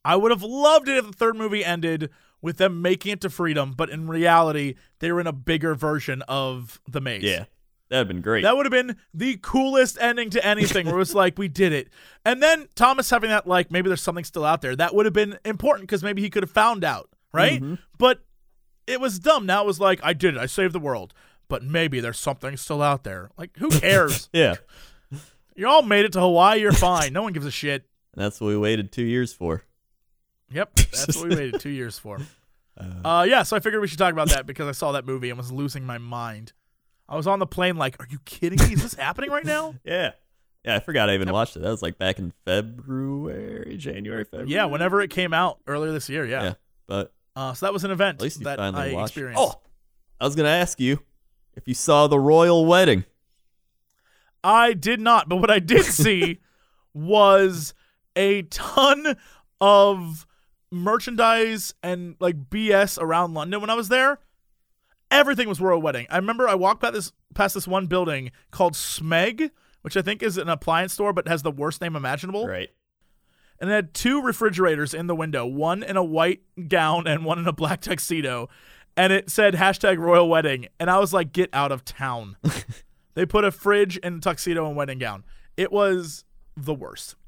I 0.05 0.15
would 0.15 0.31
have 0.31 0.43
loved 0.43 0.87
it 0.87 0.97
if 0.97 1.05
the 1.07 1.11
third 1.13 1.35
movie 1.35 1.63
ended 1.65 2.09
with 2.41 2.57
them 2.57 2.81
making 2.81 3.11
it 3.13 3.21
to 3.21 3.29
freedom, 3.29 3.73
but 3.77 3.89
in 3.91 4.07
reality, 4.07 4.73
they 4.97 5.11
were 5.11 5.19
in 5.21 5.27
a 5.27 5.31
bigger 5.33 5.75
version 5.75 6.23
of 6.27 6.81
the 6.87 6.99
maze. 7.01 7.23
yeah 7.23 7.45
that'd 7.91 8.07
been 8.07 8.21
great 8.21 8.41
That 8.41 8.57
would 8.57 8.65
have 8.65 8.71
been 8.71 8.97
the 9.13 9.37
coolest 9.37 9.99
ending 10.01 10.31
to 10.31 10.43
anything 10.43 10.87
where 10.87 10.95
it 10.95 10.99
was 10.99 11.13
like, 11.13 11.37
we 11.37 11.47
did 11.47 11.71
it. 11.71 11.89
And 12.25 12.41
then 12.41 12.67
Thomas 12.73 13.09
having 13.11 13.29
that, 13.29 13.45
like, 13.45 13.69
maybe 13.69 13.87
there's 13.87 14.01
something 14.01 14.23
still 14.23 14.43
out 14.43 14.61
there. 14.61 14.75
That 14.75 14.95
would 14.95 15.05
have 15.05 15.13
been 15.13 15.37
important 15.45 15.87
because 15.87 16.01
maybe 16.01 16.23
he 16.23 16.29
could 16.31 16.41
have 16.41 16.51
found 16.51 16.83
out, 16.83 17.09
right? 17.31 17.61
But 17.99 18.23
it 18.87 18.99
was 18.99 19.19
dumb. 19.19 19.45
Now 19.45 19.61
it 19.61 19.67
was 19.67 19.79
like, 19.79 19.99
I 20.03 20.13
did 20.13 20.35
it. 20.35 20.39
I 20.39 20.47
saved 20.47 20.73
the 20.73 20.79
world. 20.79 21.13
But 21.47 21.61
maybe 21.63 21.99
there's 21.99 22.19
something 22.19 22.57
still 22.57 22.81
out 22.81 23.03
there. 23.03 23.29
Like, 23.37 23.51
who 23.57 23.69
cares? 23.69 24.29
yeah 24.33 24.55
you 25.55 25.67
all 25.67 25.81
made 25.81 26.05
it 26.05 26.13
to 26.13 26.19
Hawaii. 26.19 26.59
You're 26.59 26.71
fine. 26.71 27.13
No 27.13 27.21
one 27.21 27.33
gives 27.33 27.45
a 27.45 27.51
shit. 27.51 27.85
that's 28.15 28.41
what 28.41 28.47
we 28.47 28.57
waited 28.57 28.91
two 28.91 29.03
years 29.03 29.33
for 29.33 29.63
Yep. 30.51 30.75
That's 30.75 31.15
what 31.15 31.29
we 31.29 31.35
waited 31.35 31.61
two 31.61 31.69
years 31.69 31.97
for. 31.97 32.19
Uh, 33.05 33.27
yeah, 33.29 33.43
so 33.43 33.55
I 33.55 33.59
figured 33.59 33.79
we 33.79 33.87
should 33.87 33.99
talk 33.99 34.11
about 34.11 34.29
that 34.29 34.47
because 34.47 34.67
I 34.67 34.71
saw 34.71 34.93
that 34.93 35.05
movie 35.05 35.29
and 35.29 35.37
was 35.37 35.51
losing 35.51 35.85
my 35.85 35.99
mind. 35.99 36.51
I 37.09 37.15
was 37.17 37.27
on 37.27 37.39
the 37.39 37.45
plane 37.47 37.75
like, 37.77 37.97
are 38.01 38.07
you 38.09 38.19
kidding 38.25 38.59
me? 38.65 38.73
Is 38.73 38.81
this 38.83 38.93
happening 38.93 39.29
right 39.31 39.45
now? 39.45 39.75
yeah 39.83 40.11
yeah 40.63 40.75
I 40.75 40.79
forgot 40.79 41.09
I 41.09 41.15
even 41.15 41.31
watched 41.31 41.55
it 41.55 41.61
that 41.61 41.69
was 41.69 41.81
like 41.81 41.97
back 41.97 42.19
in 42.19 42.31
February 42.45 43.77
January 43.77 44.23
February 44.23 44.49
Yeah, 44.51 44.65
whenever 44.65 45.01
it 45.01 45.09
came 45.09 45.33
out 45.33 45.59
earlier 45.67 45.91
this 45.91 46.07
year. 46.09 46.25
yeah 46.25 46.53
but 46.87 47.13
Uh, 47.35 47.53
so 47.53 47.65
that 47.65 47.73
was 47.73 47.83
an 47.83 47.91
event 47.91 48.17
at 48.19 48.21
least 48.21 48.39
you 48.39 48.45
that 48.45 48.57
finally 48.59 48.91
I 48.91 48.93
watched 48.93 49.11
experienced. 49.11 49.41
oh 49.43 49.59
I 50.19 50.25
was 50.25 50.35
gonna 50.35 50.49
ask 50.49 50.79
you 50.79 50.99
if 51.55 51.67
you 51.67 51.73
saw 51.73 52.07
the 52.07 52.19
royal 52.19 52.65
wedding 52.65 53.05
I 54.43 54.73
did 54.73 54.99
not, 54.99 55.29
but 55.29 55.37
what 55.37 55.51
I 55.51 55.59
did 55.59 55.83
see 55.85 56.39
was 56.93 57.73
a 58.15 58.41
ton 58.43 59.15
of 59.59 60.25
merchandise 60.71 61.73
and 61.83 62.15
like 62.19 62.49
BS 62.49 62.99
around 62.99 63.33
London 63.33 63.61
when 63.61 63.69
I 63.69 63.75
was 63.75 63.89
there. 63.89 64.19
Everything 65.11 65.47
was 65.49 65.59
royal 65.61 65.81
wedding. 65.81 66.07
I 66.09 66.15
remember 66.17 66.47
I 66.47 66.55
walked 66.55 66.81
past 66.81 66.93
this 66.93 67.11
past 67.35 67.53
this 67.53 67.67
one 67.67 67.85
building 67.87 68.31
called 68.49 68.73
Smeg, 68.73 69.51
which 69.81 69.95
I 69.97 70.01
think 70.01 70.23
is 70.23 70.37
an 70.37 70.49
appliance 70.49 70.93
store 70.93 71.13
but 71.13 71.27
has 71.27 71.43
the 71.43 71.51
worst 71.51 71.81
name 71.81 71.95
imaginable. 71.95 72.47
right 72.47 72.69
and 73.59 73.69
it 73.69 73.73
had 73.73 73.93
two 73.93 74.23
refrigerators 74.23 74.91
in 74.91 75.05
the 75.05 75.13
window, 75.13 75.45
one 75.45 75.83
in 75.83 75.95
a 75.95 76.03
white 76.03 76.41
gown 76.67 77.05
and 77.05 77.23
one 77.23 77.37
in 77.37 77.47
a 77.47 77.53
black 77.53 77.79
tuxedo. 77.81 78.49
And 78.97 79.13
it 79.13 79.29
said 79.29 79.53
hashtag 79.53 79.99
royal 79.99 80.27
wedding. 80.27 80.67
And 80.79 80.89
I 80.89 80.97
was 80.97 81.13
like, 81.13 81.31
get 81.31 81.47
out 81.53 81.71
of 81.71 81.85
town. 81.85 82.37
they 83.13 83.23
put 83.23 83.43
a 83.43 83.51
fridge 83.51 83.99
and 84.01 84.21
tuxedo 84.23 84.65
and 84.65 84.75
wedding 84.75 84.97
gown. 84.97 85.23
It 85.57 85.71
was 85.71 86.25
the 86.57 86.73
worst. 86.73 87.15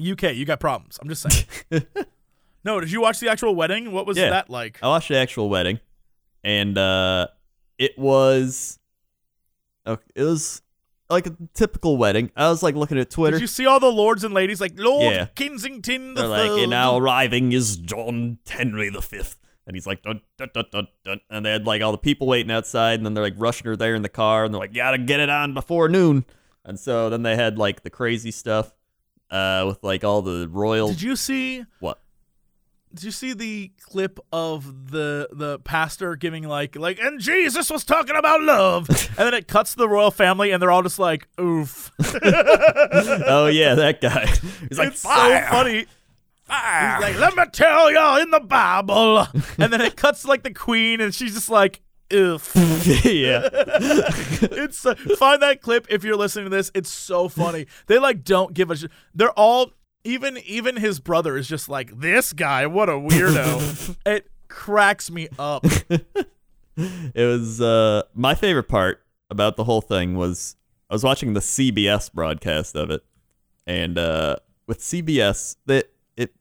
UK, 0.00 0.34
you 0.34 0.46
got 0.46 0.58
problems. 0.60 0.98
I'm 1.02 1.08
just 1.10 1.30
saying. 1.30 1.84
no, 2.64 2.80
did 2.80 2.90
you 2.90 3.00
watch 3.02 3.20
the 3.20 3.28
actual 3.30 3.54
wedding? 3.54 3.92
What 3.92 4.06
was 4.06 4.16
Yeah. 4.16 4.30
that 4.30 4.48
like? 4.50 4.78
I 4.82 4.88
watched 4.88 5.08
the 5.08 5.16
actual 5.18 5.48
wedding, 5.50 5.80
and 6.44 6.76
uh, 6.78 7.28
it 7.78 7.98
was, 7.98 8.78
it 9.86 10.22
was 10.22 10.62
like 11.08 11.26
a 11.26 11.36
typical 11.54 11.96
wedding. 11.96 12.30
I 12.36 12.48
was 12.48 12.62
like 12.62 12.74
looking 12.74 12.98
at 12.98 13.10
Twitter. 13.10 13.36
Did 13.36 13.42
you 13.42 13.46
see 13.46 13.66
all 13.66 13.78
the 13.80 13.86
lords 13.90 14.24
and 14.24 14.34
ladies 14.34 14.60
like 14.60 14.72
Lord 14.78 15.14
Yeah. 15.14 15.26
Kensington 15.34 16.14
the 16.14 16.22
They're 16.22 16.28
like, 16.28 16.50
and 16.62 16.70
now 16.70 16.96
arriving 16.96 17.52
is 17.52 17.76
John 17.76 18.38
Henry 18.48 18.88
the 18.90 19.02
Fifth, 19.02 19.38
and 19.66 19.76
he's 19.76 19.86
like, 19.86 20.02
dun, 20.02 20.20
dun, 20.36 20.48
dun, 20.52 20.64
dun, 20.72 20.88
dun. 21.04 21.20
and 21.30 21.46
they 21.46 21.50
had 21.52 21.66
like 21.66 21.82
all 21.82 21.92
the 21.92 21.98
people 21.98 22.26
waiting 22.26 22.50
outside, 22.50 22.94
and 22.98 23.06
then 23.06 23.14
they're 23.14 23.24
like 23.24 23.34
rushing 23.36 23.66
her 23.66 23.76
there 23.76 23.94
in 23.94 24.02
the 24.02 24.08
car, 24.08 24.44
and 24.44 24.52
they're 24.52 24.60
like, 24.60 24.74
gotta 24.74 24.98
get 24.98 25.20
it 25.20 25.30
on 25.30 25.54
before 25.54 25.88
noon, 25.88 26.24
and 26.64 26.78
so 26.78 27.08
then 27.10 27.22
they 27.22 27.36
had 27.36 27.56
like 27.58 27.82
the 27.82 27.90
crazy 27.90 28.30
stuff, 28.32 28.72
uh, 29.30 29.64
with 29.66 29.82
like 29.84 30.02
all 30.02 30.22
the 30.22 30.48
royal 30.50 30.88
Did 30.88 31.02
you 31.02 31.14
see 31.16 31.64
what. 31.80 32.00
Did 32.94 33.04
you 33.04 33.10
see 33.10 33.34
the 33.34 33.72
clip 33.82 34.18
of 34.32 34.90
the 34.90 35.28
the 35.32 35.58
pastor 35.60 36.16
giving 36.16 36.48
like 36.48 36.76
like 36.76 36.98
and 36.98 37.20
Jesus 37.20 37.70
was 37.70 37.84
talking 37.84 38.16
about 38.16 38.40
love, 38.42 38.88
and 38.88 39.18
then 39.18 39.34
it 39.34 39.48
cuts 39.48 39.72
to 39.72 39.78
the 39.78 39.88
royal 39.88 40.10
family 40.10 40.50
and 40.50 40.62
they're 40.62 40.70
all 40.70 40.82
just 40.82 40.98
like 40.98 41.28
oof. 41.38 41.90
oh 42.22 43.48
yeah, 43.52 43.74
that 43.74 44.00
guy. 44.00 44.26
He's 44.68 44.78
like, 44.78 44.88
it's 44.88 45.02
fire, 45.02 45.44
so 45.44 45.50
funny. 45.50 45.86
fire. 46.44 46.94
He's 46.94 47.02
like, 47.02 47.18
let 47.18 47.36
me 47.36 47.44
tell 47.52 47.92
y'all 47.92 48.16
in 48.20 48.30
the 48.30 48.40
Bible, 48.40 49.18
and 49.58 49.72
then 49.72 49.80
it 49.80 49.96
cuts 49.96 50.22
to, 50.22 50.28
like 50.28 50.42
the 50.42 50.54
queen 50.54 51.00
and 51.00 51.14
she's 51.14 51.34
just 51.34 51.50
like 51.50 51.82
oof. 52.12 52.52
yeah. 53.04 53.48
it's 53.52 54.86
uh, 54.86 54.94
find 55.18 55.42
that 55.42 55.60
clip 55.60 55.86
if 55.90 56.04
you're 56.04 56.16
listening 56.16 56.46
to 56.46 56.50
this. 56.50 56.70
It's 56.74 56.90
so 56.90 57.28
funny. 57.28 57.66
They 57.86 57.98
like 57.98 58.24
don't 58.24 58.54
give 58.54 58.70
a. 58.70 58.76
Sh- 58.76 58.86
they're 59.14 59.30
all 59.32 59.72
even 60.06 60.38
even 60.38 60.76
his 60.76 61.00
brother 61.00 61.36
is 61.36 61.48
just 61.48 61.68
like 61.68 61.98
this 62.00 62.32
guy. 62.32 62.66
What 62.66 62.88
a 62.88 62.92
weirdo. 62.92 63.96
it 64.06 64.30
cracks 64.48 65.10
me 65.10 65.28
up. 65.38 65.66
It 66.78 67.24
was 67.24 67.60
uh 67.60 68.02
my 68.14 68.34
favorite 68.34 68.68
part 68.68 69.02
about 69.30 69.56
the 69.56 69.64
whole 69.64 69.80
thing 69.80 70.14
was 70.14 70.56
I 70.90 70.94
was 70.94 71.02
watching 71.02 71.32
the 71.32 71.40
CBS 71.40 72.12
broadcast 72.12 72.76
of 72.76 72.90
it. 72.90 73.02
And 73.66 73.96
uh 73.96 74.36
with 74.66 74.80
CBS 74.80 75.56
that 75.64 75.90
it 76.18 76.34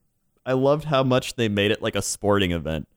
I 0.46 0.52
loved 0.54 0.86
how 0.86 1.04
much 1.04 1.36
they 1.36 1.48
made 1.48 1.72
it 1.72 1.82
like 1.82 1.96
a 1.96 2.02
sporting 2.02 2.52
event. 2.52 2.90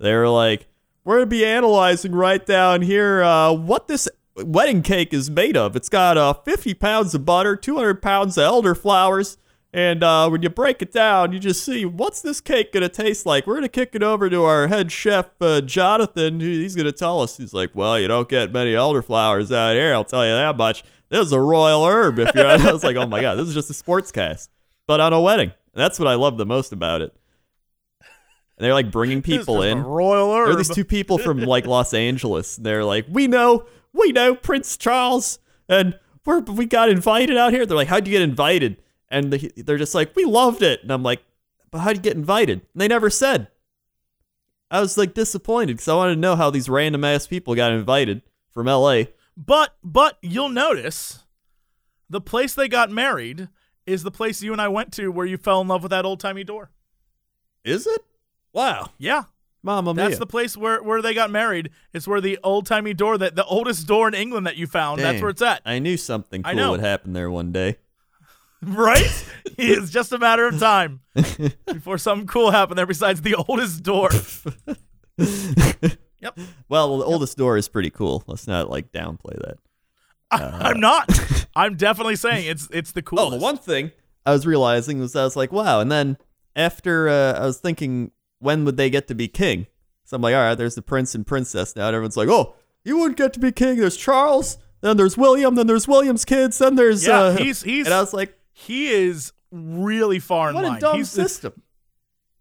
They 0.00 0.12
were 0.12 0.28
like, 0.28 0.66
We're 1.04 1.18
gonna 1.18 1.26
be 1.26 1.44
analyzing 1.46 2.12
right 2.12 2.44
down 2.44 2.82
here 2.82 3.22
uh 3.22 3.52
what 3.52 3.86
this 3.86 4.08
wedding 4.36 4.82
cake 4.82 5.14
is 5.14 5.30
made 5.30 5.56
of. 5.56 5.76
It's 5.76 5.88
got 5.88 6.18
uh 6.18 6.32
50 6.32 6.74
pounds 6.74 7.14
of 7.14 7.24
butter, 7.24 7.54
200 7.54 8.02
pounds 8.02 8.36
of 8.36 8.42
elderflowers, 8.42 9.36
and 9.72 10.02
uh, 10.04 10.28
when 10.28 10.42
you 10.42 10.50
break 10.50 10.82
it 10.82 10.92
down, 10.92 11.32
you 11.32 11.38
just 11.38 11.64
see 11.64 11.84
what's 11.84 12.20
this 12.22 12.40
cake 12.40 12.72
gonna 12.72 12.88
taste 12.88 13.24
like. 13.26 13.46
We're 13.46 13.54
gonna 13.54 13.68
kick 13.68 13.90
it 13.94 14.02
over 14.02 14.28
to 14.28 14.42
our 14.44 14.68
head 14.68 14.92
chef, 14.92 15.30
uh, 15.40 15.60
Jonathan. 15.62 16.40
who- 16.40 16.46
He's 16.46 16.76
gonna 16.76 16.92
tell 16.92 17.20
us. 17.20 17.36
He's 17.38 17.54
like, 17.54 17.70
"Well, 17.74 17.98
you 17.98 18.08
don't 18.08 18.28
get 18.28 18.52
many 18.52 18.72
elderflowers 18.74 19.54
out 19.54 19.74
here. 19.74 19.94
I'll 19.94 20.04
tell 20.04 20.24
you 20.26 20.32
that 20.32 20.56
much. 20.56 20.84
This 21.08 21.26
is 21.26 21.32
a 21.32 21.40
royal 21.40 21.84
herb." 21.86 22.18
If 22.18 22.34
you're, 22.34 22.46
I 22.68 22.72
was 22.72 22.84
like, 22.84 22.96
"Oh 22.96 23.06
my 23.06 23.20
god, 23.20 23.36
this 23.36 23.48
is 23.48 23.54
just 23.54 23.70
a 23.70 23.74
sports 23.74 24.12
cast, 24.12 24.50
but 24.86 25.00
on 25.00 25.12
a 25.12 25.20
wedding." 25.20 25.52
And 25.74 25.80
that's 25.82 25.98
what 25.98 26.06
I 26.08 26.14
love 26.14 26.36
the 26.36 26.44
most 26.46 26.72
about 26.72 27.00
it. 27.00 27.14
And 28.58 28.66
they're 28.66 28.74
like 28.74 28.90
bringing 28.90 29.22
people 29.22 29.62
It's 29.62 29.72
just 29.72 29.76
a 29.76 29.80
in. 29.80 29.82
royal 29.84 30.32
herb. 30.34 30.46
There 30.48 30.54
are 30.54 30.56
these 30.58 30.68
two 30.68 30.84
people 30.84 31.16
from 31.18 31.38
like 31.40 31.66
Los 31.66 31.94
Angeles. 31.94 32.56
They're 32.56 32.84
like, 32.84 33.06
we 33.08 33.26
know, 33.26 33.64
we 33.94 34.12
know 34.12 34.34
Prince 34.34 34.76
Charles, 34.76 35.38
and 35.68 35.98
we're 36.26 36.40
we 36.40 36.66
got 36.66 36.90
invited 36.90 37.36
out 37.38 37.52
here. 37.54 37.64
They're 37.64 37.76
like, 37.76 37.88
how'd 37.88 38.06
you 38.06 38.12
get 38.12 38.22
invited? 38.22 38.76
And 39.12 39.32
they, 39.32 39.50
they're 39.62 39.78
just 39.78 39.94
like, 39.94 40.16
we 40.16 40.24
loved 40.24 40.62
it. 40.62 40.82
And 40.82 40.90
I'm 40.90 41.02
like, 41.04 41.22
but 41.70 41.78
how'd 41.80 41.96
you 41.96 42.02
get 42.02 42.16
invited? 42.16 42.62
And 42.72 42.80
they 42.80 42.88
never 42.88 43.10
said. 43.10 43.46
I 44.70 44.80
was 44.80 44.96
like 44.96 45.12
disappointed 45.14 45.74
because 45.74 45.86
I 45.88 45.94
wanted 45.94 46.14
to 46.14 46.20
know 46.20 46.34
how 46.34 46.50
these 46.50 46.68
random 46.68 47.04
ass 47.04 47.26
people 47.26 47.54
got 47.54 47.72
invited 47.72 48.22
from 48.50 48.66
LA. 48.66 49.04
But 49.36 49.74
but 49.84 50.16
you'll 50.22 50.48
notice 50.48 51.24
the 52.08 52.20
place 52.20 52.54
they 52.54 52.68
got 52.68 52.90
married 52.90 53.48
is 53.86 54.02
the 54.02 54.10
place 54.10 54.42
you 54.42 54.52
and 54.52 54.60
I 54.62 54.68
went 54.68 54.92
to 54.94 55.08
where 55.12 55.26
you 55.26 55.36
fell 55.36 55.60
in 55.60 55.68
love 55.68 55.82
with 55.82 55.90
that 55.90 56.04
old 56.06 56.20
timey 56.20 56.42
door. 56.44 56.70
Is 57.64 57.86
it? 57.86 58.02
Wow, 58.52 58.90
Yeah. 58.98 59.24
Mama 59.64 59.94
That's 59.94 60.10
mia! 60.10 60.18
the 60.18 60.26
place 60.26 60.56
where, 60.56 60.82
where 60.82 61.00
they 61.00 61.14
got 61.14 61.30
married. 61.30 61.70
It's 61.92 62.08
where 62.08 62.20
the 62.20 62.36
old 62.42 62.66
timey 62.66 62.94
door 62.94 63.16
that 63.16 63.36
the 63.36 63.44
oldest 63.44 63.86
door 63.86 64.08
in 64.08 64.14
England 64.14 64.46
that 64.48 64.56
you 64.56 64.66
found. 64.66 65.00
That's 65.00 65.20
where 65.20 65.30
it's 65.30 65.40
at. 65.40 65.62
I 65.64 65.78
knew 65.78 65.96
something 65.96 66.42
I 66.44 66.50
cool 66.50 66.56
know. 66.56 66.70
would 66.72 66.80
happen 66.80 67.12
there 67.12 67.30
one 67.30 67.52
day. 67.52 67.78
Right? 68.66 69.26
it's 69.58 69.90
just 69.90 70.12
a 70.12 70.18
matter 70.18 70.46
of 70.46 70.60
time 70.60 71.00
before 71.66 71.98
something 71.98 72.28
cool 72.28 72.52
happened 72.52 72.78
there 72.78 72.86
besides 72.86 73.20
the 73.22 73.34
oldest 73.34 73.82
door. 73.82 74.10
yep. 76.20 76.38
Well, 76.68 76.98
the 76.98 77.04
oldest 77.04 77.36
door 77.36 77.56
is 77.56 77.68
pretty 77.68 77.90
cool. 77.90 78.22
Let's 78.28 78.46
not 78.46 78.70
like 78.70 78.92
downplay 78.92 79.36
that. 79.40 79.58
I, 80.30 80.68
I'm 80.70 80.80
not. 80.80 81.10
I'm 81.56 81.76
definitely 81.76 82.16
saying 82.16 82.46
it's 82.46 82.68
it's 82.72 82.92
the 82.92 83.02
Oh, 83.12 83.30
the 83.30 83.36
one 83.36 83.58
thing 83.58 83.90
I 84.24 84.32
was 84.32 84.46
realizing 84.46 85.00
was 85.00 85.16
I 85.16 85.24
was 85.24 85.36
like, 85.36 85.52
wow. 85.52 85.80
And 85.80 85.90
then 85.90 86.16
after 86.56 87.08
uh, 87.08 87.32
I 87.32 87.44
was 87.44 87.58
thinking, 87.58 88.12
when 88.38 88.64
would 88.64 88.76
they 88.76 88.90
get 88.90 89.08
to 89.08 89.14
be 89.14 89.28
king? 89.28 89.66
So 90.04 90.16
I'm 90.16 90.22
like, 90.22 90.34
all 90.34 90.40
right, 90.40 90.54
there's 90.54 90.74
the 90.74 90.82
prince 90.82 91.14
and 91.14 91.26
princess 91.26 91.74
now. 91.76 91.88
And 91.88 91.96
everyone's 91.96 92.16
like, 92.16 92.28
oh, 92.28 92.54
you 92.84 92.98
wouldn't 92.98 93.18
get 93.18 93.32
to 93.34 93.40
be 93.40 93.52
king. 93.52 93.78
There's 93.78 93.96
Charles, 93.96 94.58
Then 94.80 94.96
there's 94.96 95.16
William. 95.18 95.54
Then 95.54 95.66
there's 95.66 95.86
William's 95.88 96.24
kids. 96.24 96.58
Then 96.58 96.76
there's 96.76 97.06
Yeah, 97.06 97.18
uh, 97.18 97.36
he's 97.36 97.62
he's 97.62 97.86
and 97.86 97.94
I 97.94 98.00
was 98.00 98.12
like, 98.12 98.38
he 98.52 98.88
is 98.88 99.32
really 99.50 100.18
far 100.18 100.50
in 100.50 100.54
what 100.54 100.64
line. 100.64 100.76
a 100.76 100.80
dumb 100.80 100.96
He's- 100.96 101.10
system. 101.10 101.52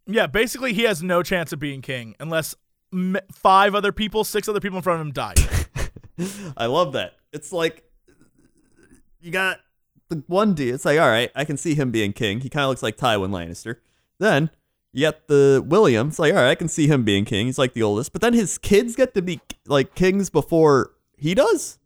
Yeah, 0.07 0.27
basically, 0.27 0.73
he 0.73 0.83
has 0.83 1.01
no 1.03 1.23
chance 1.23 1.53
of 1.53 1.59
being 1.59 1.81
king 1.81 2.15
unless 2.19 2.55
m- 2.91 3.17
five 3.33 3.75
other 3.75 3.91
people, 3.91 4.23
six 4.23 4.49
other 4.49 4.59
people 4.59 4.77
in 4.77 4.83
front 4.83 4.99
of 4.99 5.07
him 5.07 5.13
die. 5.13 5.35
I 6.57 6.65
love 6.65 6.93
that. 6.93 7.13
It's 7.31 7.53
like 7.53 7.83
you 9.21 9.31
got 9.31 9.59
the 10.09 10.23
one 10.27 10.53
D. 10.53 10.69
It's 10.69 10.85
like, 10.85 10.99
all 10.99 11.07
right, 11.07 11.31
I 11.35 11.45
can 11.45 11.55
see 11.55 11.75
him 11.75 11.91
being 11.91 12.13
king. 12.13 12.41
He 12.41 12.49
kind 12.49 12.63
of 12.63 12.69
looks 12.69 12.83
like 12.83 12.97
Tywin 12.97 13.29
Lannister. 13.29 13.77
Then 14.19 14.49
you 14.91 15.01
got 15.03 15.27
the 15.27 15.63
William. 15.65 16.09
It's 16.09 16.19
like, 16.19 16.33
all 16.33 16.39
right, 16.41 16.49
I 16.49 16.55
can 16.55 16.67
see 16.67 16.87
him 16.87 17.03
being 17.05 17.23
king. 17.23 17.45
He's 17.45 17.59
like 17.59 17.73
the 17.73 17.83
oldest. 17.83 18.11
But 18.11 18.21
then 18.21 18.33
his 18.33 18.57
kids 18.57 18.95
get 18.95 19.13
to 19.13 19.21
be 19.21 19.39
like 19.67 19.95
kings 19.95 20.29
before 20.29 20.91
he 21.15 21.33
does. 21.35 21.77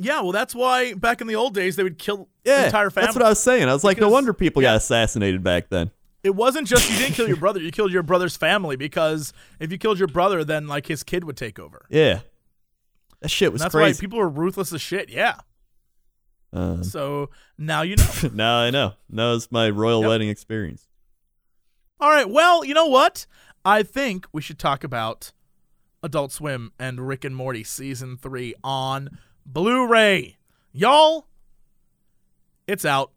Yeah, 0.00 0.20
well, 0.22 0.32
that's 0.32 0.54
why 0.54 0.94
back 0.94 1.20
in 1.20 1.26
the 1.26 1.36
old 1.36 1.54
days 1.54 1.76
they 1.76 1.82
would 1.82 1.98
kill 1.98 2.28
Yeah, 2.44 2.60
the 2.60 2.64
entire 2.66 2.90
family. 2.90 3.06
that's 3.06 3.16
what 3.16 3.24
I 3.24 3.28
was 3.28 3.40
saying. 3.40 3.68
I 3.68 3.72
was 3.72 3.84
like, 3.84 3.98
no 3.98 4.08
wonder 4.08 4.32
people 4.32 4.62
yeah. 4.62 4.70
got 4.70 4.76
assassinated 4.76 5.42
back 5.44 5.68
then. 5.68 5.90
it 6.24 6.34
wasn't 6.34 6.66
just 6.66 6.90
you 6.90 6.96
didn't 6.98 7.14
kill 7.14 7.28
your 7.28 7.36
brother; 7.36 7.60
you 7.60 7.70
killed 7.70 7.92
your 7.92 8.02
brother's 8.02 8.36
family 8.36 8.76
because 8.76 9.32
if 9.58 9.70
you 9.70 9.78
killed 9.78 9.98
your 9.98 10.08
brother, 10.08 10.42
then 10.44 10.66
like 10.66 10.86
his 10.86 11.02
kid 11.02 11.24
would 11.24 11.36
take 11.36 11.58
over. 11.58 11.86
Yeah, 11.90 12.20
that 13.20 13.28
shit 13.30 13.46
And 13.46 13.52
was 13.54 13.62
that's 13.62 13.74
why 13.74 13.82
crazy. 13.82 14.00
people 14.00 14.18
were 14.18 14.28
ruthless 14.28 14.72
as 14.72 14.80
shit. 14.80 15.08
Yeah. 15.10 15.36
Um, 16.52 16.82
So 16.82 17.30
now 17.58 17.82
you 17.82 17.96
know. 17.96 18.10
now 18.32 18.58
I 18.58 18.70
know. 18.70 18.94
That 19.10 19.30
was 19.30 19.52
my 19.52 19.70
royal 19.70 20.00
Yep. 20.02 20.08
wedding 20.08 20.28
experience. 20.28 20.88
All 22.00 22.10
right. 22.10 22.28
Well, 22.28 22.64
you 22.64 22.74
know 22.74 22.86
what? 22.86 23.26
I 23.64 23.82
think 23.82 24.26
we 24.32 24.40
should 24.42 24.58
talk 24.58 24.82
about 24.84 25.32
Adult 26.02 26.32
Swim 26.32 26.72
and 26.78 27.06
Rick 27.06 27.24
and 27.24 27.36
Morty 27.36 27.62
season 27.62 28.16
three 28.16 28.54
on 28.64 29.18
Blu-ray. 29.52 30.38
Y'all, 30.72 31.26
it's 32.66 32.84
out. 32.84 33.12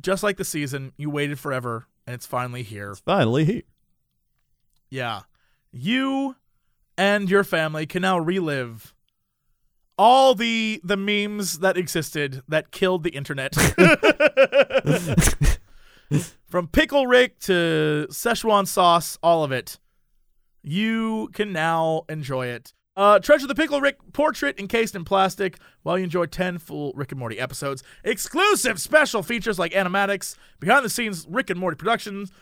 Just 0.00 0.22
like 0.22 0.36
the 0.36 0.44
season, 0.44 0.92
you 0.96 1.10
waited 1.10 1.40
forever, 1.40 1.88
and 2.06 2.14
it's 2.14 2.26
finally 2.26 2.62
here. 2.62 2.94
Finally 2.94 3.44
here. 3.44 3.62
Yeah. 4.88 5.22
You 5.72 6.36
and 6.96 7.28
your 7.28 7.42
family 7.42 7.86
can 7.86 8.02
now 8.02 8.18
relive 8.18 8.94
all 9.98 10.36
the 10.36 10.80
the 10.84 10.96
memes 10.96 11.58
that 11.58 11.76
existed 11.76 12.42
that 12.48 12.70
killed 12.70 13.02
the 13.02 13.10
internet. 13.10 13.54
From 16.46 16.68
Pickle 16.68 17.06
Rick 17.06 17.40
to 17.40 18.06
Szechuan 18.10 18.66
sauce, 18.66 19.18
all 19.22 19.44
of 19.44 19.52
it. 19.52 19.78
You 20.62 21.28
can 21.34 21.52
now 21.52 22.04
enjoy 22.08 22.46
it. 22.46 22.72
Uh, 22.98 23.20
Treasure 23.20 23.46
the 23.46 23.54
Pickle 23.54 23.80
Rick 23.80 23.98
portrait 24.12 24.58
encased 24.58 24.96
in 24.96 25.04
plastic 25.04 25.60
while 25.84 25.96
you 25.96 26.02
enjoy 26.02 26.26
10 26.26 26.58
full 26.58 26.92
Rick 26.96 27.12
and 27.12 27.18
Morty 27.20 27.38
episodes. 27.38 27.84
Exclusive 28.02 28.80
special 28.80 29.22
features 29.22 29.56
like 29.56 29.70
animatics, 29.70 30.34
behind 30.58 30.84
the 30.84 30.90
scenes 30.90 31.24
Rick 31.30 31.48
and 31.48 31.60
Morty 31.60 31.76
productions, 31.76 32.32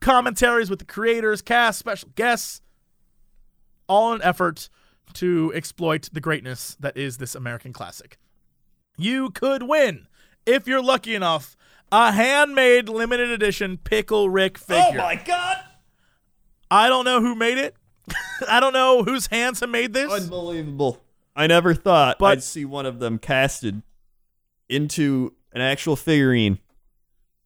commentaries 0.00 0.70
with 0.70 0.78
the 0.78 0.84
creators, 0.84 1.42
cast, 1.42 1.80
special 1.80 2.10
guests, 2.14 2.62
all 3.88 4.12
in 4.12 4.20
an 4.20 4.26
effort 4.28 4.68
to 5.14 5.52
exploit 5.52 6.08
the 6.12 6.20
greatness 6.20 6.76
that 6.78 6.96
is 6.96 7.18
this 7.18 7.34
American 7.34 7.72
classic. 7.72 8.18
You 8.96 9.30
could 9.30 9.64
win, 9.64 10.06
if 10.46 10.68
you're 10.68 10.80
lucky 10.80 11.16
enough, 11.16 11.56
a 11.90 12.12
handmade 12.12 12.88
limited 12.88 13.30
edition 13.30 13.78
Pickle 13.78 14.30
Rick 14.30 14.58
figure. 14.58 15.00
Oh 15.00 15.04
my 15.04 15.16
god! 15.16 15.56
I 16.70 16.88
don't 16.88 17.04
know 17.04 17.20
who 17.20 17.34
made 17.34 17.58
it. 17.58 17.74
I 18.48 18.60
don't 18.60 18.72
know 18.72 19.02
whose 19.02 19.26
hands 19.28 19.60
have 19.60 19.70
made 19.70 19.92
this. 19.92 20.10
Unbelievable. 20.12 21.02
I 21.36 21.46
never 21.46 21.74
thought 21.74 22.18
But- 22.18 22.32
I'd 22.38 22.42
see 22.42 22.64
one 22.64 22.86
of 22.86 22.98
them 22.98 23.18
casted 23.18 23.82
into 24.68 25.34
an 25.52 25.60
actual 25.60 25.96
figurine 25.96 26.58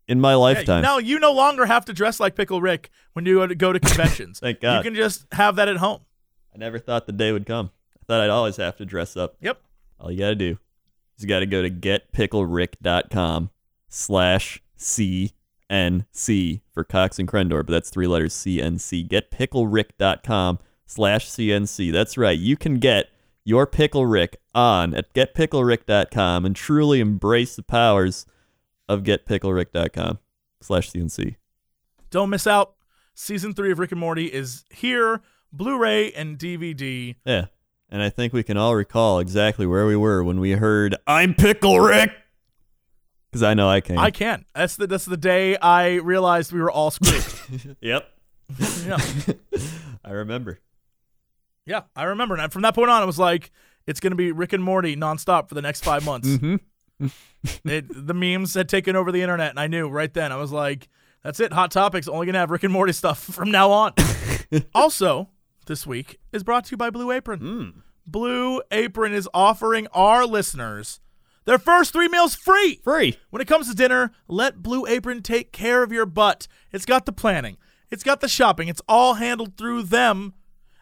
in 0.09 0.21
my 0.21 0.35
lifetime. 0.35 0.83
now 0.83 0.99
you 0.99 1.19
no 1.19 1.33
longer 1.33 1.67
have 1.67 1.85
to 1.87 1.93
dress 1.93 2.19
like 2.19 2.35
Pickle 2.35 2.61
Rick 2.61 2.91
when 3.13 3.25
you 3.27 3.47
go 3.55 3.73
to, 3.73 3.79
conventions. 3.81 4.41
Thank 4.41 4.61
God. 4.61 4.79
You 4.79 4.83
can 4.91 4.95
just 4.95 5.27
have 5.33 5.57
that 5.57 5.69
at 5.69 5.77
home. 5.77 6.01
I 6.55 6.59
never 6.59 6.79
thought 6.79 7.07
the 7.07 7.13
day 7.13 7.33
would 7.33 7.47
come. 7.47 7.71
I 7.97 8.05
thought 8.07 8.21
I'd 8.21 8.31
always 8.31 8.57
have 8.57 8.77
to 8.79 8.85
dress 8.85 9.17
up. 9.17 9.37
Yep. 9.41 9.61
All 10.01 10.11
you 10.11 10.19
gotta 10.19 10.35
do 10.35 10.59
is 11.17 11.23
you 11.23 11.29
gotta 11.29 11.47
go 11.47 11.63
to 11.63 11.71
getpicklerick.com 11.71 13.51
slash 13.89 14.63
CNC 15.73 16.61
for 16.73 16.85
Cox 16.85 17.19
and 17.19 17.27
Crendor, 17.27 17.65
but 17.65 17.73
that's 17.73 17.91
three 17.91 18.07
letters 18.07 18.35
CNC. 18.35 19.09
Get 19.09 19.31
Getpicklerick.com 19.31 20.59
slash 20.87 21.31
CNC. 21.31 21.93
That's 21.93 22.19
right. 22.19 22.39
You 22.39 22.57
can 22.57 22.79
get 22.79 23.07
your 23.45 23.67
Pickle 23.67 24.07
Rick 24.07 24.37
on 24.55 24.95
at 24.95 25.13
getpicklerick.com 25.15 26.45
and 26.45 26.55
truly 26.55 27.01
embrace 27.01 27.57
the 27.57 27.63
powers 27.63 28.27
of 28.89 29.03
getpicklerick.com 29.03 30.19
slash 30.61 30.91
CNC. 30.91 31.37
Don't 32.11 32.31
miss 32.31 32.47
out. 32.47 32.75
Season 33.15 33.53
three 33.55 33.73
of 33.73 33.79
Rick 33.79 33.93
and 33.93 34.01
Morty 34.01 34.27
is 34.27 34.65
here, 34.71 35.23
Blu-ray 35.53 36.13
and 36.13 36.39
DVD. 36.39 37.17
Yeah. 37.25 37.47
And 37.91 38.03
I 38.03 38.09
think 38.09 38.33
we 38.33 38.43
can 38.43 38.57
all 38.57 38.75
recall 38.75 39.19
exactly 39.19 39.67
where 39.67 39.87
we 39.87 39.97
were 39.97 40.25
when 40.25 40.41
we 40.41 40.53
heard, 40.53 40.97
I'm 41.07 41.35
Pickle 41.35 41.79
Rick. 41.81 42.11
Because 43.33 43.43
I 43.45 43.55
know 43.55 43.67
I 43.67 43.81
can. 43.81 43.97
I 43.97 44.11
can. 44.11 44.45
That's 44.55 44.77
the 44.77 44.87
that's 44.87 45.07
the 45.07 45.17
day 45.17 45.57
I 45.57 45.95
realized 45.95 46.53
we 46.53 46.61
were 46.61 46.71
all 46.71 46.91
screwed. 46.91 47.77
Yep. 47.81 48.07
yeah. 48.85 48.99
I 50.05 50.11
remember. 50.11 50.61
yeah, 51.65 51.83
I 51.97 52.05
remember. 52.05 52.37
And 52.37 52.53
from 52.53 52.61
that 52.63 52.75
point 52.75 52.91
on, 52.91 53.01
I 53.01 53.07
was 53.07 53.19
like, 53.19 53.51
it's 53.87 54.01
gonna 54.01 54.17
be 54.17 54.33
Rick 54.33 54.53
and 54.53 54.63
Morty 54.63 54.97
nonstop 54.97 55.49
for 55.49 55.55
the 55.55 55.63
next 55.63 55.83
five 55.83 56.05
months. 56.05 56.29
Mm-hmm. 56.29 57.07
it, 57.65 57.87
the 58.07 58.13
memes 58.13 58.53
had 58.53 58.69
taken 58.69 58.97
over 58.97 59.11
the 59.11 59.23
internet, 59.23 59.49
and 59.49 59.59
I 59.59 59.67
knew 59.67 59.89
right 59.89 60.13
then. 60.13 60.31
I 60.31 60.37
was 60.37 60.53
like, 60.53 60.91
that's 61.25 61.41
it. 61.41 61.55
Hot 61.55 61.71
Topics 61.71 62.09
only 62.09 62.27
gonna 62.27 62.39
have 62.39 62.51
Rick 62.51 62.65
and 62.65 62.73
Morty 62.73 62.93
stuff 62.93 63.19
from 63.19 63.51
now 63.51 63.71
on. 63.71 63.95
also, 64.75 65.31
this 65.65 65.87
week 65.87 66.21
is 66.33 66.45
brought 66.45 66.67
to 66.67 66.73
you 66.73 66.77
by 66.77 66.91
Blue 66.91 67.11
Apron. 67.11 67.41
Mm. 67.41 67.73
Blue 68.07 68.61
Apron 68.71 69.15
is 69.15 69.27
offering 69.33 69.87
our 69.95 70.27
listeners 70.27 71.01
their 71.45 71.59
first 71.59 71.93
three 71.93 72.09
meals 72.09 72.35
free. 72.35 72.81
Free. 72.85 73.19
When 73.31 73.43
it 73.43 73.49
comes 73.49 73.69
to 73.69 73.75
dinner, 73.75 74.13
let 74.29 74.63
Blue 74.63 74.87
Apron 74.87 75.23
take 75.23 75.53
care 75.53 75.83
of 75.83 75.93
your 75.93 76.07
butt. 76.07 76.47
It's 76.71 76.87
got 76.87 77.07
the 77.07 77.13
planning, 77.13 77.57
it's 77.91 78.05
got 78.05 78.21
the 78.21 78.29
shopping, 78.29 78.69
it's 78.69 78.83
all 78.89 79.15
handled 79.15 79.57
through 79.57 79.85
them. 79.85 80.35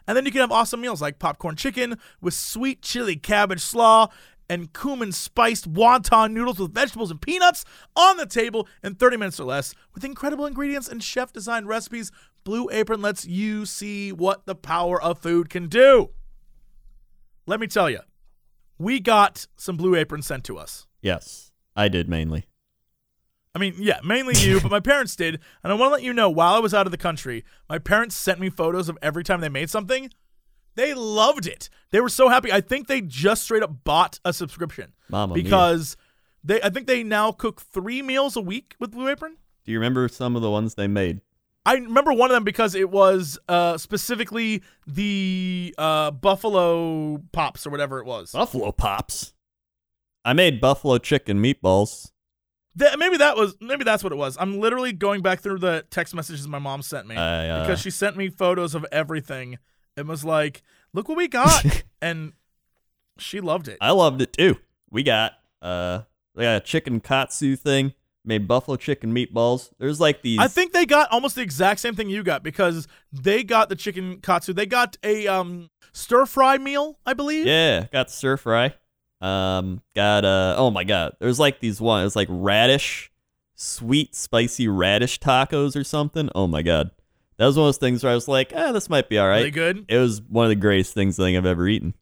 And 0.07 0.17
then 0.17 0.25
you 0.25 0.31
can 0.31 0.41
have 0.41 0.51
awesome 0.51 0.81
meals 0.81 1.01
like 1.01 1.19
popcorn 1.19 1.55
chicken 1.55 1.97
with 2.19 2.33
sweet 2.33 2.81
chili 2.81 3.15
cabbage 3.15 3.61
slaw 3.61 4.07
and 4.49 4.73
cumin 4.73 5.13
spiced 5.13 5.71
wonton 5.71 6.33
noodles 6.33 6.59
with 6.59 6.73
vegetables 6.73 7.09
and 7.09 7.21
peanuts 7.21 7.63
on 7.95 8.17
the 8.17 8.25
table 8.25 8.67
in 8.83 8.95
30 8.95 9.15
minutes 9.15 9.39
or 9.39 9.45
less 9.45 9.73
with 9.93 10.03
incredible 10.03 10.45
ingredients 10.45 10.89
and 10.89 11.01
chef 11.01 11.31
designed 11.31 11.69
recipes. 11.69 12.11
Blue 12.43 12.69
Apron 12.71 13.01
lets 13.01 13.25
you 13.25 13.65
see 13.65 14.11
what 14.11 14.45
the 14.45 14.55
power 14.55 15.01
of 15.01 15.19
food 15.19 15.49
can 15.49 15.67
do. 15.67 16.09
Let 17.45 17.59
me 17.59 17.67
tell 17.67 17.89
you, 17.89 17.99
we 18.81 18.99
got 18.99 19.47
some 19.57 19.77
Blue 19.77 19.95
Apron 19.95 20.21
sent 20.21 20.43
to 20.45 20.57
us. 20.57 20.87
Yes. 21.01 21.51
I 21.75 21.87
did 21.87 22.09
mainly. 22.09 22.45
I 23.53 23.59
mean, 23.59 23.75
yeah, 23.77 23.99
mainly 24.03 24.37
you, 24.37 24.61
but 24.61 24.71
my 24.71 24.79
parents 24.79 25.15
did. 25.15 25.39
And 25.63 25.71
I 25.71 25.75
want 25.75 25.89
to 25.89 25.93
let 25.93 26.03
you 26.03 26.13
know 26.13 26.29
while 26.29 26.53
I 26.53 26.59
was 26.59 26.73
out 26.73 26.87
of 26.87 26.91
the 26.91 26.97
country, 26.97 27.43
my 27.69 27.79
parents 27.79 28.15
sent 28.15 28.39
me 28.39 28.49
photos 28.49 28.87
of 28.87 28.97
every 29.01 29.23
time 29.23 29.41
they 29.41 29.49
made 29.49 29.69
something. 29.69 30.09
They 30.75 30.93
loved 30.93 31.47
it. 31.47 31.69
They 31.91 31.99
were 31.99 32.09
so 32.09 32.29
happy. 32.29 32.51
I 32.51 32.61
think 32.61 32.87
they 32.87 33.01
just 33.01 33.43
straight 33.43 33.61
up 33.61 33.83
bought 33.83 34.19
a 34.23 34.31
subscription 34.31 34.93
Mamma 35.09 35.35
mia. 35.35 35.43
because 35.43 35.97
they 36.43 36.61
I 36.61 36.69
think 36.69 36.87
they 36.87 37.03
now 37.03 37.33
cook 37.33 37.61
3 37.61 38.01
meals 38.01 38.37
a 38.37 38.41
week 38.41 38.75
with 38.79 38.91
Blue 38.91 39.09
Apron. 39.09 39.35
Do 39.65 39.71
you 39.73 39.77
remember 39.79 40.07
some 40.07 40.37
of 40.37 40.41
the 40.41 40.49
ones 40.49 40.75
they 40.75 40.87
made? 40.87 41.19
I 41.65 41.75
remember 41.75 42.11
one 42.13 42.31
of 42.31 42.35
them 42.35 42.43
because 42.43 42.73
it 42.73 42.89
was 42.89 43.37
uh, 43.47 43.77
specifically 43.77 44.63
the 44.87 45.75
uh, 45.77 46.11
buffalo 46.11 47.21
pops 47.31 47.67
or 47.67 47.69
whatever 47.69 47.99
it 47.99 48.05
was. 48.05 48.31
Buffalo 48.31 48.71
Pops. 48.71 49.33
I 50.25 50.33
made 50.33 50.61
buffalo 50.61 50.97
chicken 50.97 51.41
meatballs. 51.41 52.11
That, 52.75 52.97
maybe 52.99 53.17
that 53.17 53.35
was 53.35 53.55
maybe 53.59 53.83
that's 53.83 54.03
what 54.03 54.13
it 54.13 54.17
was. 54.17 54.37
I'm 54.39 54.59
literally 54.59 54.93
going 54.93 55.21
back 55.21 55.41
through 55.41 55.59
the 55.59 55.85
text 55.89 56.15
messages 56.15 56.47
my 56.47 56.59
mom 56.59 56.81
sent 56.81 57.07
me. 57.07 57.15
I, 57.15 57.49
uh, 57.49 57.63
because 57.63 57.81
she 57.81 57.89
sent 57.91 58.15
me 58.15 58.29
photos 58.29 58.75
of 58.75 58.85
everything 58.91 59.57
and 59.97 60.07
was 60.07 60.23
like, 60.23 60.61
"Look 60.93 61.09
what 61.09 61.17
we 61.17 61.27
got," 61.27 61.83
and 62.01 62.33
she 63.17 63.41
loved 63.41 63.67
it. 63.67 63.77
I 63.81 63.91
loved 63.91 64.21
it 64.21 64.31
too. 64.33 64.57
We 64.89 65.03
got 65.03 65.33
uh 65.61 66.03
we 66.33 66.43
got 66.43 66.55
a 66.55 66.59
chicken 66.61 67.01
katsu 67.01 67.57
thing, 67.57 67.93
made 68.23 68.47
buffalo 68.47 68.77
chicken 68.77 69.13
meatballs. 69.13 69.71
There's 69.79 69.99
like 69.99 70.21
these 70.21 70.39
I 70.39 70.47
think 70.47 70.73
they 70.73 70.85
got 70.85 71.11
almost 71.11 71.35
the 71.35 71.41
exact 71.41 71.79
same 71.79 71.95
thing 71.95 72.09
you 72.09 72.23
got 72.23 72.43
because 72.43 72.87
they 73.11 73.43
got 73.43 73.69
the 73.69 73.75
chicken 73.75 74.19
katsu. 74.21 74.53
They 74.53 74.65
got 74.65 74.97
a 75.03 75.27
um 75.27 75.69
stir 75.93 76.25
fry 76.25 76.57
meal, 76.57 76.99
I 77.05 77.13
believe. 77.13 77.45
Yeah, 77.47 77.87
got 77.91 78.11
stir 78.11 78.37
fry. 78.37 78.75
Um, 79.21 79.81
got 79.95 80.25
uh 80.25 80.55
oh 80.57 80.71
my 80.71 80.83
god, 80.83 81.13
there's 81.19 81.39
like 81.39 81.59
these 81.59 81.79
one. 81.79 82.05
It's 82.05 82.15
like 82.15 82.27
radish, 82.31 83.11
sweet 83.55 84.15
spicy 84.15 84.67
radish 84.67 85.19
tacos 85.19 85.75
or 85.75 85.83
something. 85.83 86.29
Oh 86.33 86.47
my 86.47 86.61
god, 86.63 86.91
that 87.37 87.45
was 87.45 87.55
one 87.55 87.65
of 87.65 87.67
those 87.67 87.77
things 87.77 88.03
where 88.03 88.11
I 88.11 88.15
was 88.15 88.27
like, 88.27 88.51
ah, 88.55 88.71
this 88.71 88.89
might 88.89 89.09
be 89.09 89.19
all 89.19 89.27
right." 89.27 89.43
They 89.43 89.51
good? 89.51 89.85
It 89.87 89.97
was 89.97 90.21
one 90.21 90.45
of 90.45 90.49
the 90.49 90.55
greatest 90.55 90.93
things 90.93 91.19
I 91.19 91.23
think 91.23 91.37
I've 91.37 91.45
ever 91.45 91.67
eaten. 91.67 91.93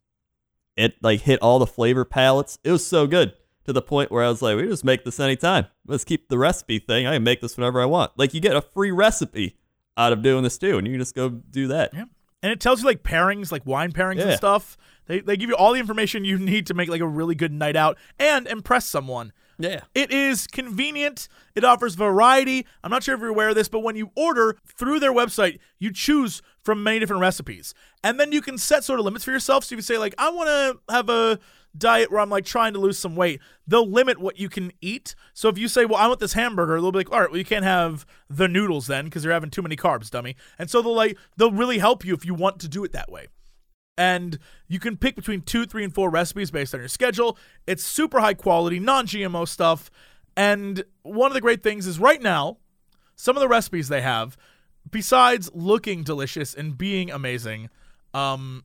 it 0.76 0.94
like 1.02 1.20
hit 1.20 1.40
all 1.42 1.58
the 1.58 1.66
flavor 1.66 2.04
palettes. 2.06 2.58
It 2.64 2.72
was 2.72 2.86
so 2.86 3.06
good 3.06 3.34
to 3.70 3.72
the 3.72 3.82
point 3.82 4.10
where 4.10 4.24
I 4.24 4.28
was 4.28 4.42
like, 4.42 4.56
we 4.56 4.66
just 4.66 4.84
make 4.84 5.04
this 5.04 5.20
anytime. 5.20 5.66
Let's 5.86 6.04
keep 6.04 6.28
the 6.28 6.38
recipe 6.38 6.80
thing. 6.80 7.06
I 7.06 7.14
can 7.14 7.22
make 7.22 7.40
this 7.40 7.56
whenever 7.56 7.80
I 7.80 7.84
want. 7.86 8.10
Like 8.16 8.34
you 8.34 8.40
get 8.40 8.56
a 8.56 8.60
free 8.60 8.90
recipe 8.90 9.56
out 9.96 10.12
of 10.12 10.22
doing 10.22 10.42
this 10.42 10.58
too, 10.58 10.76
and 10.76 10.86
you 10.86 10.94
can 10.94 11.00
just 11.00 11.14
go 11.14 11.28
do 11.28 11.68
that. 11.68 11.94
Yeah. 11.94 12.04
And 12.42 12.50
it 12.50 12.58
tells 12.58 12.80
you 12.80 12.86
like 12.86 13.02
pairings, 13.02 13.52
like 13.52 13.64
wine 13.66 13.92
pairings 13.92 14.22
and 14.22 14.32
stuff. 14.32 14.76
They, 15.06 15.20
they 15.20 15.36
give 15.36 15.50
you 15.50 15.56
all 15.56 15.72
the 15.72 15.78
information 15.78 16.24
you 16.24 16.38
need 16.38 16.66
to 16.66 16.74
make 16.74 16.88
like 16.88 17.00
a 17.00 17.06
really 17.06 17.34
good 17.34 17.52
night 17.52 17.76
out 17.76 17.98
and 18.18 18.46
impress 18.46 18.86
someone. 18.86 19.32
Yeah. 19.58 19.82
It 19.94 20.10
is 20.10 20.46
convenient. 20.46 21.28
It 21.54 21.64
offers 21.64 21.94
variety. 21.94 22.66
I'm 22.82 22.90
not 22.90 23.02
sure 23.02 23.14
if 23.14 23.20
you're 23.20 23.28
aware 23.28 23.50
of 23.50 23.56
this, 23.56 23.68
but 23.68 23.80
when 23.80 23.94
you 23.94 24.10
order 24.16 24.56
through 24.66 25.00
their 25.00 25.12
website, 25.12 25.58
you 25.78 25.92
choose 25.92 26.40
from 26.64 26.82
many 26.82 26.98
different 26.98 27.20
recipes. 27.20 27.74
And 28.02 28.18
then 28.18 28.32
you 28.32 28.40
can 28.40 28.56
set 28.56 28.84
sort 28.84 28.98
of 28.98 29.04
limits 29.04 29.24
for 29.24 29.32
yourself. 29.32 29.64
So 29.64 29.74
you 29.74 29.76
can 29.76 29.84
say, 29.84 29.98
like, 29.98 30.14
I 30.16 30.30
want 30.30 30.48
to 30.48 30.92
have 30.92 31.10
a 31.10 31.38
diet 31.76 32.10
where 32.10 32.20
I'm 32.20 32.30
like 32.30 32.44
trying 32.44 32.72
to 32.72 32.78
lose 32.78 32.98
some 32.98 33.16
weight, 33.16 33.40
they'll 33.66 33.88
limit 33.88 34.18
what 34.18 34.38
you 34.38 34.48
can 34.48 34.72
eat. 34.80 35.14
So 35.34 35.48
if 35.48 35.58
you 35.58 35.68
say, 35.68 35.84
well, 35.84 35.98
I 35.98 36.06
want 36.06 36.20
this 36.20 36.32
hamburger, 36.32 36.80
they'll 36.80 36.92
be 36.92 36.98
like, 36.98 37.12
all 37.12 37.20
right, 37.20 37.30
well, 37.30 37.38
you 37.38 37.44
can't 37.44 37.64
have 37.64 38.06
the 38.28 38.48
noodles 38.48 38.86
then 38.86 39.06
because 39.06 39.24
you're 39.24 39.32
having 39.32 39.50
too 39.50 39.62
many 39.62 39.76
carbs, 39.76 40.10
dummy. 40.10 40.36
And 40.58 40.68
so 40.70 40.82
they'll 40.82 40.94
like, 40.94 41.16
they'll 41.36 41.52
really 41.52 41.78
help 41.78 42.04
you 42.04 42.14
if 42.14 42.24
you 42.24 42.34
want 42.34 42.58
to 42.60 42.68
do 42.68 42.84
it 42.84 42.92
that 42.92 43.10
way 43.10 43.28
and 44.00 44.38
you 44.66 44.80
can 44.80 44.96
pick 44.96 45.14
between 45.14 45.42
two, 45.42 45.66
three, 45.66 45.84
and 45.84 45.94
four 45.94 46.08
recipes 46.08 46.50
based 46.50 46.72
on 46.72 46.80
your 46.80 46.88
schedule. 46.88 47.36
It's 47.66 47.84
super 47.84 48.20
high 48.20 48.32
quality, 48.32 48.80
non 48.80 49.06
GMO 49.06 49.46
stuff. 49.46 49.90
And 50.34 50.84
one 51.02 51.30
of 51.30 51.34
the 51.34 51.40
great 51.42 51.62
things 51.62 51.86
is 51.86 51.98
right 51.98 52.22
now, 52.22 52.56
some 53.14 53.36
of 53.36 53.42
the 53.42 53.48
recipes 53.48 53.88
they 53.88 54.00
have, 54.00 54.38
besides 54.90 55.50
looking 55.52 56.02
delicious 56.02 56.54
and 56.54 56.78
being 56.78 57.10
amazing, 57.10 57.68
um, 58.14 58.64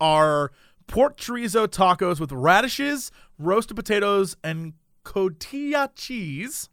are 0.00 0.52
pork 0.88 1.16
chorizo 1.16 1.68
tacos 1.68 2.18
with 2.18 2.32
radishes, 2.32 3.12
roasted 3.38 3.76
potatoes, 3.76 4.36
and 4.42 4.72
cotija 5.04 5.90
cheese, 5.94 6.68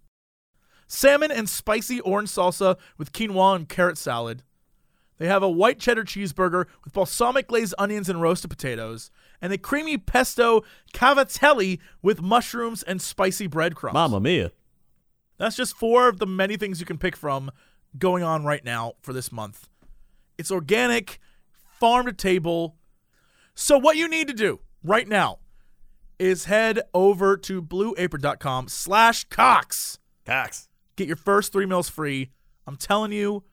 salmon 0.88 1.32
and 1.32 1.48
spicy 1.48 2.00
orange 2.02 2.30
salsa 2.30 2.78
with 2.98 3.14
quinoa 3.14 3.56
and 3.56 3.70
carrot 3.70 4.00
salad. 4.00 4.42
They 5.18 5.28
have 5.28 5.44
a 5.44 5.50
white 5.50 5.80
cheddar 5.80 6.04
cheeseburger 6.04 6.66
with 6.84 6.94
balsamic 6.94 7.48
glazed 7.48 7.76
onions 7.78 8.10
and 8.10 8.22
roasted 8.22 8.50
potatoes, 8.50 9.12
and 9.42 9.54
a 9.54 9.58
creamy 9.58 9.98
pesto 9.98 10.64
cavatelli 10.94 11.80
with 12.02 12.22
mushrooms 12.22 12.84
and 12.84 13.02
spicy 13.02 13.48
breadcrumbs. 13.48 13.94
Mamma 13.94 14.20
mia. 14.20 14.52
That's 15.38 15.56
just 15.56 15.76
four 15.76 16.08
of 16.08 16.20
the 16.20 16.26
many 16.26 16.58
things 16.58 16.80
you 16.80 16.86
can 16.86 16.98
pick 16.98 17.16
from 17.16 17.52
going 17.98 18.24
on 18.24 18.44
right 18.44 18.64
now 18.64 18.94
for 19.02 19.14
this 19.14 19.32
month. 19.32 19.70
It's 20.38 20.52
organic, 20.52 21.20
farm 21.80 22.06
to 22.08 22.14
table. 22.14 22.76
So 23.56 23.78
what 23.78 23.96
you 23.98 24.08
need 24.08 24.28
to 24.28 24.34
do 24.34 24.60
right 24.84 25.08
now 25.08 25.40
is 26.20 26.46
head 26.46 26.82
over 26.94 27.36
to 27.38 27.62
blueapron.com 27.62 28.68
slash 28.68 29.24
cox. 29.26 30.00
Cox. 30.26 30.68
Get 30.96 31.08
your 31.08 31.18
first 31.18 31.52
three 31.52 31.66
meals 31.66 31.90
free. 31.90 32.32
I'm 32.68 32.78
telling 32.78 33.12
you, 33.12 33.44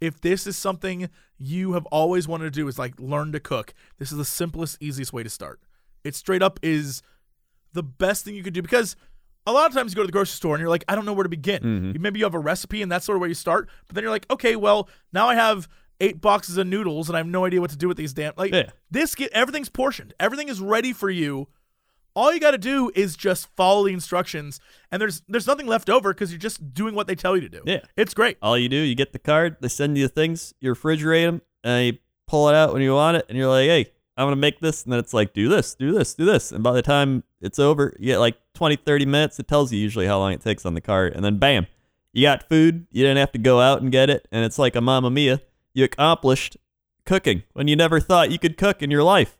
if 0.00 0.20
this 0.20 0.46
is 0.46 0.56
something 0.56 1.08
you 1.38 1.72
have 1.72 1.86
always 1.86 2.26
wanted 2.28 2.44
to 2.44 2.50
do 2.50 2.66
is 2.68 2.78
like 2.78 2.98
learn 3.00 3.32
to 3.32 3.40
cook, 3.40 3.72
this 3.98 4.10
is 4.12 4.18
the 4.18 4.24
simplest, 4.24 4.78
easiest 4.80 5.12
way 5.12 5.22
to 5.22 5.30
start. 5.30 5.60
It 6.04 6.14
straight 6.14 6.42
up 6.42 6.60
is 6.62 7.02
the 7.72 7.82
best 7.82 8.24
thing 8.24 8.34
you 8.34 8.42
could 8.42 8.54
do 8.54 8.62
because 8.62 8.96
a 9.46 9.52
lot 9.52 9.66
of 9.68 9.74
times 9.74 9.92
you 9.92 9.96
go 9.96 10.02
to 10.02 10.06
the 10.06 10.12
grocery 10.12 10.34
store 10.36 10.54
and 10.54 10.60
you're 10.60 10.68
like, 10.70 10.84
I 10.88 10.94
don't 10.94 11.04
know 11.04 11.12
where 11.12 11.22
to 11.22 11.28
begin. 11.28 11.92
You- 11.94 12.00
Maybe 12.00 12.18
you 12.18 12.24
have 12.24 12.34
a 12.34 12.38
recipe 12.38 12.82
and 12.82 12.90
that's 12.90 13.06
sort 13.06 13.16
of 13.16 13.20
where 13.20 13.28
you 13.28 13.34
start, 13.34 13.68
but 13.86 13.94
then 13.94 14.02
you're 14.02 14.10
like, 14.10 14.26
okay, 14.30 14.56
well, 14.56 14.88
now 15.12 15.28
I 15.28 15.34
have 15.34 15.68
eight 16.00 16.20
boxes 16.20 16.56
of 16.56 16.66
noodles 16.66 17.08
and 17.08 17.16
I 17.16 17.20
have 17.20 17.26
no 17.26 17.44
idea 17.44 17.60
what 17.60 17.70
to 17.70 17.76
do 17.76 17.88
with 17.88 17.96
these 17.96 18.12
damn 18.12 18.32
like 18.36 18.52
Yeah. 18.52 18.70
this 18.90 19.14
get 19.14 19.32
everything's 19.32 19.68
portioned. 19.68 20.14
Everything 20.20 20.48
is 20.48 20.60
ready 20.60 20.92
for 20.92 21.08
you. 21.10 21.48
All 22.14 22.32
you 22.32 22.40
got 22.40 22.52
to 22.52 22.58
do 22.58 22.90
is 22.94 23.14
just 23.14 23.46
follow 23.56 23.84
the 23.84 23.92
instructions, 23.92 24.58
and 24.90 25.02
there's 25.02 25.22
there's 25.28 25.46
nothing 25.46 25.66
left 25.66 25.90
over 25.90 26.14
because 26.14 26.30
you're 26.32 26.38
just 26.38 26.72
doing 26.72 26.94
what 26.94 27.06
they 27.06 27.14
tell 27.14 27.34
you 27.36 27.42
to 27.42 27.48
do. 27.50 27.60
Yeah. 27.66 27.80
it's 27.94 28.14
great. 28.14 28.38
All 28.40 28.56
you 28.56 28.70
do, 28.70 28.76
you 28.76 28.94
get 28.94 29.12
the 29.12 29.18
card, 29.18 29.56
they 29.60 29.68
send 29.68 29.98
you 29.98 30.04
the 30.08 30.12
things, 30.14 30.54
you 30.60 30.72
refrigerate 30.74 31.26
them, 31.26 31.42
and 31.62 31.86
you 31.86 31.98
pull 32.26 32.48
it 32.48 32.54
out 32.54 32.72
when 32.72 32.80
you 32.80 32.94
want 32.94 33.18
it, 33.18 33.26
and 33.28 33.36
you're 33.36 33.48
like, 33.48 33.66
hey, 33.68 33.92
I'm 34.16 34.24
going 34.24 34.32
to 34.32 34.40
make 34.40 34.60
this. 34.60 34.82
And 34.84 34.92
then 34.94 34.98
it's 34.98 35.12
like, 35.12 35.34
do 35.34 35.50
this, 35.50 35.74
do 35.74 35.92
this, 35.92 36.14
do 36.14 36.24
this. 36.24 36.52
And 36.52 36.64
by 36.64 36.72
the 36.72 36.80
time 36.80 37.22
it's 37.42 37.58
over, 37.58 37.94
you 37.98 38.06
get 38.06 38.18
like 38.18 38.38
20, 38.54 38.76
30 38.76 39.04
minutes. 39.04 39.38
It 39.38 39.46
tells 39.46 39.70
you 39.70 39.78
usually 39.78 40.06
how 40.06 40.18
long 40.18 40.32
it 40.32 40.40
takes 40.40 40.64
on 40.64 40.72
the 40.72 40.80
card. 40.80 41.12
And 41.14 41.22
then 41.22 41.36
bam, 41.36 41.66
you 42.14 42.22
got 42.22 42.48
food. 42.48 42.86
You 42.90 43.02
didn't 43.02 43.18
have 43.18 43.32
to 43.32 43.38
go 43.38 43.60
out 43.60 43.82
and 43.82 43.92
get 43.92 44.08
it. 44.08 44.26
And 44.32 44.42
it's 44.42 44.58
like 44.58 44.74
a 44.74 44.80
mamma 44.80 45.10
mia. 45.10 45.42
You 45.76 45.84
accomplished 45.84 46.56
cooking 47.04 47.42
when 47.52 47.68
you 47.68 47.76
never 47.76 48.00
thought 48.00 48.30
you 48.30 48.38
could 48.38 48.56
cook 48.56 48.80
in 48.80 48.90
your 48.90 49.02
life. 49.02 49.36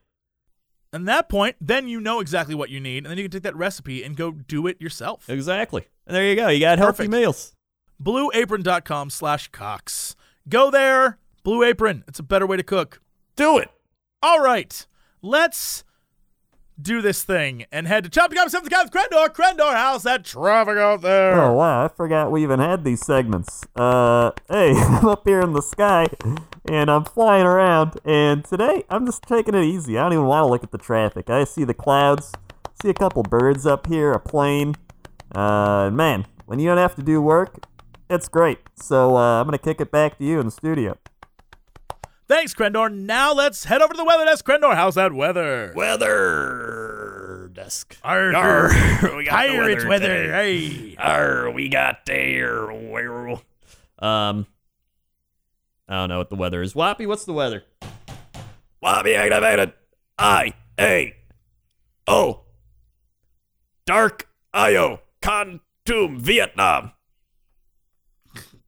And 0.92 1.08
that 1.08 1.30
point, 1.30 1.56
then 1.62 1.88
you 1.88 1.98
know 1.98 2.20
exactly 2.20 2.54
what 2.54 2.68
you 2.68 2.78
need, 2.78 2.98
and 2.98 3.06
then 3.06 3.16
you 3.16 3.24
can 3.24 3.30
take 3.30 3.42
that 3.44 3.56
recipe 3.56 4.04
and 4.04 4.14
go 4.14 4.32
do 4.32 4.66
it 4.66 4.78
yourself. 4.78 5.30
Exactly. 5.30 5.86
And 6.06 6.14
there 6.14 6.28
you 6.28 6.36
go. 6.36 6.48
You 6.48 6.60
got 6.60 6.76
healthy 6.76 7.04
Perfect. 7.04 7.10
meals. 7.10 7.54
BlueApron.com 8.02 9.08
slash 9.08 9.48
Cox. 9.48 10.14
Go 10.46 10.70
there. 10.70 11.16
Blue 11.42 11.62
Apron. 11.64 12.04
It's 12.06 12.18
a 12.18 12.22
better 12.22 12.46
way 12.46 12.58
to 12.58 12.62
cook. 12.62 13.00
Do 13.34 13.56
it. 13.56 13.70
All 14.22 14.40
right. 14.40 14.86
Let's 15.22 15.84
do 16.80 17.00
this 17.00 17.24
thing 17.24 17.64
and 17.72 17.86
head 17.86 18.04
to 18.04 18.10
Chop 18.10 18.32
Chop 18.32 18.48
7th 18.48 18.70
Counts 18.70 18.90
Crendor. 18.90 19.28
Crendor, 19.28 19.72
how's 19.72 20.02
that 20.02 20.24
traffic 20.24 20.76
out 20.76 21.00
there? 21.00 21.40
Oh 21.40 21.54
wow, 21.54 21.84
I 21.84 21.88
forgot 21.88 22.30
we 22.30 22.42
even 22.42 22.58
had 22.58 22.84
these 22.84 23.04
segments. 23.04 23.64
Uh, 23.74 24.32
hey, 24.48 24.72
I'm 24.76 25.06
up 25.06 25.26
here 25.26 25.40
in 25.40 25.52
the 25.52 25.62
sky, 25.62 26.06
and 26.68 26.90
I'm 26.90 27.04
flying 27.04 27.46
around, 27.46 27.98
and 28.04 28.44
today 28.44 28.84
I'm 28.90 29.06
just 29.06 29.22
taking 29.22 29.54
it 29.54 29.64
easy. 29.64 29.98
I 29.98 30.02
don't 30.02 30.12
even 30.12 30.26
want 30.26 30.44
to 30.44 30.50
look 30.50 30.62
at 30.62 30.70
the 30.70 30.78
traffic. 30.78 31.30
I 31.30 31.44
see 31.44 31.64
the 31.64 31.74
clouds, 31.74 32.32
see 32.82 32.90
a 32.90 32.94
couple 32.94 33.22
birds 33.22 33.66
up 33.66 33.86
here, 33.86 34.12
a 34.12 34.20
plane. 34.20 34.74
Uh, 35.34 35.90
man, 35.90 36.26
when 36.44 36.58
you 36.58 36.68
don't 36.68 36.78
have 36.78 36.94
to 36.96 37.02
do 37.02 37.20
work, 37.20 37.64
it's 38.10 38.28
great. 38.28 38.58
So 38.76 39.16
uh, 39.16 39.40
I'm 39.40 39.46
gonna 39.46 39.58
kick 39.58 39.80
it 39.80 39.90
back 39.90 40.18
to 40.18 40.24
you 40.24 40.40
in 40.40 40.46
the 40.46 40.52
studio. 40.52 40.98
Thanks, 42.28 42.54
Crendor. 42.54 42.92
Now 42.92 43.32
let's 43.32 43.64
head 43.64 43.82
over 43.82 43.92
to 43.92 43.96
the 43.96 44.04
weather 44.04 44.24
desk. 44.24 44.44
Crendor, 44.44 44.74
how's 44.74 44.96
that 44.96 45.12
weather? 45.12 45.72
Weather 45.76 47.50
desk. 47.52 47.96
Arr, 48.02 48.34
Arr, 48.34 48.68
we 49.16 49.24
got 49.24 49.46
the 49.46 49.52
Pirates 49.56 49.84
weather 49.84 50.08
weather. 50.08 50.32
Hey. 50.32 50.96
Arr, 50.98 51.50
we 51.50 51.68
got 51.68 52.04
there. 52.04 52.70
Um, 53.98 54.46
I 55.88 55.94
don't 55.94 56.08
know 56.08 56.18
what 56.18 56.30
the 56.30 56.36
weather 56.36 56.62
is. 56.62 56.74
Wappy, 56.74 57.06
what's 57.06 57.24
the 57.24 57.32
weather? 57.32 57.62
Lobby 58.82 59.14
activated. 59.14 59.72
I 60.18 60.54
A 60.80 61.14
O. 62.08 62.42
Dark 63.86 64.28
Io. 64.52 65.00
Kontum, 65.22 66.20
Vietnam. 66.20 66.92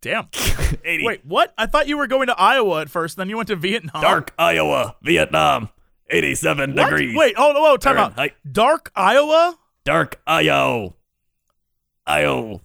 Damn. 0.01 0.29
80. 0.85 1.05
Wait, 1.05 1.25
what? 1.25 1.53
I 1.59 1.67
thought 1.67 1.89
you 1.89 1.97
were 1.97 2.07
going 2.07 2.29
to 2.29 2.39
Iowa 2.39 2.81
at 2.83 2.91
first, 2.91 3.17
then 3.17 3.29
you 3.29 3.37
went 3.37 3.49
to 3.49 3.57
Vietnam. 3.57 4.01
Dark 4.03 4.33
Iowa, 4.39 4.97
Vietnam. 5.03 5.71
87 6.11 6.75
What? 6.75 6.85
degrees. 6.91 7.17
Wait, 7.17 7.35
oh, 7.37 7.53
whoa, 7.53 7.77
time 7.77 7.97
out. 7.99 8.15
Fahrenheit. 8.15 8.35
Dark 8.51 8.91
Iowa? 8.97 9.59
Dark 9.85 10.21
Io. 10.27 10.95
Io. 12.07 12.61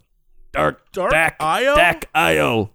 Dark. 0.52 0.92
Dark 0.92 1.10
Dak. 1.10 1.36
Io? 1.40 1.74
Dak 1.74 2.08
Io. 2.14 2.70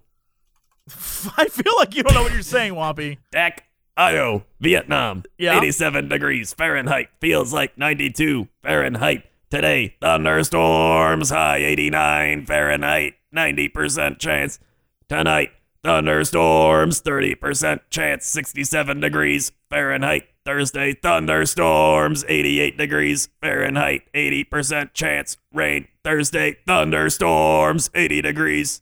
I 1.37 1.45
feel 1.45 1.73
like 1.77 1.95
you 1.95 2.03
don't 2.03 2.13
know 2.13 2.23
what 2.23 2.33
you're 2.33 2.41
saying, 2.41 2.73
Wampy. 2.73 3.17
Dak 3.31 3.63
Io, 3.97 4.45
Vietnam. 4.59 5.23
Yeah. 5.37 5.57
87 5.57 6.07
degrees 6.09 6.53
Fahrenheit. 6.53 7.09
Feels 7.19 7.51
like 7.53 7.77
92 7.77 8.47
Fahrenheit. 8.61 9.23
Today, 9.49 9.95
thunderstorms, 9.99 11.31
high 11.31 11.57
89 11.57 12.45
Fahrenheit. 12.45 13.15
90% 13.35 14.19
chance. 14.19 14.59
Tonight, 15.07 15.51
thunderstorms, 15.83 17.01
30% 17.01 17.79
chance. 17.89 18.25
67 18.25 18.99
degrees 18.99 19.51
Fahrenheit. 19.69 20.27
Thursday, 20.45 20.93
thunderstorms, 20.93 22.25
88 22.27 22.77
degrees 22.77 23.29
Fahrenheit. 23.41 24.01
80% 24.13 24.93
chance. 24.93 25.37
Rain. 25.53 25.87
Thursday, 26.03 26.57
thunderstorms, 26.65 27.89
80 27.93 28.21
degrees. 28.21 28.81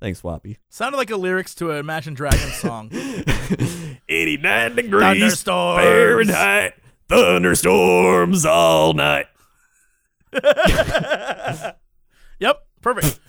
Thanks, 0.00 0.22
Wappy. 0.22 0.58
Sounded 0.68 0.96
like 0.96 1.08
the 1.08 1.16
lyrics 1.16 1.54
to 1.56 1.72
a 1.72 1.78
Imagine 1.78 2.14
Dragons 2.14 2.54
song. 2.54 2.90
89 4.08 4.76
degrees 4.76 5.02
Thunderstorms. 5.02 5.82
Fahrenheit. 5.82 6.74
Thunderstorms 7.08 8.44
all 8.46 8.94
night. 8.94 9.26
yep, 12.40 12.66
perfect. 12.82 13.20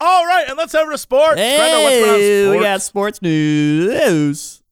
All 0.00 0.24
right, 0.26 0.44
and 0.48 0.56
let's 0.56 0.72
head 0.72 0.82
over 0.82 0.92
to 0.92 0.98
sports. 0.98 1.34
Brenda, 1.34 1.82
what's 1.82 1.96
going 1.96 2.08
on 2.10 2.14
in 2.14 2.20
Hey, 2.20 2.50
we 2.50 2.60
got 2.60 2.82
sports 2.82 3.20
news 3.20 4.62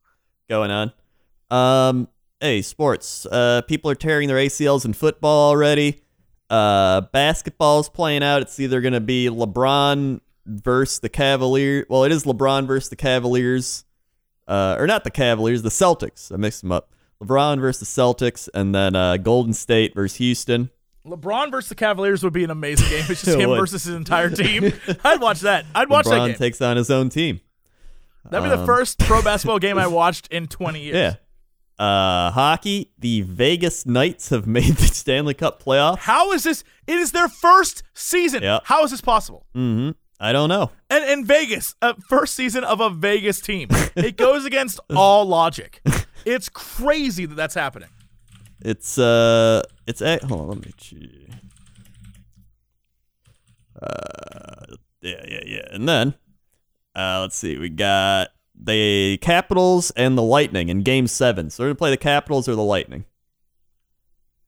going 0.49 0.71
on. 0.71 0.93
Um, 1.51 2.09
hey, 2.41 2.63
sports. 2.63 3.27
Uh, 3.27 3.63
people 3.67 3.91
are 3.91 3.97
tearing 3.97 4.29
their 4.29 4.37
ACLs 4.37 4.85
in 4.85 4.93
football 4.93 5.49
already. 5.51 6.01
Uh, 6.49 7.01
basketball's 7.13 7.89
playing 7.89 8.23
out. 8.23 8.43
It's 8.43 8.61
either 8.61 8.81
going 8.81 8.93
to 8.95 9.01
be 9.01 9.29
LeBron 9.29 10.21
versus 10.47 11.01
the 11.01 11.09
Cavaliers. 11.09 11.87
Well, 11.89 12.05
it 12.05 12.13
is 12.13 12.25
LeBron 12.25 12.69
versus 12.69 12.89
the 12.89 12.97
Cavaliers. 12.97 13.85
uh, 14.47 14.77
or 14.79 14.87
not 14.87 15.03
the 15.03 15.11
Cavaliers, 15.11 15.63
the 15.63 15.71
Celtics. 15.71 16.31
I 16.33 16.37
mixed 16.37 16.61
them 16.63 16.71
up. 16.71 16.93
LeBron 17.21 17.59
versus 17.61 17.81
the 17.93 18.01
Celtics, 18.01 18.49
and 18.55 18.73
then 18.75 18.95
uh, 18.95 19.17
Golden 19.17 19.55
State 19.55 19.93
versus 19.95 20.19
Houston. 20.19 20.71
LeBron 21.07 21.51
versus 21.51 21.69
the 21.69 21.75
Cavaliers 21.75 22.23
would 22.25 22.33
be 22.33 22.45
an 22.45 22.51
amazing 22.51 22.89
game. 22.89 23.05
It's 23.09 23.23
just 23.25 23.39
him 23.39 23.51
would. 23.51 23.59
versus 23.59 23.85
his 23.85 23.95
entire 23.95 24.31
team. 24.31 24.73
I'd 25.05 25.21
watch 25.21 25.41
that. 25.41 25.65
I'd 25.75 25.89
watch 25.89 26.05
that 26.07 26.13
LeBron 26.13 26.27
game. 26.29 26.37
takes 26.37 26.61
on 26.61 26.77
his 26.77 26.91
own 26.91 27.09
team. 27.09 27.41
That'd 28.29 28.51
be 28.51 28.57
the 28.57 28.67
first 28.67 28.99
pro 29.01 29.23
basketball 29.25 29.59
game 29.61 29.79
I 29.79 29.87
watched 29.87 30.27
in 30.33 30.49
20 30.49 30.81
years. 30.81 30.97
Yeah. 30.97 31.15
Uh, 31.79 32.31
hockey, 32.31 32.91
the 32.99 33.21
Vegas 33.21 33.87
Knights 33.87 34.31
have 34.31 34.47
made 34.47 34.75
the 34.77 34.87
Stanley 34.87 35.35
Cup 35.35 35.63
playoff. 35.63 35.99
How 35.99 36.33
is 36.33 36.43
this? 36.43 36.65
It 36.87 36.99
is 36.99 37.13
their 37.13 37.29
first 37.29 37.83
season. 37.95 38.43
Yeah. 38.43 38.61
How 38.65 38.83
is 38.85 38.91
this 38.91 39.01
possible? 39.01 39.47
hmm 39.55 39.91
I 40.19 40.33
don't 40.33 40.49
know. 40.49 40.71
And 40.89 41.05
in 41.05 41.27
Vegas, 41.27 41.75
uh, 41.83 41.93
first 42.09 42.35
season 42.35 42.65
of 42.65 42.81
a 42.81 42.89
Vegas 42.89 43.39
team. 43.43 43.69
It 43.95 44.17
goes 44.17 44.47
against 44.47 44.81
all 44.97 45.27
logic. 45.27 45.83
It's 46.25 46.49
crazy 46.49 47.27
that 47.27 47.35
that's 47.35 47.55
happening. 47.55 47.91
It's 48.67 48.99
uh, 48.99 49.63
it's 49.87 50.03
a 50.03 50.19
hold 50.27 50.41
on, 50.41 50.49
let 50.49 50.67
me. 50.67 50.73
see. 50.77 51.29
Uh, 53.81 54.75
yeah, 55.01 55.25
yeah, 55.29 55.41
yeah, 55.47 55.69
and 55.71 55.89
then 55.89 56.15
uh, 56.97 57.21
let's 57.21 57.37
see, 57.37 57.59
we 57.59 57.69
got 57.69 58.31
the 58.61 59.19
Capitals 59.19 59.93
and 59.93 60.19
the 60.19 60.23
Lightning 60.23 60.69
in 60.69 60.83
Game 60.83 61.07
Seven. 61.07 61.49
So 61.49 61.63
we're 61.63 61.69
gonna 61.69 61.75
play 61.77 61.91
the 61.91 61.97
Capitals 61.97 62.49
or 62.49 62.57
the 62.57 62.65
Lightning. 62.65 63.05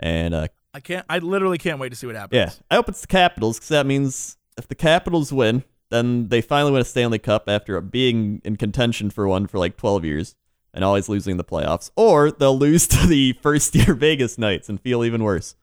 And 0.01 0.35
uh, 0.35 0.49
I 0.75 0.81
can't. 0.81 1.07
I 1.09 1.19
literally 1.19 1.59
can't 1.59 1.79
wait 1.79 1.91
to 1.91 1.95
see 1.97 2.09
what 2.09 2.17
happens. 2.17 2.37
yeah, 2.37 2.51
I 2.73 2.75
hope 2.75 2.89
it's 2.89 3.03
the 3.03 3.07
Capitals 3.07 3.59
because 3.59 3.69
that 3.69 3.87
means 3.87 4.37
if 4.57 4.67
the 4.67 4.75
Capitals 4.75 5.33
win, 5.33 5.63
then 5.91 6.27
they 6.27 6.41
finally 6.41 6.73
win 6.73 6.81
a 6.81 6.85
Stanley 6.85 7.21
Cup 7.21 7.45
after 7.47 7.81
being 7.81 8.41
in 8.45 8.57
contention 8.57 9.11
for 9.11 9.29
one 9.29 9.47
for 9.47 9.61
like 9.61 9.77
12 9.77 10.05
years 10.05 10.35
and 10.79 10.85
always 10.85 11.09
losing 11.09 11.39
the 11.39 11.45
playoffs. 11.45 11.91
Or 11.97 12.31
they'll 12.31 12.57
lose 12.57 12.87
to 12.87 13.05
the 13.05 13.33
first 13.43 13.75
year 13.75 13.95
Vegas 13.95 14.39
Knights 14.39 14.69
and 14.69 14.81
feel 14.81 15.03
even 15.05 15.25
worse. 15.25 15.57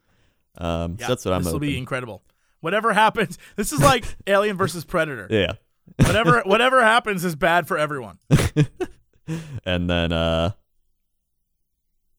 Um, 0.57 0.97
Yeah, 0.99 1.07
so 1.07 1.11
that's 1.13 1.23
what 1.25 1.33
I'm 1.33 1.43
This 1.43 1.53
will 1.53 1.59
be 1.61 1.77
incredible. 1.77 2.21
Whatever 2.59 2.91
happens, 2.91 3.37
this 3.55 3.71
is 3.71 3.79
like 3.79 4.03
Alien 4.27 4.57
versus 4.57 4.83
Predator. 4.83 5.27
yeah. 5.29 5.53
Whatever 6.05 6.41
whatever 6.45 6.81
happens 6.83 7.23
is 7.23 7.33
bad 7.37 7.65
for 7.65 7.77
everyone. 7.77 8.19
And 9.65 9.89
then 9.89 10.11
uh, 10.11 10.51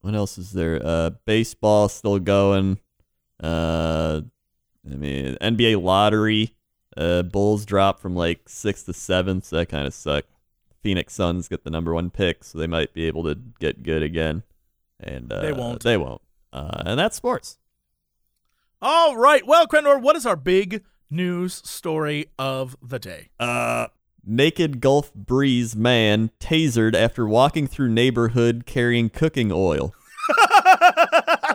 what 0.01 0.15
else 0.15 0.39
is 0.39 0.53
there? 0.53 0.81
Uh, 0.83 1.11
baseball 1.27 1.91
still 1.91 2.19
going. 2.19 2.79
Uh, 3.43 4.23
I 4.91 4.95
mean 4.95 5.37
NBA 5.43 5.83
lottery. 5.83 6.55
Uh, 6.97 7.21
Bulls 7.23 7.67
drop 7.67 8.01
from 8.01 8.17
like 8.17 8.49
sixth 8.49 8.87
to 8.87 8.95
seventh. 8.95 9.45
So 9.45 9.57
that 9.57 9.67
kind 9.69 9.87
of 9.87 9.93
sucked. 9.93 10.31
Phoenix 10.87 11.15
Suns 11.15 11.49
get 11.49 11.65
the 11.65 11.71
number 11.71 11.93
one 11.93 12.11
pick, 12.11 12.45
so 12.45 12.59
they 12.59 12.69
might 12.69 12.95
be 12.95 13.07
able 13.09 13.25
to 13.25 13.35
get 13.59 13.83
good 13.83 14.05
again. 14.05 14.45
And 15.01 15.33
uh, 15.33 15.41
They 15.43 15.51
won't. 15.53 15.83
They 15.83 15.97
won't. 15.97 16.23
Uh, 16.53 16.85
and 16.87 16.97
that's 16.97 17.17
sports. 17.17 17.59
All 18.81 19.17
right. 19.17 19.45
Well, 19.45 19.67
Crendor, 19.67 20.01
what 20.01 20.15
is 20.15 20.25
our 20.25 20.37
big 20.37 20.85
news 21.11 21.55
story 21.55 22.27
of 22.39 22.77
the 22.81 23.01
day? 23.01 23.31
Uh, 23.41 23.89
naked 24.25 24.81
Gulf 24.81 25.13
Breeze 25.13 25.75
man 25.75 26.31
tasered 26.39 26.95
after 26.95 27.27
walking 27.27 27.67
through 27.67 27.89
neighborhood 27.89 28.63
carrying 28.65 29.11
cooking 29.11 29.51
oil. 29.51 29.93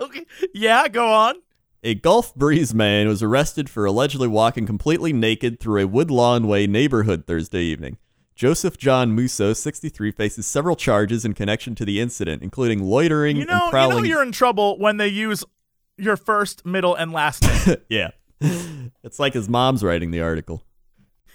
Okay. 0.01 0.25
Yeah, 0.53 0.88
go 0.89 1.07
on. 1.07 1.36
A 1.84 1.95
Gulf 1.95 2.36
Breeze 2.36 2.73
man 2.73 3.07
was 3.07 3.23
arrested 3.23 3.69
for 3.69 3.86
allegedly 3.86 4.27
walking 4.27 4.65
completely 4.65 5.13
naked 5.13 5.59
through 5.59 5.82
a 5.82 5.88
Woodlawn 5.88 6.47
Way 6.47 6.67
neighborhood 6.67 7.25
Thursday 7.27 7.61
evening. 7.63 7.97
Joseph 8.36 8.77
John 8.77 9.11
Musso, 9.13 9.53
63, 9.53 10.11
faces 10.11 10.47
several 10.47 10.75
charges 10.75 11.25
in 11.25 11.34
connection 11.34 11.75
to 11.75 11.86
the 11.86 11.99
incident, 11.99 12.41
including 12.41 12.84
loitering 12.84 13.38
You 13.38 13.45
know, 13.45 13.69
and 13.71 13.93
You 13.93 13.99
know 13.99 14.03
you're 14.03 14.23
in 14.23 14.32
trouble 14.32 14.79
when 14.79 14.97
they 14.97 15.07
use 15.07 15.43
your 15.97 16.17
first, 16.17 16.65
middle, 16.65 16.95
and 16.95 17.11
last 17.11 17.43
name. 17.43 17.77
yeah. 17.89 18.11
It's 19.03 19.19
like 19.19 19.34
his 19.34 19.47
mom's 19.47 19.84
writing 19.84 20.11
the 20.11 20.21
article. 20.21 20.63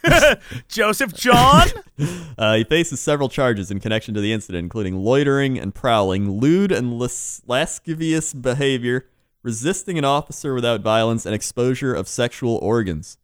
Joseph 0.68 1.14
John. 1.14 1.68
Uh, 2.38 2.56
he 2.56 2.64
faces 2.64 3.00
several 3.00 3.30
charges 3.30 3.70
in 3.70 3.80
connection 3.80 4.12
to 4.12 4.20
the 4.20 4.30
incident, 4.30 4.62
including 4.62 4.94
loitering 4.94 5.58
and 5.58 5.74
prowling, 5.74 6.38
lewd 6.38 6.70
and 6.70 6.98
las- 6.98 7.40
lascivious 7.46 8.34
behavior, 8.34 9.08
resisting 9.42 9.96
an 9.96 10.04
officer 10.04 10.52
without 10.52 10.82
violence, 10.82 11.24
and 11.24 11.34
exposure 11.34 11.94
of 11.94 12.06
sexual 12.06 12.56
organs. 12.56 13.16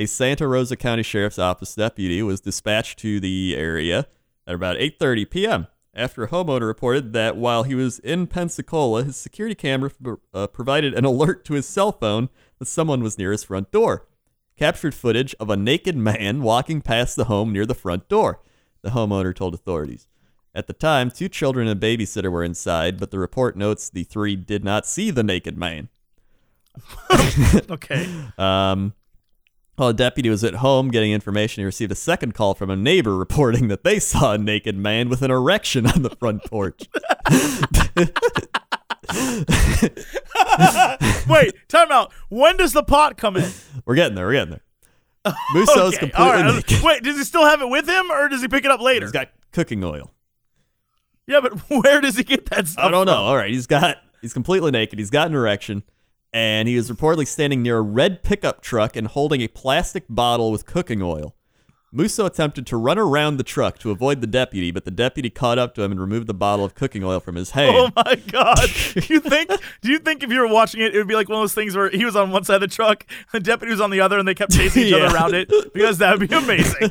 A 0.00 0.06
Santa 0.06 0.48
Rosa 0.48 0.76
County 0.76 1.02
Sheriff's 1.02 1.38
Office 1.38 1.74
deputy 1.74 2.22
was 2.22 2.40
dispatched 2.40 2.98
to 3.00 3.20
the 3.20 3.54
area 3.54 4.06
at 4.46 4.54
about 4.54 4.78
8:30 4.78 5.28
p.m. 5.28 5.66
after 5.92 6.24
a 6.24 6.28
homeowner 6.28 6.66
reported 6.66 7.12
that 7.12 7.36
while 7.36 7.64
he 7.64 7.74
was 7.74 7.98
in 7.98 8.26
Pensacola, 8.26 9.04
his 9.04 9.16
security 9.16 9.54
camera 9.54 9.90
uh, 10.32 10.46
provided 10.46 10.94
an 10.94 11.04
alert 11.04 11.44
to 11.44 11.52
his 11.52 11.66
cell 11.66 11.92
phone 11.92 12.30
that 12.58 12.64
someone 12.64 13.02
was 13.02 13.18
near 13.18 13.30
his 13.30 13.44
front 13.44 13.70
door 13.70 14.06
captured 14.56 14.94
footage 14.94 15.34
of 15.38 15.50
a 15.50 15.56
naked 15.56 15.96
man 15.98 16.42
walking 16.42 16.80
past 16.80 17.16
the 17.16 17.24
home 17.24 17.52
near 17.52 17.66
the 17.66 17.74
front 17.74 18.08
door, 18.08 18.40
the 18.80 18.90
homeowner 18.90 19.36
told 19.36 19.52
authorities. 19.52 20.08
At 20.54 20.66
the 20.66 20.72
time, 20.72 21.10
two 21.10 21.28
children 21.28 21.68
and 21.68 21.82
a 21.82 21.86
babysitter 21.86 22.32
were 22.32 22.42
inside, 22.42 22.98
but 22.98 23.10
the 23.10 23.18
report 23.18 23.54
notes 23.54 23.90
the 23.90 24.04
three 24.04 24.34
did 24.34 24.64
not 24.64 24.86
see 24.86 25.10
the 25.10 25.22
naked 25.22 25.58
man. 25.58 25.90
Okay. 27.70 28.08
Um, 28.38 28.94
while 29.80 29.88
a 29.88 29.94
deputy 29.94 30.28
was 30.28 30.44
at 30.44 30.56
home 30.56 30.90
getting 30.90 31.10
information, 31.10 31.62
he 31.62 31.64
received 31.64 31.90
a 31.90 31.94
second 31.94 32.34
call 32.34 32.52
from 32.54 32.68
a 32.68 32.76
neighbor 32.76 33.16
reporting 33.16 33.68
that 33.68 33.82
they 33.82 33.98
saw 33.98 34.34
a 34.34 34.38
naked 34.38 34.76
man 34.76 35.08
with 35.08 35.22
an 35.22 35.30
erection 35.30 35.86
on 35.86 36.02
the 36.02 36.10
front 36.10 36.44
porch. 36.44 36.82
Wait, 41.28 41.54
time 41.68 41.90
out. 41.90 42.12
When 42.28 42.58
does 42.58 42.74
the 42.74 42.82
pot 42.82 43.16
come 43.16 43.38
in? 43.38 43.50
we're 43.86 43.94
getting 43.94 44.14
there. 44.14 44.26
We're 44.26 44.32
getting 44.34 44.50
there. 44.50 45.34
Musso's 45.54 45.94
Okay, 45.94 46.10
completely 46.10 46.42
right. 46.42 46.54
naked. 46.56 46.82
Wait, 46.82 47.02
does 47.02 47.16
he 47.16 47.24
still 47.24 47.46
have 47.46 47.62
it 47.62 47.68
with 47.68 47.88
him, 47.88 48.10
or 48.10 48.28
does 48.28 48.42
he 48.42 48.48
pick 48.48 48.66
it 48.66 48.70
up 48.70 48.80
later? 48.80 49.06
He's 49.06 49.12
got 49.12 49.30
cooking 49.52 49.82
oil. 49.82 50.12
yeah, 51.26 51.40
but 51.40 51.58
where 51.70 52.02
does 52.02 52.18
he 52.18 52.24
get 52.24 52.44
that 52.50 52.68
stuff? 52.68 52.84
I 52.84 52.90
don't 52.90 53.06
know. 53.06 53.14
from? 53.14 53.22
All 53.24 53.36
right, 53.36 53.50
he's 53.50 53.66
got 53.66 53.96
he's 54.20 54.34
completely 54.34 54.72
naked. 54.72 54.98
He's 54.98 55.10
got 55.10 55.28
an 55.28 55.34
erection, 55.34 55.84
and 56.32 56.68
he 56.68 56.76
was 56.76 56.90
reportedly 56.90 57.26
standing 57.26 57.62
near 57.62 57.78
a 57.78 57.82
red 57.82 58.22
pickup 58.22 58.60
truck 58.62 58.96
and 58.96 59.06
holding 59.08 59.40
a 59.40 59.48
plastic 59.48 60.04
bottle 60.08 60.50
with 60.52 60.66
cooking 60.66 61.02
oil. 61.02 61.34
Musso 61.92 62.24
attempted 62.24 62.68
to 62.68 62.76
run 62.76 62.98
around 62.98 63.36
the 63.36 63.42
truck 63.42 63.76
to 63.80 63.90
avoid 63.90 64.20
the 64.20 64.26
deputy, 64.28 64.70
but 64.70 64.84
the 64.84 64.92
deputy 64.92 65.28
caught 65.28 65.58
up 65.58 65.74
to 65.74 65.82
him 65.82 65.90
and 65.90 66.00
removed 66.00 66.28
the 66.28 66.34
bottle 66.34 66.64
of 66.64 66.76
cooking 66.76 67.02
oil 67.02 67.18
from 67.18 67.34
his 67.34 67.50
oh 67.54 67.54
hand. 67.54 67.76
Oh 67.76 68.02
my 68.06 68.14
god! 68.14 68.58
Do 68.94 69.00
you 69.14 69.18
think? 69.18 69.50
Do 69.80 69.90
you 69.90 69.98
think 69.98 70.22
if 70.22 70.30
you 70.30 70.38
were 70.38 70.46
watching 70.46 70.80
it, 70.82 70.94
it 70.94 70.98
would 70.98 71.08
be 71.08 71.16
like 71.16 71.28
one 71.28 71.38
of 71.38 71.42
those 71.42 71.54
things 71.54 71.74
where 71.74 71.90
he 71.90 72.04
was 72.04 72.14
on 72.14 72.30
one 72.30 72.44
side 72.44 72.54
of 72.56 72.60
the 72.60 72.68
truck, 72.68 73.04
the 73.32 73.40
deputy 73.40 73.72
was 73.72 73.80
on 73.80 73.90
the 73.90 74.00
other, 74.00 74.20
and 74.20 74.28
they 74.28 74.36
kept 74.36 74.52
chasing 74.56 74.84
each 74.84 74.92
Yeah. 74.92 74.98
other 74.98 75.16
around 75.16 75.34
it? 75.34 75.50
Because 75.74 75.98
that 75.98 76.16
would 76.16 76.28
be 76.28 76.34
amazing. 76.36 76.90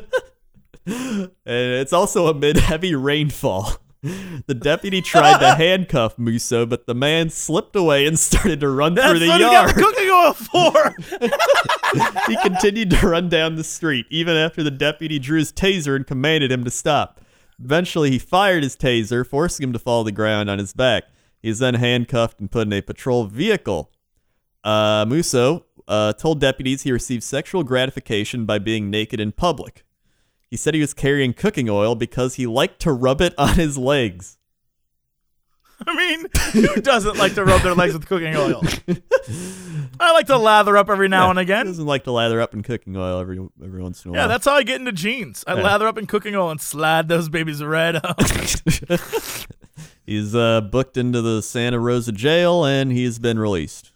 And 0.86 1.32
it's 1.46 1.94
also 1.94 2.28
amid 2.28 2.58
heavy 2.58 2.94
rainfall. 2.96 3.78
The 4.02 4.54
deputy 4.54 5.02
tried 5.02 5.40
to 5.40 5.56
handcuff 5.58 6.18
Musso, 6.18 6.66
but 6.66 6.86
the 6.86 6.96
man 6.96 7.30
slipped 7.30 7.76
away 7.76 8.06
and 8.06 8.18
started 8.18 8.62
to 8.62 8.70
run 8.70 8.96
That's 8.96 9.10
through 9.10 9.20
the 9.20 9.28
what 9.28 9.42
yard. 9.42 9.76
he 9.76 9.76
got 9.76 9.76
the 9.76 9.82
cooking 9.82 10.10
oil 10.10 10.34
for. 10.34 12.28
he 12.32 12.38
continued 12.38 12.92
to 12.92 13.08
run 13.08 13.28
down 13.28 13.56
the 13.56 13.64
street, 13.64 14.06
even 14.10 14.38
after 14.38 14.64
the 14.64 14.72
deputy 14.72 15.20
drew 15.20 15.40
his 15.40 15.52
taser 15.52 15.96
and 15.96 16.08
commanded 16.08 16.52
him 16.52 16.64
to 16.64 16.72
stop. 16.72 17.20
Eventually, 17.62 18.10
he 18.12 18.20
fired 18.20 18.64
his 18.64 18.78
taser, 18.78 19.28
forcing 19.28 19.66
him 19.66 19.74
to 19.74 19.80
fall 19.80 20.04
to 20.04 20.06
the 20.06 20.16
ground 20.16 20.50
on 20.50 20.60
his 20.60 20.72
back. 20.74 21.04
He 21.42 21.50
was 21.50 21.60
then 21.60 21.74
handcuffed 21.74 22.40
and 22.40 22.50
put 22.50 22.68
in 22.68 22.74
a 22.74 22.82
patrol 22.82 23.26
vehicle. 23.26 23.92
Uh, 24.64 25.06
Musso 25.08 25.66
uh, 25.90 26.14
told 26.14 26.40
deputies 26.40 26.84
he 26.84 26.92
received 26.94 27.24
sexual 27.24 27.64
gratification 27.64 28.46
by 28.46 28.60
being 28.60 28.90
naked 28.90 29.20
in 29.20 29.34
public. 29.34 29.84
He 30.50 30.58
said 30.58 30.74
he 30.74 30.82
was 30.82 30.94
carrying 30.94 31.34
cooking 31.34 31.70
oil 31.70 31.96
because 31.96 32.36
he 32.36 32.48
liked 32.48 32.80
to 32.82 32.92
rub 32.92 33.22
it 33.22 33.34
on 33.38 33.56
his 33.56 33.78
legs. 33.78 34.38
I 35.88 35.96
mean, 35.96 36.26
who 36.76 36.82
doesn't 36.82 37.18
like 37.18 37.36
to 37.36 37.46
rub 37.46 37.62
their 37.62 37.74
legs 37.76 37.94
with 37.94 38.06
cooking 38.08 38.36
oil? 38.36 38.62
I 40.02 40.12
like 40.12 40.28
to 40.28 40.38
lather 40.38 40.76
up 40.76 40.90
every 40.90 41.08
now 41.08 41.30
and 41.30 41.40
He 41.40 41.44
again. 41.44 41.68
doesn't 41.68 41.86
like 41.86 42.04
to 42.06 42.12
lather 42.12 42.42
up 42.42 42.54
in 42.54 42.64
cooking 42.64 42.98
oil 42.98 43.20
every 43.20 43.40
every 43.64 43.82
once 43.82 44.04
in 44.04 44.10
a 44.10 44.12
while. 44.12 44.22
Yeah, 44.24 44.28
that's 44.28 44.46
how 44.46 44.56
I 44.56 44.64
get 44.64 44.80
into 44.80 44.92
jeans. 44.92 45.44
I 45.48 45.56
Yeah. 45.56 45.62
lather 45.64 45.88
up 45.88 45.98
in 45.98 46.06
cooking 46.06 46.36
oil 46.36 46.50
and 46.50 46.60
slide 46.60 47.08
those 47.08 47.30
babies 47.30 47.64
right 47.64 47.96
Up. 47.96 48.20
He's 50.06 50.34
uh, 50.36 50.62
booked 50.62 50.98
into 50.98 51.22
the 51.22 51.42
Santa 51.42 51.80
Rosa 51.80 52.12
jail 52.12 52.66
and 52.66 52.92
he's 52.92 53.20
been 53.20 53.38
released. 53.38 53.92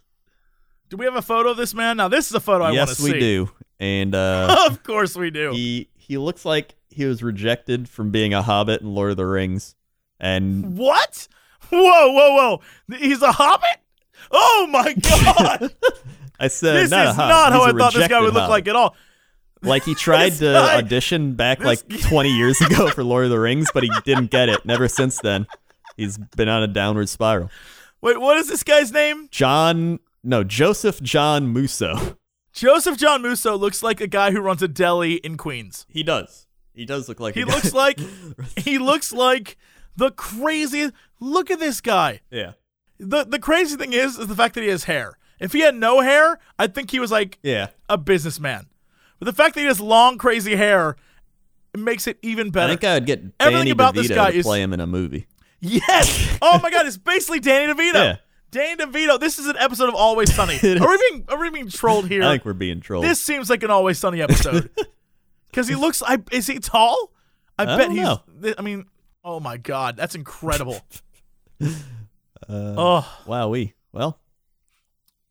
do 0.89 0.95
we 0.97 1.06
have 1.06 1.16
a 1.16 1.22
photo 1.24 1.49
of 1.51 1.58
this 1.58 1.74
man? 1.74 1.97
Now, 1.97 2.08
this 2.08 2.28
is 2.28 2.34
a 2.36 2.39
photo 2.39 2.66
I 2.66 2.72
want 2.72 2.89
to 2.89 2.95
see. 2.95 3.04
yes, 3.08 3.14
we 3.14 3.20
do. 3.20 3.49
And 3.80 4.14
uh, 4.16 4.68
of 4.70 4.84
course 4.84 5.16
we 5.18 5.32
do. 5.32 5.51
he 5.51 5.89
he 6.08 6.18
looks 6.18 6.45
like 6.45 6.76
he 6.89 7.06
was 7.06 7.24
rejected 7.24 7.88
from 7.89 8.12
being 8.12 8.34
a 8.34 8.41
hobbit 8.41 8.82
in 8.82 8.93
Lord 8.93 9.12
of 9.12 9.18
the 9.18 9.26
Rings. 9.26 9.76
And 10.20 10.78
What? 10.78 11.28
Whoa, 11.70 11.80
whoa, 12.12 12.36
whoa! 12.89 12.97
He's 12.97 13.22
a 13.22 13.32
hobbit? 13.32 13.78
Oh 14.32 14.68
my 14.70 14.93
god! 15.01 15.74
I 16.39 16.47
said, 16.49 16.76
this 16.76 16.91
not 16.91 17.08
a 17.08 17.10
is 17.12 17.18
not 17.18 17.51
how 17.54 17.64
I 17.64 17.72
thought 17.72 17.93
this 17.93 18.08
guy 18.08 18.20
would 18.20 18.34
look 18.34 18.41
hobbit. 18.41 18.49
like 18.49 18.68
at 18.68 18.76
all. 18.76 18.95
Like 19.62 19.84
he 19.86 19.95
tried 19.95 20.34
to 20.34 20.45
guy- 20.51 20.78
audition 20.78 21.34
back 21.36 21.60
this 21.60 21.66
like 21.66 22.01
20 22.01 22.30
years 22.30 22.60
ago 22.62 22.89
for 22.91 23.04
Lord 23.04 23.24
of 23.26 23.32
the 23.32 23.39
Rings, 23.39 23.70
but 23.74 23.84
he 23.84 23.91
didn't 24.04 24.30
get 24.30 24.49
it. 24.49 24.66
Never 24.66 24.88
since 24.89 25.20
then, 25.22 25.47
he's 25.95 26.18
been 26.18 26.49
on 26.49 26.62
a 26.64 26.68
downward 26.68 27.08
spiral. 27.10 27.49
Wait, 28.01 28.20
what 28.20 28.38
is 28.38 28.49
this 28.49 28.62
guy's 28.64 28.91
name? 28.91 29.30
John, 29.32 29.99
no, 30.24 30.43
Joseph 30.43 31.01
John 31.01 31.47
Musso. 31.47 32.18
Joseph 32.54 32.97
John 32.97 33.22
Musso 33.22 33.58
looks 33.58 33.82
like 33.84 33.99
a 33.99 34.08
guy 34.08 34.32
who 34.32 34.39
runs 34.39 34.62
a 34.62 34.68
deli 34.68 35.16
in 35.16 35.38
Queens. 35.38 35.86
He 35.89 36.04
does. 36.04 36.47
He 36.74 36.86
does 36.86 37.08
look 37.10 37.20
like 37.20 37.36
He 37.36 37.41
a 37.41 37.45
guy- 37.45 37.54
looks 37.56 37.74
like 37.74 37.99
he 38.58 38.78
looks 38.78 39.12
like 39.12 39.58
the 39.95 40.12
craziest. 40.12 40.93
Look 41.20 41.49
at 41.51 41.60
this 41.60 41.82
guy. 41.82 42.22
yeah, 42.32 42.54
The 42.99 43.24
the 43.26 43.39
crazy 43.39 43.76
thing 43.76 43.93
is 43.93 44.18
is 44.18 44.28
the 44.28 44.36
fact 44.36 44.56
that 44.56 44.62
he 44.64 44.70
has 44.70 44.84
hair. 44.86 45.18
If 45.39 45.51
he 45.51 45.60
had 45.62 45.76
no 45.76 45.99
hair, 46.01 46.39
I'd 46.60 46.74
think 46.76 46.91
he 46.91 46.99
was 46.99 47.12
like 47.12 47.38
yeah. 47.43 47.68
a 47.89 47.97
businessman. 47.97 48.68
But 49.20 49.26
the 49.26 49.34
fact 49.34 49.56
that 49.56 49.62
he 49.62 49.68
has 49.68 49.80
long, 49.82 50.18
crazy 50.18 50.56
hair 50.56 50.95
makes 51.76 52.08
it 52.08 52.18
even 52.22 52.49
better. 52.51 52.68
I 52.74 52.76
think 52.76 52.84
I 52.84 52.93
would 52.95 53.06
get 53.06 53.20
Everything 53.39 53.60
Danny 53.62 53.72
about 53.72 53.93
DeVito 53.95 54.01
this 54.08 54.10
guy 54.10 54.32
to 54.32 54.38
is- 54.38 54.45
play 54.45 54.62
him 54.62 54.74
in 54.74 54.80
a 54.80 54.88
movie. 54.88 55.28
yes. 55.60 56.38
Oh 56.41 56.60
my 56.62 56.70
God! 56.70 56.86
It's 56.86 56.97
basically 56.97 57.39
Danny 57.39 57.72
DeVito. 57.74 57.93
Yeah. 57.93 58.16
Danny 58.54 58.76
DeVito. 58.84 59.20
This 59.20 59.39
is 59.39 59.47
an 59.47 59.58
episode 59.58 59.89
of 59.89 59.95
Always 59.95 60.34
Sunny. 60.34 60.56
Are 60.64 60.88
we 60.89 60.97
being 61.10 61.26
are 61.28 61.39
we 61.39 61.49
being 61.49 61.70
trolled 61.70 62.08
here? 62.08 62.22
I 62.24 62.34
think 62.34 62.45
we're 62.45 62.54
being 62.54 62.82
trolled. 62.82 63.04
This 63.04 63.20
seems 63.20 63.49
like 63.49 63.64
an 63.64 63.72
Always 63.72 63.97
Sunny 63.99 64.22
episode. 64.22 64.70
Because 65.49 65.68
he 65.68 65.76
looks. 65.76 66.01
I 66.01 66.18
is 66.32 66.47
he 66.47 66.58
tall? 66.58 67.12
I, 67.60 67.64
I 67.64 67.78
bet 67.78 67.91
he's. 67.91 68.01
know. 68.01 68.24
I 68.58 68.64
mean, 68.64 68.86
oh 69.24 69.39
my 69.39 69.58
God, 69.58 69.95
that's 69.97 70.16
incredible. 70.16 70.82
Uh, 72.49 72.76
oh, 72.78 73.20
wow, 73.26 73.47
we 73.47 73.74
well. 73.93 74.20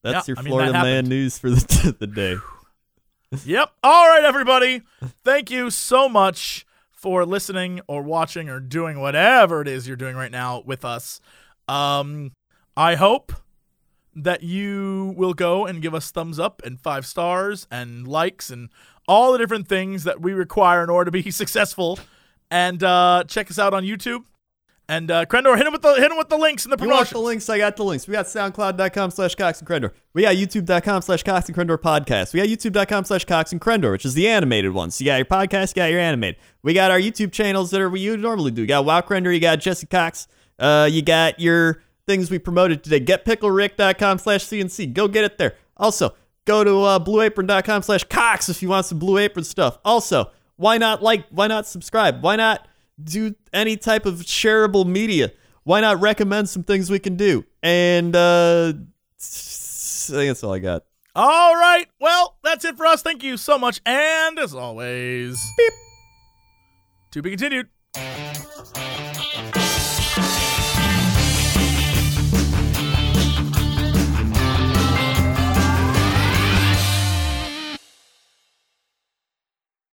That's 0.03 0.27
Yeah, 0.27 0.33
your 0.33 0.39
I 0.39 0.43
mean, 0.43 0.51
Florida 0.53 0.73
that 0.73 0.83
man 0.83 1.05
news 1.07 1.37
for 1.39 1.51
the 1.51 1.95
the 1.99 2.07
day. 2.07 2.37
yep. 3.45 3.71
All 3.85 4.09
right, 4.09 4.25
everybody. 4.25 4.81
Thank 5.23 5.51
you 5.51 5.69
so 5.69 6.09
much 6.09 6.65
for 6.91 7.27
listening 7.27 7.83
or 7.87 8.03
watching 8.03 8.49
or 8.49 8.61
doing 8.61 8.99
whatever 8.99 9.61
it 9.61 9.69
is 9.69 9.87
you're 9.87 9.97
doing 9.99 10.17
right 10.17 10.31
now 10.31 10.63
with 10.65 10.87
us. 10.87 11.21
Um, 11.69 12.33
I 12.77 12.95
hope 12.97 13.33
that 14.15 14.43
you 14.43 15.15
will 15.17 15.35
go 15.35 15.67
and 15.67 15.81
give 15.81 15.95
us 15.95 16.11
thumbs 16.11 16.39
up 16.39 16.61
and 16.65 16.79
five 16.81 17.07
stars 17.07 17.67
and 17.71 18.07
likes 18.07 18.51
and 18.51 18.69
all 19.09 19.33
the 19.33 19.39
different 19.39 19.69
things 19.69 20.05
that 20.05 20.21
we 20.21 20.33
require 20.33 20.83
in 20.85 20.91
order 20.91 21.11
to 21.11 21.23
be 21.23 21.31
successful. 21.31 21.99
And 22.51 22.83
uh, 22.83 23.25
check 23.27 23.51
us 23.51 23.59
out 23.59 23.73
on 23.75 23.85
YouTube. 23.85 24.25
And 24.89 25.11
uh, 25.11 25.25
Crendor, 25.25 25.57
hit 25.57 25.67
him 25.67 25.73
with 25.73 25.81
the 25.81 25.95
hit 25.95 26.11
him 26.11 26.19
with 26.19 26.29
the 26.29 26.37
links 26.37 26.67
in 26.67 26.71
the 26.71 26.77
You 26.77 26.89
want 26.89 27.09
promotion. 27.09 27.15
the 27.15 27.21
links? 27.21 27.49
I 27.49 27.57
got 27.57 27.77
the 27.77 27.85
links. 27.85 28.07
We 28.07 28.13
got 28.13 28.27
soundcloud.com 28.27 29.13
slash 29.13 29.35
Cox 29.37 29.61
and 29.61 29.69
Crendor. 29.69 29.93
We 30.13 30.23
got 30.23 30.35
youtube.com 30.35 31.03
slash 31.03 31.23
Cox 31.23 31.49
and 31.49 31.57
Crendor 31.57 31.79
podcast. 31.79 32.35
We 32.35 32.41
got 32.41 32.49
youtube.com 32.49 33.05
slash 33.05 33.25
Cox 33.25 33.53
and 33.53 33.61
Crendor, 33.61 33.93
which 33.93 34.05
is 34.05 34.13
the 34.15 34.29
animated 34.29 34.73
one. 34.73 34.91
So 34.91 35.05
you 35.05 35.11
got 35.11 35.17
your 35.17 35.25
podcast, 35.25 35.71
you 35.71 35.81
got 35.83 35.91
your 35.91 36.01
animated. 36.01 36.37
We 36.63 36.75
got 36.75 36.91
our 36.91 36.99
YouTube 36.99 37.33
channels 37.33 37.71
that 37.71 37.81
are 37.81 37.89
what 37.89 38.01
you 38.01 38.17
normally 38.19 38.51
do. 38.51 38.63
You 38.63 38.67
got 38.67 38.85
Wow 38.85 39.01
Crendor, 39.01 39.33
you 39.33 39.41
got 39.41 39.61
Jesse 39.61 39.87
Cox, 39.87 40.27
uh, 40.59 40.89
you 40.93 41.01
got 41.01 41.41
your 41.41 41.81
things 42.07 42.31
we 42.31 42.39
promoted 42.39 42.83
today. 42.83 43.01
GetPickleRick.com 43.01 44.19
slash 44.19 44.45
CNC. 44.45 44.93
Go 44.93 45.09
get 45.09 45.25
it 45.25 45.39
there. 45.39 45.57
Also, 45.77 46.15
go 46.45 46.65
to 46.65 46.83
uh, 46.83 46.99
BlueApron.com 46.99 47.83
slash 47.83 48.05
Cox 48.05 48.49
if 48.49 48.63
you 48.63 48.69
want 48.69 48.87
some 48.87 48.99
Blue 48.99 49.19
Apron 49.19 49.45
stuff. 49.45 49.79
Also, 49.85 50.31
why 50.57 50.79
not 50.79 51.03
like, 51.03 51.27
why 51.31 51.47
not 51.47 51.67
subscribe? 51.67 52.23
Why 52.23 52.37
not 52.37 52.67
do 53.03 53.35
any 53.53 53.77
type 53.77 54.07
of 54.07 54.21
shareable 54.21 54.87
media? 54.87 55.33
Why 55.65 55.81
not 55.81 56.01
recommend 56.01 56.49
some 56.49 56.65
things 56.65 56.91
we 56.91 56.99
can 56.99 57.17
do? 57.17 57.45
And 57.63 58.17
uh, 58.17 58.73
I 58.77 59.21
think 59.21 60.31
that's 60.31 60.43
all 60.43 60.53
I 60.53 60.59
got. 60.59 60.85
All 61.15 61.55
right. 61.55 61.87
Well, 62.01 62.37
that's 62.43 62.65
it 62.65 62.77
for 62.77 62.87
us. 62.87 63.03
Thank 63.03 63.23
you 63.23 63.37
so 63.37 63.59
much. 63.59 63.81
And 63.85 64.39
as 64.39 64.55
always, 64.55 65.39
beep. 65.57 65.73
To 67.13 67.23
be 67.23 67.31
continued. 67.31 67.69